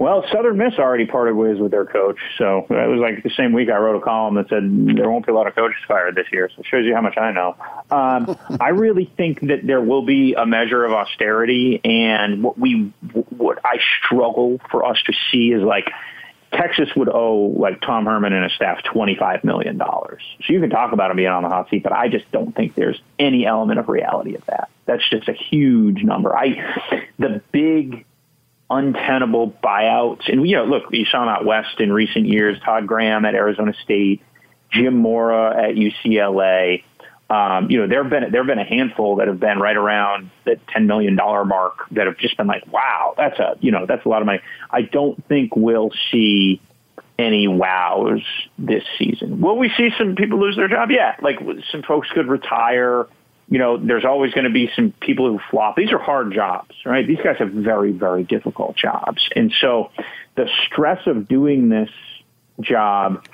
Well, 0.00 0.24
Southern 0.32 0.56
Miss 0.56 0.78
already 0.78 1.04
parted 1.04 1.34
ways 1.34 1.58
with 1.58 1.72
their 1.72 1.84
coach, 1.84 2.16
so 2.38 2.66
it 2.70 2.88
was 2.88 3.00
like 3.00 3.22
the 3.22 3.28
same 3.36 3.52
week 3.52 3.68
I 3.68 3.76
wrote 3.76 3.96
a 3.96 4.00
column 4.00 4.36
that 4.36 4.48
said 4.48 4.62
there 4.96 5.10
won't 5.10 5.26
be 5.26 5.32
a 5.32 5.34
lot 5.34 5.46
of 5.46 5.54
coaches 5.54 5.76
fired 5.86 6.14
this 6.14 6.24
year. 6.32 6.48
So 6.48 6.60
it 6.60 6.66
shows 6.66 6.86
you 6.86 6.94
how 6.94 7.02
much 7.02 7.18
I 7.18 7.32
know. 7.32 7.54
Um, 7.90 8.38
I 8.60 8.70
really 8.70 9.12
think 9.18 9.40
that 9.48 9.66
there 9.66 9.82
will 9.82 10.00
be 10.00 10.32
a 10.32 10.46
measure 10.46 10.82
of 10.86 10.92
austerity, 10.92 11.82
and 11.84 12.42
what 12.42 12.58
we 12.58 12.94
what 13.28 13.58
I 13.62 13.76
struggle 14.02 14.58
for 14.70 14.86
us 14.86 14.96
to 15.04 15.12
see 15.30 15.52
is 15.52 15.62
like 15.62 15.90
Texas 16.50 16.88
would 16.96 17.10
owe 17.10 17.54
like 17.58 17.82
Tom 17.82 18.06
Herman 18.06 18.32
and 18.32 18.44
his 18.44 18.54
staff 18.54 18.82
twenty 18.82 19.16
five 19.16 19.44
million 19.44 19.76
dollars. 19.76 20.22
So 20.46 20.54
you 20.54 20.60
can 20.60 20.70
talk 20.70 20.94
about 20.94 21.10
him 21.10 21.18
being 21.18 21.28
on 21.28 21.42
the 21.42 21.50
hot 21.50 21.68
seat, 21.68 21.82
but 21.82 21.92
I 21.92 22.08
just 22.08 22.32
don't 22.32 22.56
think 22.56 22.74
there's 22.74 22.98
any 23.18 23.44
element 23.44 23.78
of 23.78 23.90
reality 23.90 24.34
of 24.34 24.46
that. 24.46 24.70
That's 24.86 25.06
just 25.10 25.28
a 25.28 25.34
huge 25.34 26.02
number. 26.02 26.34
I 26.34 27.04
the 27.18 27.42
big 27.52 28.06
untenable 28.70 29.50
buyouts. 29.62 30.32
And, 30.32 30.48
you 30.48 30.56
know, 30.56 30.64
look, 30.64 30.84
you 30.92 31.04
saw 31.04 31.28
out 31.28 31.44
west 31.44 31.80
in 31.80 31.92
recent 31.92 32.26
years, 32.26 32.58
Todd 32.64 32.86
Graham 32.86 33.24
at 33.24 33.34
Arizona 33.34 33.74
State, 33.82 34.22
Jim 34.70 34.96
Mora 34.96 35.68
at 35.68 35.74
UCLA. 35.74 36.84
Um, 37.28 37.70
you 37.70 37.78
know, 37.78 37.86
there 37.86 38.02
have 38.02 38.10
been 38.10 38.32
there 38.32 38.42
have 38.42 38.48
been 38.48 38.58
a 38.58 38.64
handful 38.64 39.16
that 39.16 39.28
have 39.28 39.38
been 39.38 39.58
right 39.60 39.76
around 39.76 40.30
the 40.44 40.58
ten 40.68 40.88
million 40.88 41.14
dollar 41.14 41.44
mark 41.44 41.88
that 41.92 42.06
have 42.06 42.18
just 42.18 42.36
been 42.36 42.48
like, 42.48 42.66
wow, 42.72 43.14
that's 43.16 43.38
a 43.38 43.56
you 43.60 43.70
know 43.70 43.86
that's 43.86 44.04
a 44.04 44.08
lot 44.08 44.20
of 44.20 44.26
money. 44.26 44.40
I 44.68 44.82
don't 44.82 45.24
think 45.28 45.54
we'll 45.54 45.92
see 46.10 46.60
any 47.20 47.46
wows 47.46 48.24
this 48.58 48.82
season. 48.98 49.40
Will 49.40 49.56
we 49.56 49.70
see 49.76 49.90
some 49.96 50.16
people 50.16 50.40
lose 50.40 50.56
their 50.56 50.66
job? 50.66 50.90
Yeah, 50.90 51.14
like 51.22 51.38
some 51.70 51.82
folks 51.82 52.08
could 52.12 52.26
retire 52.26 53.06
you 53.50 53.58
know, 53.58 53.76
there's 53.76 54.04
always 54.04 54.32
going 54.32 54.44
to 54.44 54.50
be 54.50 54.70
some 54.76 54.92
people 55.00 55.28
who 55.28 55.40
flop. 55.50 55.76
These 55.76 55.92
are 55.92 55.98
hard 55.98 56.32
jobs, 56.32 56.72
right? 56.86 57.06
These 57.06 57.18
guys 57.22 57.36
have 57.38 57.50
very, 57.50 57.90
very 57.90 58.22
difficult 58.22 58.76
jobs. 58.76 59.28
And 59.34 59.52
so 59.60 59.90
the 60.36 60.48
stress 60.66 61.04
of 61.06 61.26
doing 61.26 61.68
this 61.68 61.90
job 62.60 63.26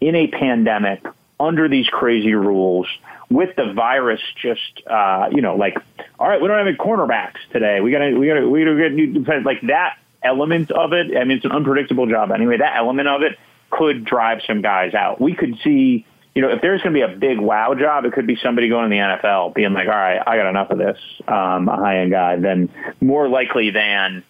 in 0.00 0.14
a 0.14 0.26
pandemic 0.26 1.02
under 1.40 1.68
these 1.68 1.88
crazy 1.88 2.34
rules 2.34 2.86
with 3.30 3.56
the 3.56 3.72
virus 3.72 4.20
just, 4.40 4.82
uh, 4.86 5.28
you 5.32 5.40
know, 5.40 5.56
like, 5.56 5.78
all 6.18 6.28
right, 6.28 6.40
we 6.40 6.48
don't 6.48 6.58
have 6.58 6.66
any 6.66 6.76
cornerbacks 6.76 7.38
today. 7.50 7.80
We 7.80 7.90
got 7.90 8.00
to, 8.00 8.14
we 8.14 8.26
got 8.26 8.34
to, 8.34 8.48
we 8.48 8.64
got 8.64 8.72
to 8.72 8.76
get 8.78 8.92
new 8.92 9.12
defense. 9.14 9.46
like 9.46 9.62
that 9.68 9.96
element 10.22 10.70
of 10.70 10.92
it. 10.92 11.16
I 11.16 11.24
mean, 11.24 11.38
it's 11.38 11.46
an 11.46 11.52
unpredictable 11.52 12.06
job 12.06 12.30
anyway. 12.30 12.58
That 12.58 12.76
element 12.76 13.08
of 13.08 13.22
it 13.22 13.38
could 13.70 14.04
drive 14.04 14.40
some 14.46 14.60
guys 14.60 14.92
out. 14.92 15.18
We 15.18 15.34
could 15.34 15.56
see 15.64 16.04
you 16.34 16.40
know, 16.40 16.50
if 16.50 16.62
there's 16.62 16.80
going 16.82 16.94
to 16.94 17.06
be 17.06 17.12
a 17.12 17.16
big 17.16 17.38
wow 17.38 17.74
job, 17.74 18.04
it 18.04 18.12
could 18.12 18.26
be 18.26 18.36
somebody 18.42 18.68
going 18.68 18.88
to 18.88 18.94
the 18.94 19.00
NFL 19.00 19.54
being 19.54 19.72
like, 19.72 19.86
all 19.86 19.94
right, 19.94 20.20
I 20.26 20.36
got 20.36 20.48
enough 20.48 20.70
of 20.70 20.78
this, 20.78 20.98
um, 21.28 21.68
a 21.68 21.76
high 21.76 21.98
end 21.98 22.10
guy, 22.10 22.36
then 22.36 22.70
more 23.00 23.28
likely 23.28 23.70
than 23.70 24.24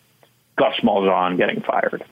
Gus 0.56 0.74
Malzahn 0.82 1.36
getting 1.36 1.60
fired. 1.62 2.04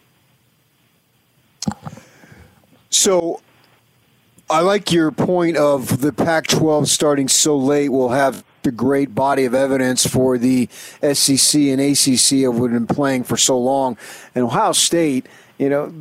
So 2.88 3.40
I 4.48 4.60
like 4.60 4.92
your 4.92 5.10
point 5.10 5.56
of 5.56 6.00
the 6.00 6.12
Pac 6.12 6.46
12 6.46 6.88
starting 6.88 7.28
so 7.28 7.56
late 7.56 7.88
will 7.88 8.10
have 8.10 8.44
the 8.62 8.72
great 8.72 9.14
body 9.14 9.44
of 9.44 9.54
evidence 9.54 10.06
for 10.06 10.38
the 10.38 10.68
SEC 11.02 11.60
and 11.60 11.80
ACC 11.80 12.42
have 12.42 12.58
been 12.58 12.86
playing 12.86 13.24
for 13.24 13.36
so 13.36 13.58
long. 13.58 13.96
And 14.34 14.44
Ohio 14.44 14.72
State, 14.72 15.26
you 15.58 15.68
know, 15.68 15.92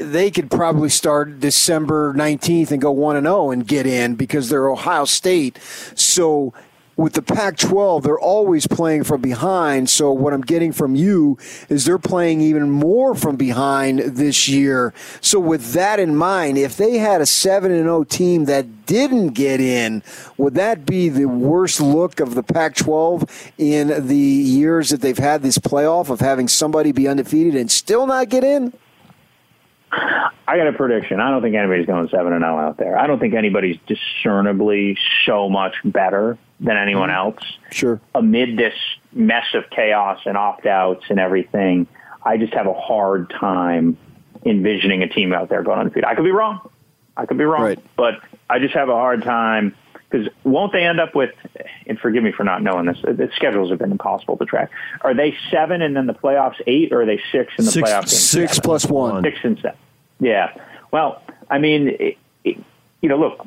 they 0.00 0.30
could 0.30 0.50
probably 0.50 0.88
start 0.88 1.40
December 1.40 2.14
19th 2.14 2.70
and 2.70 2.82
go 2.82 2.90
1 2.90 3.16
and 3.16 3.26
0 3.26 3.50
and 3.50 3.66
get 3.66 3.86
in 3.86 4.16
because 4.16 4.48
they're 4.48 4.68
Ohio 4.68 5.04
State. 5.04 5.58
So 5.94 6.52
with 6.96 7.14
the 7.14 7.22
Pac 7.22 7.56
12, 7.56 8.04
they're 8.04 8.18
always 8.18 8.66
playing 8.66 9.04
from 9.04 9.20
behind. 9.20 9.90
So, 9.90 10.12
what 10.12 10.32
I'm 10.32 10.42
getting 10.42 10.72
from 10.72 10.94
you 10.94 11.38
is 11.68 11.84
they're 11.84 11.98
playing 11.98 12.40
even 12.40 12.70
more 12.70 13.14
from 13.14 13.36
behind 13.36 13.98
this 13.98 14.48
year. 14.48 14.94
So, 15.20 15.40
with 15.40 15.72
that 15.72 15.98
in 15.98 16.14
mind, 16.14 16.56
if 16.56 16.76
they 16.76 16.98
had 16.98 17.20
a 17.20 17.26
7 17.26 17.70
0 17.70 18.04
team 18.04 18.44
that 18.44 18.86
didn't 18.86 19.30
get 19.30 19.60
in, 19.60 20.02
would 20.36 20.54
that 20.54 20.86
be 20.86 21.08
the 21.08 21.26
worst 21.26 21.80
look 21.80 22.20
of 22.20 22.34
the 22.36 22.44
Pac 22.44 22.76
12 22.76 23.52
in 23.58 24.06
the 24.06 24.16
years 24.16 24.90
that 24.90 25.00
they've 25.00 25.18
had 25.18 25.42
this 25.42 25.58
playoff 25.58 26.10
of 26.10 26.20
having 26.20 26.46
somebody 26.46 26.92
be 26.92 27.08
undefeated 27.08 27.56
and 27.56 27.70
still 27.70 28.06
not 28.06 28.28
get 28.28 28.44
in? 28.44 28.72
I 30.46 30.56
got 30.56 30.66
a 30.66 30.72
prediction. 30.72 31.20
I 31.20 31.30
don't 31.30 31.42
think 31.42 31.54
anybody's 31.54 31.86
going 31.86 32.08
seven 32.08 32.32
and 32.32 32.42
zero 32.42 32.58
out 32.58 32.76
there. 32.76 32.98
I 32.98 33.06
don't 33.06 33.18
think 33.18 33.34
anybody's 33.34 33.78
discernibly 33.86 34.96
so 35.24 35.48
much 35.48 35.74
better 35.84 36.38
than 36.60 36.76
anyone 36.76 37.08
mm-hmm. 37.08 37.38
else. 37.38 37.58
Sure. 37.70 38.00
Amid 38.14 38.56
this 38.56 38.74
mess 39.12 39.46
of 39.54 39.64
chaos 39.70 40.20
and 40.26 40.36
opt 40.36 40.66
outs 40.66 41.04
and 41.08 41.18
everything, 41.18 41.86
I 42.22 42.36
just 42.36 42.54
have 42.54 42.66
a 42.66 42.74
hard 42.74 43.30
time 43.30 43.96
envisioning 44.44 45.02
a 45.02 45.08
team 45.08 45.32
out 45.32 45.48
there 45.48 45.62
going 45.62 45.78
undefeated. 45.78 46.04
I 46.04 46.14
could 46.14 46.24
be 46.24 46.30
wrong. 46.30 46.60
I 47.16 47.26
could 47.26 47.38
be 47.38 47.44
wrong. 47.44 47.62
Right. 47.62 47.78
But 47.96 48.20
I 48.50 48.58
just 48.58 48.74
have 48.74 48.88
a 48.88 48.94
hard 48.94 49.22
time 49.22 49.74
because 50.14 50.32
won't 50.44 50.72
they 50.72 50.84
end 50.84 51.00
up 51.00 51.14
with? 51.14 51.30
And 51.86 51.98
forgive 51.98 52.22
me 52.22 52.30
for 52.32 52.44
not 52.44 52.62
knowing 52.62 52.86
this. 52.86 52.98
The 53.02 53.30
schedules 53.34 53.70
have 53.70 53.78
been 53.78 53.90
impossible 53.90 54.36
to 54.36 54.44
track. 54.44 54.70
Are 55.00 55.14
they 55.14 55.36
seven 55.50 55.82
and 55.82 55.96
then 55.96 56.06
the 56.06 56.14
playoffs 56.14 56.60
eight, 56.66 56.92
or 56.92 57.02
are 57.02 57.06
they 57.06 57.20
six 57.32 57.52
in 57.58 57.64
the 57.64 57.70
Six- 57.70 57.90
playoffs? 57.90 58.08
Six 58.08 58.60
plus 58.60 58.86
one. 58.86 59.22
Six 59.24 59.38
and 59.42 59.56
seven. 59.56 59.76
Yeah. 60.20 60.54
Well, 60.92 61.20
I 61.50 61.58
mean, 61.58 61.88
it, 61.88 62.18
it, 62.44 62.58
you 63.00 63.08
know, 63.08 63.18
look, 63.18 63.44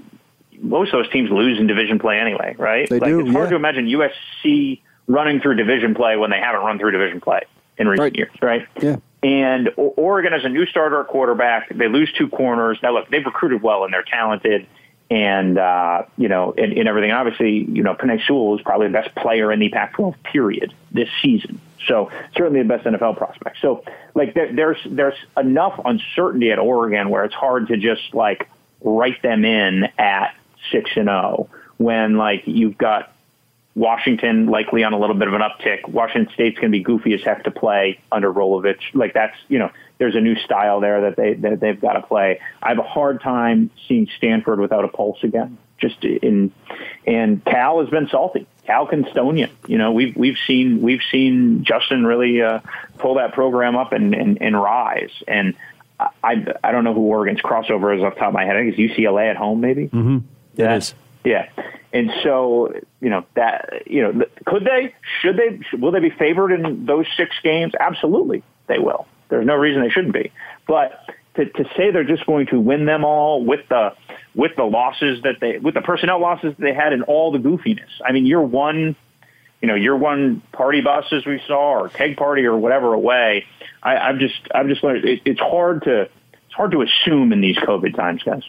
most 0.59 0.93
of 0.93 1.01
those 1.03 1.11
teams 1.11 1.29
lose 1.31 1.57
in 1.59 1.67
division 1.67 1.99
play 1.99 2.19
anyway, 2.19 2.55
right? 2.57 2.89
They 2.89 2.99
like, 2.99 3.09
do, 3.09 3.21
It's 3.21 3.31
hard 3.31 3.45
yeah. 3.45 3.49
to 3.51 3.55
imagine 3.55 3.85
USC 3.87 4.81
running 5.07 5.39
through 5.39 5.55
division 5.55 5.95
play 5.95 6.17
when 6.17 6.29
they 6.29 6.39
haven't 6.39 6.61
run 6.61 6.77
through 6.79 6.91
division 6.91 7.21
play 7.21 7.41
in 7.77 7.87
recent 7.87 8.01
Right. 8.03 8.15
years, 8.17 8.31
right? 8.41 8.67
Yeah. 8.81 8.97
And 9.23 9.69
Oregon 9.77 10.33
has 10.33 10.43
a 10.43 10.49
new 10.49 10.65
starter 10.65 11.03
quarterback. 11.05 11.69
They 11.73 11.87
lose 11.87 12.11
two 12.17 12.27
corners. 12.27 12.77
Now, 12.83 12.93
look, 12.93 13.09
they've 13.09 13.25
recruited 13.25 13.61
well 13.63 13.83
and 13.85 13.93
they're 13.93 14.03
talented, 14.03 14.67
and 15.09 15.57
uh, 15.57 16.03
you 16.17 16.27
know, 16.27 16.53
and, 16.57 16.73
and 16.73 16.87
everything. 16.87 17.11
Obviously, 17.11 17.63
you 17.63 17.83
know, 17.83 17.93
Penei 17.93 18.25
Sewell 18.25 18.55
is 18.55 18.61
probably 18.61 18.87
the 18.87 18.93
best 18.93 19.15
player 19.15 19.51
in 19.51 19.59
the 19.59 19.69
Pac-12 19.69 20.15
period 20.23 20.73
this 20.91 21.09
season. 21.21 21.59
So 21.87 22.11
certainly 22.35 22.61
the 22.61 22.67
best 22.67 22.85
NFL 22.85 23.17
prospect. 23.17 23.57
So 23.61 23.83
like 24.13 24.33
there, 24.33 24.51
there's 24.51 24.77
there's 24.85 25.17
enough 25.37 25.79
uncertainty 25.85 26.51
at 26.51 26.59
Oregon 26.59 27.09
where 27.09 27.23
it's 27.23 27.35
hard 27.35 27.67
to 27.69 27.77
just 27.77 28.13
like 28.13 28.49
write 28.81 29.21
them 29.21 29.45
in 29.45 29.85
at 29.97 30.35
six 30.71 30.91
and 30.95 31.07
zero 31.07 31.49
when 31.77 32.17
like 32.17 32.43
you've 32.45 32.77
got 32.77 33.13
Washington 33.75 34.47
likely 34.47 34.83
on 34.83 34.93
a 34.93 34.99
little 34.99 35.15
bit 35.15 35.27
of 35.27 35.35
an 35.35 35.41
uptick. 35.41 35.87
Washington 35.87 36.33
State's 36.33 36.57
going 36.57 36.71
to 36.71 36.77
be 36.77 36.83
goofy 36.83 37.13
as 37.13 37.21
heck 37.23 37.43
to 37.43 37.51
play 37.51 37.99
under 38.11 38.33
Rolovich. 38.33 38.81
Like 38.93 39.13
that's 39.13 39.37
you 39.47 39.59
know 39.59 39.71
there's 39.97 40.15
a 40.15 40.21
new 40.21 40.35
style 40.35 40.79
there 40.79 41.01
that 41.01 41.15
they 41.15 41.33
that 41.35 41.59
they've 41.59 41.79
got 41.79 41.93
to 41.93 42.01
play. 42.01 42.39
I 42.61 42.69
have 42.69 42.79
a 42.79 42.83
hard 42.83 43.21
time 43.21 43.69
seeing 43.87 44.07
Stanford 44.17 44.59
without 44.59 44.85
a 44.85 44.87
pulse 44.87 45.23
again. 45.23 45.57
Just 45.79 46.03
in 46.03 46.51
and 47.05 47.43
Cal 47.45 47.81
has 47.81 47.89
been 47.89 48.07
salty. 48.09 48.47
Cal 48.65 48.87
can 48.87 49.05
stone 49.11 49.37
you. 49.37 49.47
You 49.67 49.77
know 49.77 49.91
we've 49.91 50.15
we've 50.15 50.37
seen 50.47 50.81
we've 50.81 51.03
seen 51.11 51.63
Justin 51.63 52.05
really 52.05 52.41
uh, 52.41 52.59
pull 52.97 53.15
that 53.15 53.33
program 53.33 53.75
up 53.75 53.91
and 53.93 54.13
and, 54.15 54.41
and 54.41 54.59
rise. 54.59 55.11
And 55.27 55.53
I, 55.99 56.09
I 56.23 56.45
I 56.63 56.71
don't 56.71 56.83
know 56.83 56.93
who 56.93 57.01
Oregon's 57.01 57.41
crossover 57.41 57.95
is 57.95 58.03
off 58.03 58.15
the 58.15 58.19
top 58.19 58.29
of 58.29 58.33
my 58.33 58.45
head. 58.45 58.55
I 58.55 58.63
think 58.63 58.77
it's 58.77 58.93
UCLA 58.97 59.29
at 59.29 59.37
home 59.37 59.61
maybe. 59.61 59.83
Mm-hmm. 59.87 60.17
It 60.17 60.23
Yeah. 60.63 60.75
is. 60.75 60.93
Yeah. 61.23 61.49
And 61.93 62.11
so, 62.21 62.73
you 63.01 63.09
know, 63.09 63.25
that, 63.35 63.83
you 63.87 64.01
know, 64.01 64.25
could 64.45 64.65
they, 64.65 64.93
should 65.21 65.37
they, 65.37 65.59
will 65.77 65.91
they 65.91 65.99
be 66.01 66.09
favored 66.09 66.51
in 66.51 66.85
those 66.85 67.05
six 67.15 67.31
games? 67.43 67.73
Absolutely, 67.79 68.43
they 68.67 68.77
will. 68.77 69.07
There's 69.29 69.45
no 69.45 69.55
reason 69.55 69.81
they 69.81 69.89
shouldn't 69.89 70.13
be. 70.13 70.31
But 70.67 70.99
to, 71.35 71.45
to 71.45 71.63
say 71.75 71.91
they're 71.91 72.03
just 72.03 72.25
going 72.25 72.47
to 72.47 72.59
win 72.59 72.85
them 72.85 73.05
all 73.05 73.43
with 73.43 73.67
the, 73.69 73.93
with 74.35 74.55
the 74.55 74.63
losses 74.63 75.21
that 75.23 75.35
they, 75.39 75.57
with 75.57 75.73
the 75.73 75.81
personnel 75.81 76.19
losses 76.19 76.53
they 76.57 76.73
had 76.73 76.93
and 76.93 77.03
all 77.03 77.31
the 77.31 77.39
goofiness. 77.39 77.89
I 78.05 78.11
mean, 78.11 78.25
you're 78.25 78.41
one, 78.41 78.95
you 79.61 79.67
know, 79.67 79.75
you're 79.75 79.97
one 79.97 80.41
party 80.51 80.81
bus 80.81 81.05
as 81.11 81.25
we 81.25 81.41
saw 81.47 81.79
or 81.79 81.89
keg 81.89 82.17
party 82.17 82.45
or 82.45 82.57
whatever 82.57 82.93
away. 82.93 83.45
I, 83.81 83.97
I'm 83.97 84.19
just, 84.19 84.39
I'm 84.53 84.67
just 84.67 84.83
learning. 84.83 85.07
It, 85.07 85.21
it's 85.25 85.39
hard 85.39 85.83
to, 85.83 86.01
it's 86.01 86.53
hard 86.55 86.71
to 86.71 86.81
assume 86.81 87.33
in 87.33 87.41
these 87.41 87.57
COVID 87.57 87.95
times, 87.95 88.23
guys. 88.23 88.43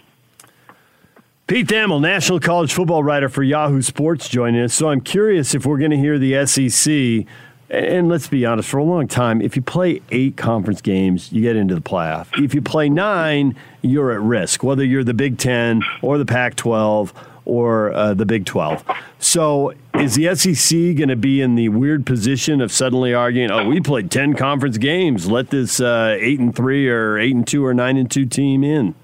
Pete 1.49 1.66
Thamel, 1.66 1.99
national 2.03 2.41
college 2.41 2.74
football 2.74 3.03
writer 3.03 3.31
for 3.31 3.43
Yahoo 3.43 3.81
Sports, 3.81 4.29
joining 4.29 4.61
us. 4.61 4.74
So 4.74 4.91
I'm 4.91 5.01
curious 5.01 5.55
if 5.55 5.64
we're 5.64 5.79
going 5.79 5.93
to 5.93 5.97
hear 5.97 6.18
the 6.18 6.45
SEC. 6.45 7.26
And 7.71 8.09
let's 8.09 8.29
be 8.29 8.47
honest, 8.47 8.69
for 8.69 8.79
a 8.79 8.85
long 8.85 9.09
time, 9.09 9.43
if 9.43 9.55
you 9.55 9.61
play 9.61 10.01
eight 10.11 10.37
conference 10.37 10.81
games, 10.81 11.31
you 11.33 11.43
get 11.43 11.55
into 11.55 11.75
the 11.75 11.83
playoff. 11.83 12.29
If 12.43 12.55
you 12.55 12.62
play 12.62 12.89
nine, 12.89 13.57
you're 13.83 14.11
at 14.11 14.21
risk, 14.21 14.62
whether 14.62 14.83
you're 14.83 15.05
the 15.05 15.14
Big 15.14 15.39
Ten 15.39 15.83
or 16.01 16.16
the 16.16 16.25
Pac 16.25 16.57
12 16.57 17.12
or 17.45 17.93
uh, 17.93 18.14
the 18.14 18.25
Big 18.25 18.47
12. 18.47 18.85
So 19.19 19.75
is 19.95 20.14
the 20.14 20.35
SEC 20.35 20.97
going 20.97 21.09
to 21.09 21.16
be 21.16 21.43
in 21.43 21.57
the 21.57 21.69
weird 21.69 22.07
position 22.07 22.62
of 22.62 22.73
suddenly 22.73 23.12
arguing, 23.12 23.51
oh, 23.51 23.69
we 23.69 23.81
played 23.81 24.11
10 24.11 24.35
conference 24.35 24.79
games, 24.79 25.31
let 25.31 25.51
this 25.51 25.79
uh, 25.79 26.16
8 26.19 26.41
and 26.41 26.57
3 26.57 26.89
or 26.89 27.19
8 27.19 27.35
and 27.35 27.47
2 27.47 27.64
or 27.64 27.75
9 27.75 27.97
and 27.99 28.11
2 28.11 28.27
team 28.27 28.64
in? 28.64 28.95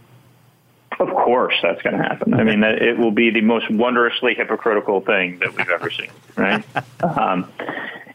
Of 1.01 1.09
course, 1.09 1.55
that's 1.63 1.83
going 1.83 1.99
to 1.99 2.03
happen. 2.03 2.35
I 2.35 2.45
mean, 2.45 2.63
it 2.63 2.97
will 2.97 3.11
be 3.11 3.31
the 3.31 3.41
most 3.41 3.69
wondrously 3.71 4.35
hypocritical 4.35 5.01
thing 5.01 5.39
that 5.41 5.55
we've 5.55 5.69
ever 5.69 5.91
seen, 5.91 6.11
right? 6.37 6.65
um, 7.03 7.51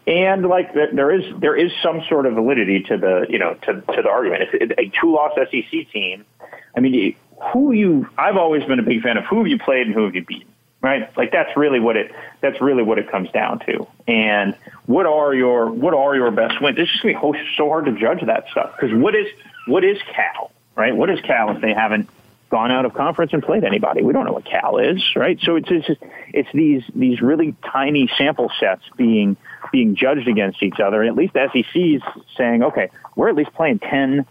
and 0.10 0.44
like 0.48 0.74
there 0.74 1.12
is 1.12 1.24
there 1.40 1.56
is 1.56 1.72
some 1.84 2.02
sort 2.10 2.26
of 2.26 2.34
validity 2.34 2.82
to 2.82 2.98
the 2.98 3.28
you 3.30 3.38
know 3.38 3.54
to 3.54 3.74
to 3.74 4.02
the 4.02 4.10
argument. 4.10 4.50
A 4.78 4.92
two 5.00 5.14
loss 5.14 5.34
SEC 5.36 5.92
team, 5.92 6.26
I 6.76 6.80
mean, 6.80 7.16
who 7.54 7.72
you 7.72 8.10
I've 8.18 8.36
always 8.36 8.64
been 8.64 8.80
a 8.80 8.84
big 8.84 9.04
fan 9.04 9.18
of 9.18 9.26
who 9.26 9.38
have 9.38 9.48
you 9.48 9.60
played 9.60 9.86
and 9.86 9.94
who 9.94 10.06
have 10.06 10.16
you 10.16 10.26
beaten, 10.26 10.52
right? 10.82 11.16
Like 11.16 11.32
that's 11.32 11.56
really 11.56 11.80
what 11.80 11.96
it 11.96 12.12
that's 12.42 12.60
really 12.60 12.82
what 12.82 12.98
it 12.98 13.12
comes 13.12 13.30
down 13.32 13.60
to. 13.68 13.86
And 14.08 14.56
what 14.88 15.06
are 15.06 15.34
your 15.34 15.70
what 15.70 15.94
are 15.94 16.16
your 16.16 16.32
best 16.32 16.60
wins? 16.60 16.80
It's 16.80 16.92
just 16.92 17.04
gonna 17.04 17.32
be 17.32 17.40
so 17.56 17.70
hard 17.70 17.86
to 17.86 17.92
judge 17.92 18.26
that 18.26 18.46
stuff 18.50 18.74
because 18.80 18.96
what 18.98 19.14
is 19.14 19.28
what 19.68 19.84
is 19.84 20.00
Cal, 20.16 20.52
right? 20.76 20.96
What 20.96 21.12
is 21.12 21.22
Cal 21.22 21.52
if 21.52 21.62
they 21.62 21.74
haven't 21.74 22.10
gone 22.50 22.72
out 22.72 22.86
of 22.86 22.96
conference 22.96 23.32
and 23.32 23.44
played 23.44 23.64
anybody. 23.64 24.02
We 24.02 24.12
don't 24.12 24.26
know 24.26 24.34
what 24.34 24.46
Cal 24.46 24.80
is, 24.80 25.04
right? 25.16 25.40
So 25.44 25.56
it's 25.56 25.70
it's, 25.70 25.86
just, 25.86 26.02
it's 26.34 26.50
these 26.52 26.82
these 26.96 27.22
really 27.22 27.56
tiny 27.72 28.10
sample 28.18 28.52
sets 28.60 28.82
being 28.98 29.38
being 29.72 29.96
judged 29.96 30.28
against 30.28 30.62
each 30.64 30.80
other. 30.80 31.02
And 31.02 31.10
at 31.10 31.16
least 31.16 31.34
the 31.34 31.48
SEC 31.54 31.76
is 31.76 32.02
saying, 32.38 32.64
okay, 32.64 32.90
we're 33.16 33.30
at 33.30 33.36
least 33.36 33.54
playing 33.54 33.80
ten 33.80 34.26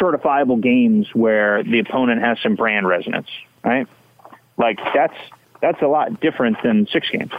certifiable 0.00 0.60
games 0.60 1.08
where 1.14 1.62
the 1.62 1.78
opponent 1.80 2.20
has 2.20 2.38
some 2.42 2.54
brand 2.54 2.86
resonance, 2.86 3.28
right? 3.64 3.86
Like 4.56 4.78
that's 4.94 5.16
that's 5.60 5.82
a 5.82 5.86
lot 5.86 6.20
different 6.20 6.62
than 6.62 6.86
six 6.92 7.08
games. 7.10 7.32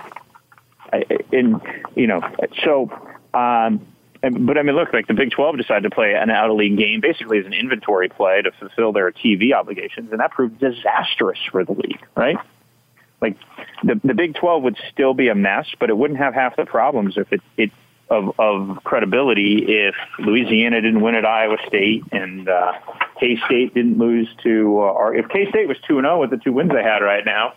In 1.31 1.61
you 1.95 2.07
know, 2.07 2.21
so. 2.63 2.89
Um, 3.33 3.85
and- 4.21 4.45
but 4.45 4.57
I 4.57 4.63
mean, 4.63 4.75
look, 4.75 4.91
like 4.91 5.07
the 5.07 5.13
Big 5.13 5.31
12 5.31 5.57
decided 5.57 5.83
to 5.83 5.95
play 5.95 6.13
an 6.13 6.29
out 6.29 6.49
of 6.49 6.57
league 6.57 6.77
game 6.77 6.99
basically 6.99 7.39
as 7.39 7.45
an 7.45 7.53
inventory 7.53 8.09
play 8.09 8.41
to 8.41 8.51
fulfill 8.51 8.91
their 8.91 9.11
TV 9.11 9.53
obligations, 9.53 10.11
and 10.11 10.19
that 10.19 10.31
proved 10.31 10.59
disastrous 10.59 11.39
for 11.51 11.63
the 11.63 11.71
league, 11.71 12.01
right? 12.17 12.37
Like 13.21 13.37
the 13.83 13.99
the 14.03 14.13
Big 14.13 14.35
12 14.35 14.63
would 14.63 14.77
still 14.91 15.13
be 15.13 15.27
a 15.27 15.35
mess, 15.35 15.67
but 15.79 15.89
it 15.89 15.97
wouldn't 15.97 16.19
have 16.19 16.33
half 16.33 16.55
the 16.55 16.65
problems 16.65 17.17
if 17.17 17.31
it, 17.33 17.41
it 17.57 17.71
of 18.09 18.39
of 18.39 18.83
credibility 18.83 19.65
if 19.67 19.95
Louisiana 20.17 20.81
didn't 20.81 21.01
win 21.01 21.15
at 21.15 21.25
Iowa 21.25 21.57
State 21.67 22.03
and 22.11 22.47
uh, 22.49 22.73
K 23.19 23.37
State 23.45 23.73
didn't 23.73 23.97
lose 23.97 24.27
to, 24.43 24.79
uh, 24.79 24.81
or 24.81 25.15
if 25.15 25.29
K 25.29 25.49
State 25.49 25.67
was 25.67 25.77
two 25.87 25.97
and 25.99 26.05
zero 26.05 26.19
with 26.19 26.29
the 26.31 26.37
two 26.37 26.53
wins 26.53 26.71
they 26.71 26.83
had 26.83 26.99
right 26.99 27.25
now, 27.25 27.53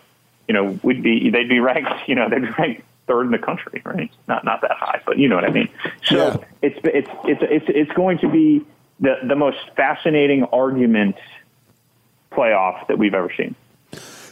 you 0.47 0.53
know, 0.53 0.79
we'd 0.83 1.01
be 1.01 1.29
they'd 1.29 1.49
be 1.49 1.59
ranked, 1.59 1.91
you 2.07 2.15
know, 2.15 2.29
they'd 2.29 2.41
be 2.41 2.51
ranked 2.51 2.83
third 3.07 3.25
in 3.25 3.31
the 3.31 3.37
country, 3.37 3.81
right? 3.83 4.11
Not 4.27 4.45
not 4.45 4.61
that 4.61 4.71
high, 4.71 5.01
but 5.05 5.17
you 5.17 5.27
know 5.27 5.35
what 5.35 5.45
I 5.45 5.49
mean. 5.49 5.69
So 6.05 6.15
Yeah. 6.17 6.37
it's 6.61 6.79
it's 6.83 7.09
it's 7.25 7.41
it's 7.43 7.65
it's 7.69 7.91
going 7.93 8.19
to 8.19 8.29
be 8.29 8.65
the 8.99 9.19
the 9.23 9.35
most 9.35 9.57
fascinating 9.75 10.43
argument 10.45 11.15
playoff 12.31 12.87
that 12.87 12.97
we've 12.97 13.13
ever 13.13 13.31
seen. 13.35 13.55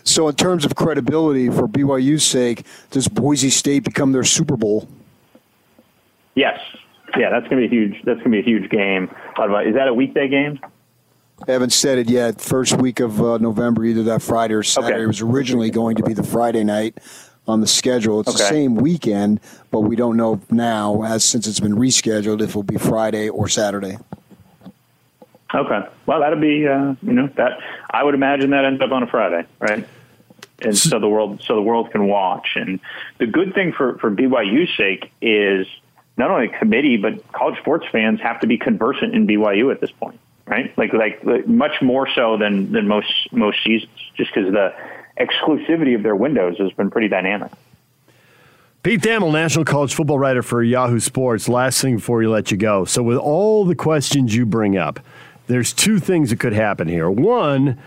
So, 0.04 0.28
in 0.28 0.36
terms 0.36 0.66
of 0.66 0.76
credibility, 0.76 1.50
for 1.50 1.68
BYU's 1.68 2.24
sake, 2.24 2.66
does 2.90 3.08
Boise 3.08 3.50
State 3.50 3.84
become 3.84 4.12
their 4.12 4.24
Super 4.24 4.58
Bowl? 4.58 4.88
Yes, 6.36 6.60
yeah, 7.18 7.30
that's 7.30 7.48
gonna 7.48 7.62
be 7.62 7.68
a 7.68 7.70
huge. 7.70 8.02
That's 8.04 8.20
gonna 8.20 8.32
be 8.32 8.40
a 8.40 8.44
huge 8.44 8.70
game. 8.70 9.04
Is 9.06 9.76
that 9.76 9.88
a 9.88 9.94
weekday 9.94 10.28
game? 10.28 10.60
Haven't 11.48 11.74
said 11.74 11.98
it 11.98 12.10
yet. 12.10 12.40
First 12.40 12.78
week 12.78 13.00
of 13.00 13.20
uh, 13.22 13.38
November, 13.40 13.84
either 13.84 14.04
that 14.04 14.22
Friday 14.22 14.54
or 14.54 14.64
Saturday. 14.64 14.94
Okay. 14.94 15.04
It 15.04 15.08
was 15.08 15.22
originally 15.22 15.72
going 15.72 15.96
to 15.96 16.04
be 16.04 16.14
the 16.14 16.24
Friday 16.24 16.64
night 16.64 17.00
on 17.48 17.62
the 17.62 17.68
schedule. 17.68 18.20
It's 18.22 18.32
the 18.34 18.38
same 18.38 18.76
weekend, 18.76 19.40
but 19.72 19.82
we 19.82 19.96
don't 19.96 20.18
know 20.18 20.40
now, 20.52 21.04
as 21.04 21.24
since 21.26 21.48
it's 21.48 21.60
been 21.60 21.76
rescheduled, 21.76 22.42
if 22.42 22.50
it'll 22.50 22.64
be 22.64 22.78
Friday 22.78 23.28
or 23.30 23.48
Saturday. 23.48 23.98
Okay. 25.54 25.82
Well, 26.06 26.22
that'll 26.22 26.40
be 26.40 26.68
uh, 26.68 26.96
you 27.02 27.14
know 27.14 27.28
that 27.36 27.60
I 27.90 28.04
would 28.04 28.16
imagine 28.16 28.52
that 28.52 28.66
ends 28.66 28.82
up 28.82 28.92
on 28.92 29.04
a 29.04 29.08
Friday, 29.08 29.46
right? 29.60 29.88
And 30.62 30.78
so 30.78 31.00
the 31.00 31.10
world 31.10 31.42
so 31.46 31.56
the 31.56 31.62
world 31.62 31.92
can 31.92 32.08
watch. 32.08 32.50
And 32.56 32.80
the 33.18 33.28
good 33.28 33.54
thing 33.54 33.74
for 33.74 33.98
for 33.98 34.12
BYU's 34.12 34.76
sake 34.78 35.12
is 35.22 35.68
not 36.18 36.32
only 36.32 36.48
committee 36.48 36.98
but 36.98 37.32
college 37.32 37.60
sports 37.60 37.86
fans 37.92 38.22
have 38.22 38.40
to 38.42 38.48
be 38.48 38.58
conversant 38.58 39.14
in 39.14 39.28
BYU 39.28 39.72
at 39.72 39.82
this 39.82 39.92
point, 39.92 40.20
right? 40.46 40.76
Like 40.78 40.94
like, 40.94 41.24
like 41.24 41.48
much 41.48 41.82
more 41.82 42.08
so 42.14 42.38
than 42.38 42.72
than 42.72 42.88
most 42.88 43.12
most 43.32 43.64
seasons, 43.64 43.92
just 44.16 44.34
because 44.34 44.52
the 44.52 44.74
exclusivity 45.20 45.96
of 45.96 46.04
their 46.04 46.16
windows 46.16 46.58
has 46.60 46.72
been 46.74 46.90
pretty 46.90 47.08
dynamic. 47.08 47.52
Pete 48.84 49.02
Thamel, 49.02 49.32
national 49.32 49.64
college 49.64 49.94
football 49.94 50.18
writer 50.18 50.42
for 50.42 50.64
Yahoo 50.64 51.00
Sports. 51.00 51.48
Last 51.48 51.82
thing 51.82 51.98
before 51.98 52.18
we 52.18 52.26
let 52.26 52.50
you 52.50 52.58
go. 52.58 52.84
So, 52.84 53.04
with 53.04 53.18
all 53.18 53.64
the 53.64 53.76
questions 53.76 54.36
you 54.36 54.44
bring 54.44 54.76
up, 54.76 55.00
there's 55.52 55.74
two 55.74 56.00
things 56.00 56.30
that 56.30 56.40
could 56.40 56.54
happen 56.54 56.88
here. 56.88 57.10
One, 57.10 57.78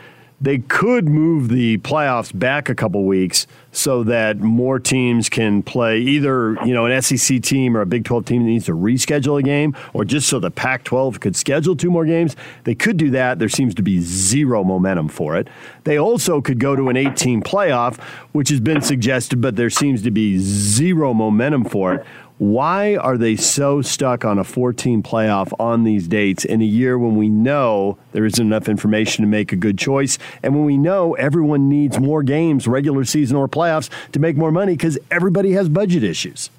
they 0.40 0.58
could 0.58 1.08
move 1.08 1.48
the 1.48 1.78
playoffs 1.78 2.36
back 2.38 2.68
a 2.68 2.74
couple 2.74 3.04
weeks 3.04 3.46
so 3.72 4.02
that 4.04 4.38
more 4.40 4.78
teams 4.78 5.28
can 5.28 5.62
play 5.62 5.98
either 6.00 6.58
you 6.66 6.74
know 6.74 6.84
an 6.84 7.00
SEC 7.00 7.40
team 7.40 7.76
or 7.76 7.80
a 7.80 7.86
Big 7.86 8.04
12 8.04 8.26
team 8.26 8.42
that 8.42 8.48
needs 8.48 8.66
to 8.66 8.72
reschedule 8.72 9.38
a 9.38 9.42
game 9.42 9.74
or 9.94 10.04
just 10.04 10.28
so 10.28 10.38
the 10.38 10.50
Pac 10.50 10.84
12 10.84 11.20
could 11.20 11.34
schedule 11.34 11.74
two 11.74 11.90
more 11.90 12.04
games. 12.04 12.36
They 12.64 12.74
could 12.74 12.98
do 12.98 13.10
that. 13.10 13.38
There 13.38 13.48
seems 13.48 13.74
to 13.76 13.82
be 13.82 14.00
zero 14.00 14.62
momentum 14.62 15.08
for 15.08 15.36
it. 15.36 15.48
They 15.84 15.98
also 15.98 16.40
could 16.40 16.58
go 16.58 16.76
to 16.76 16.88
an 16.90 16.96
18 16.96 17.42
playoff 17.42 17.98
which 18.32 18.50
has 18.50 18.60
been 18.60 18.82
suggested 18.82 19.40
but 19.40 19.56
there 19.56 19.70
seems 19.70 20.02
to 20.02 20.10
be 20.10 20.38
zero 20.38 21.14
momentum 21.14 21.64
for 21.64 21.94
it 21.94 22.06
why 22.39 22.97
are 22.97 23.16
they 23.16 23.37
so 23.37 23.80
stuck 23.80 24.24
on 24.24 24.39
a 24.39 24.45
14 24.45 25.03
playoff 25.03 25.53
on 25.61 25.85
these 25.85 26.09
dates 26.09 26.45
in 26.45 26.61
a 26.61 26.64
year 26.64 26.99
when 26.99 27.16
we 27.16 27.28
know 27.28 27.97
there 28.12 28.24
isn't 28.24 28.45
enough 28.45 28.68
information 28.68 29.22
to 29.22 29.28
make 29.28 29.53
a 29.53 29.57
good 29.57 29.78
choice 29.78 30.18
and 30.43 30.55
when 30.55 30.64
we 30.64 30.76
know 30.76 31.14
everyone 31.14 31.68
needs 31.68 31.99
more 32.01 32.22
games, 32.22 32.66
regular 32.66 33.05
season 33.05 33.37
or 33.37 33.49
playoffs, 33.49 33.89
to 34.12 34.18
make 34.18 34.37
more 34.37 34.51
money 34.51 34.72
because 34.72 34.99
everybody 35.11 35.53
has 35.53 35.68
budget 35.68 36.03
issues? 36.03 36.51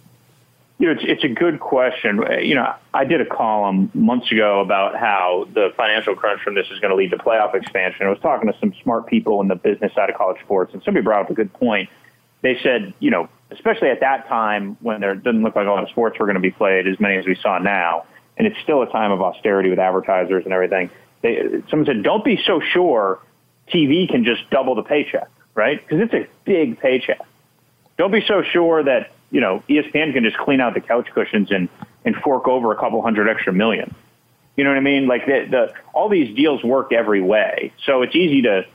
You 0.78 0.88
know, 0.88 0.94
it's, 0.94 1.04
it's 1.06 1.24
a 1.24 1.30
good 1.30 1.60
question. 1.60 2.22
You 2.42 2.56
know, 2.56 2.74
I 2.94 3.06
did 3.06 3.22
a 3.22 3.26
column 3.26 3.90
months 3.94 4.30
ago 4.32 4.60
about 4.60 4.98
how 4.98 5.48
the 5.54 5.74
financial 5.78 6.16
crunch 6.16 6.42
from 6.42 6.56
this 6.56 6.68
is 6.70 6.80
going 6.80 6.92
to 6.92 6.96
lead 6.96 7.12
to 7.12 7.18
playoff 7.18 7.54
expansion. 7.54 8.06
I 8.06 8.10
was 8.10 8.20
talking 8.20 8.52
to 8.52 8.58
some 8.60 8.74
smart 8.84 9.08
people 9.08 9.42
in 9.42 9.48
the 9.48 9.56
business 9.56 9.94
side 9.94 10.10
of 10.10 10.18
college 10.18 10.42
sports, 10.42 10.74
and 10.74 10.84
somebody 10.84 11.04
brought 11.04 11.26
up 11.26 11.30
a 11.30 11.34
good 11.34 11.54
point. 11.54 11.90
They 12.42 12.60
said, 12.62 12.94
you 13.00 13.10
know, 13.10 13.30
especially 13.52 13.90
at 13.90 14.00
that 14.00 14.28
time 14.28 14.78
when 14.82 15.02
there 15.02 15.16
didn't 15.16 15.44
look 15.44 15.56
like 15.56 15.68
a 15.68 15.70
lot 15.70 15.84
of 15.84 15.90
sports 15.90 16.20
were 16.20 16.26
going 16.26 16.36
to 16.36 16.42
be 16.42 16.52
played, 16.52 16.88
as 16.88 17.00
many 17.00 17.18
as 17.18 17.26
we 17.26 17.36
saw 17.36 17.58
now, 17.58 18.06
and 18.38 18.48
it's 18.48 18.60
still 18.64 18.82
a 18.82 18.92
time 18.92 19.12
of 19.12 19.22
austerity 19.22 19.70
with 19.70 19.80
advertisers 19.80 20.44
and 20.46 20.54
everything. 20.54 20.90
They, 21.22 21.62
someone 21.70 21.86
said, 21.86 22.04
"Don't 22.04 22.24
be 22.24 22.42
so 22.46 22.60
sure 22.60 23.20
TV 23.72 24.10
can 24.10 24.24
just 24.24 24.50
double 24.50 24.76
the 24.76 24.84
paycheck, 24.84 25.30
right? 25.54 25.80
Because 25.82 26.02
it's 26.02 26.14
a 26.14 26.28
big 26.44 26.80
paycheck. 26.80 27.22
Don't 27.98 28.12
be 28.12 28.24
so 28.28 28.44
sure 28.44 28.84
that 28.84 29.12
you 29.32 29.42
know 29.42 29.64
ESPN 29.70 30.14
can 30.14 30.24
just 30.24 30.38
clean 30.38 30.62
out 30.62 30.74
the 30.74 30.82
couch 30.82 31.08
cushions 31.14 31.52
and 31.52 31.70
and 32.04 32.16
fork 32.16 32.48
over 32.48 32.72
a 32.72 32.76
couple 32.76 33.02
hundred 33.02 33.30
extra 33.30 33.54
million. 33.54 33.94
You 34.56 34.64
know 34.64 34.70
what 34.70 34.78
I 34.78 34.82
mean? 34.82 35.08
Like 35.08 35.26
the, 35.26 35.48
the 35.50 35.74
all 35.94 36.10
these 36.10 36.36
deals 36.36 36.64
work 36.64 36.94
every 36.94 37.22
way, 37.22 37.74
so 37.86 38.02
it's 38.02 38.16
easy 38.16 38.44
to 38.44 38.66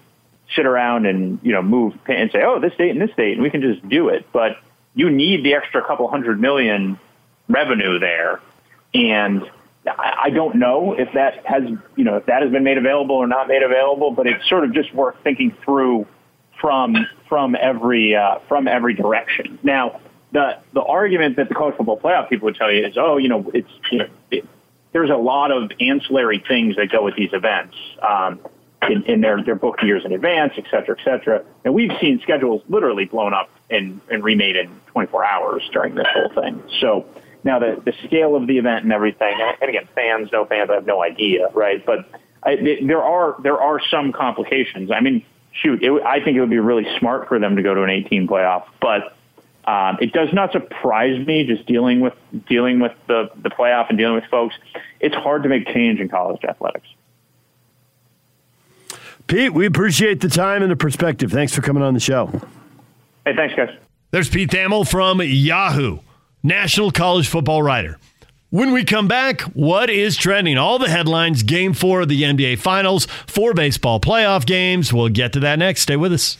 sit 0.54 0.66
around 0.66 1.06
and 1.06 1.38
you 1.42 1.52
know 1.52 1.62
move 1.62 1.94
and 2.06 2.30
say, 2.30 2.42
oh, 2.42 2.60
this 2.60 2.72
date 2.76 2.90
and 2.90 3.00
this 3.00 3.14
date, 3.16 3.34
and 3.34 3.42
we 3.42 3.50
can 3.50 3.60
just 3.60 3.86
do 3.88 4.08
it. 4.08 4.26
But 4.32 4.58
you 4.94 5.10
need 5.10 5.44
the 5.44 5.54
extra 5.54 5.84
couple 5.84 6.08
hundred 6.08 6.40
million 6.40 6.98
revenue 7.48 7.98
there, 7.98 8.40
and 8.94 9.48
I 9.86 10.30
don't 10.30 10.56
know 10.56 10.94
if 10.94 11.12
that 11.14 11.46
has 11.46 11.64
you 11.96 12.04
know 12.04 12.16
if 12.16 12.26
that 12.26 12.42
has 12.42 12.50
been 12.50 12.64
made 12.64 12.78
available 12.78 13.16
or 13.16 13.26
not 13.26 13.48
made 13.48 13.62
available, 13.62 14.10
but 14.10 14.26
it's 14.26 14.48
sort 14.48 14.64
of 14.64 14.74
just 14.74 14.94
worth 14.94 15.16
thinking 15.22 15.56
through 15.64 16.06
from 16.60 17.06
from 17.28 17.56
every 17.58 18.14
uh, 18.14 18.38
from 18.48 18.68
every 18.68 18.94
direction. 18.94 19.58
Now, 19.62 20.00
the 20.32 20.58
the 20.72 20.82
argument 20.82 21.36
that 21.36 21.48
the 21.48 21.54
college 21.54 21.76
football 21.76 21.98
playoff 21.98 22.28
people 22.28 22.46
would 22.46 22.56
tell 22.56 22.70
you 22.70 22.86
is, 22.86 22.96
oh, 22.96 23.16
you 23.16 23.28
know, 23.28 23.50
it's 23.54 23.70
you 23.90 23.98
know, 23.98 24.08
it, 24.30 24.46
there's 24.92 25.10
a 25.10 25.16
lot 25.16 25.50
of 25.50 25.70
ancillary 25.80 26.42
things 26.46 26.76
that 26.76 26.90
go 26.90 27.04
with 27.04 27.16
these 27.16 27.32
events. 27.32 27.76
Um, 28.02 28.40
in, 28.88 29.02
in 29.04 29.20
their, 29.20 29.42
their 29.42 29.54
book 29.54 29.82
years 29.82 30.04
in 30.04 30.12
advance, 30.12 30.54
et 30.56 30.64
cetera, 30.70 30.96
et 30.98 31.04
cetera. 31.04 31.44
And 31.64 31.74
we've 31.74 31.92
seen 32.00 32.20
schedules 32.22 32.62
literally 32.68 33.04
blown 33.04 33.34
up 33.34 33.50
and, 33.68 34.00
and 34.10 34.24
remade 34.24 34.56
in 34.56 34.70
24 34.86 35.24
hours 35.24 35.68
during 35.72 35.94
this 35.94 36.06
whole 36.12 36.30
thing. 36.42 36.62
So 36.80 37.06
now 37.44 37.58
the, 37.58 37.80
the 37.84 37.92
scale 38.06 38.36
of 38.36 38.46
the 38.46 38.58
event 38.58 38.84
and 38.84 38.92
everything, 38.92 39.34
and 39.60 39.68
again, 39.68 39.88
fans, 39.94 40.30
no 40.32 40.44
fans, 40.44 40.70
I 40.70 40.74
have 40.74 40.86
no 40.86 41.02
idea, 41.02 41.48
right? 41.52 41.84
But 41.84 42.08
I, 42.42 42.78
there 42.82 43.02
are 43.02 43.36
there 43.42 43.60
are 43.60 43.80
some 43.90 44.12
complications. 44.12 44.90
I 44.90 45.00
mean, 45.00 45.24
shoot, 45.52 45.82
it, 45.82 46.02
I 46.02 46.22
think 46.24 46.36
it 46.36 46.40
would 46.40 46.50
be 46.50 46.58
really 46.58 46.86
smart 46.98 47.28
for 47.28 47.38
them 47.38 47.56
to 47.56 47.62
go 47.62 47.74
to 47.74 47.82
an 47.82 47.90
18 47.90 48.26
playoff, 48.26 48.64
but 48.80 49.14
um, 49.66 49.98
it 50.00 50.12
does 50.12 50.32
not 50.32 50.52
surprise 50.52 51.24
me 51.26 51.44
just 51.44 51.66
dealing 51.66 52.00
with 52.00 52.14
dealing 52.48 52.80
with 52.80 52.92
the 53.06 53.30
the 53.36 53.50
playoff 53.50 53.88
and 53.90 53.98
dealing 53.98 54.14
with 54.14 54.24
folks. 54.30 54.54
It's 55.00 55.14
hard 55.14 55.42
to 55.42 55.48
make 55.48 55.66
change 55.66 56.00
in 56.00 56.08
college 56.08 56.42
athletics. 56.44 56.88
Pete, 59.30 59.54
we 59.54 59.64
appreciate 59.64 60.20
the 60.20 60.28
time 60.28 60.60
and 60.60 60.72
the 60.72 60.76
perspective. 60.76 61.30
Thanks 61.30 61.54
for 61.54 61.62
coming 61.62 61.84
on 61.84 61.94
the 61.94 62.00
show. 62.00 62.26
Hey, 63.24 63.36
thanks, 63.36 63.54
guys. 63.54 63.70
There's 64.10 64.28
Pete 64.28 64.50
Thamel 64.50 64.90
from 64.90 65.22
Yahoo, 65.22 66.00
national 66.42 66.90
college 66.90 67.28
football 67.28 67.62
writer. 67.62 67.96
When 68.48 68.72
we 68.72 68.82
come 68.82 69.06
back, 69.06 69.42
what 69.42 69.88
is 69.88 70.16
trending? 70.16 70.58
All 70.58 70.80
the 70.80 70.88
headlines, 70.88 71.44
game 71.44 71.74
four 71.74 72.00
of 72.00 72.08
the 72.08 72.24
NBA 72.24 72.58
Finals, 72.58 73.06
four 73.28 73.54
baseball 73.54 74.00
playoff 74.00 74.46
games. 74.46 74.92
We'll 74.92 75.08
get 75.10 75.32
to 75.34 75.40
that 75.40 75.60
next. 75.60 75.82
Stay 75.82 75.94
with 75.94 76.12
us. 76.12 76.36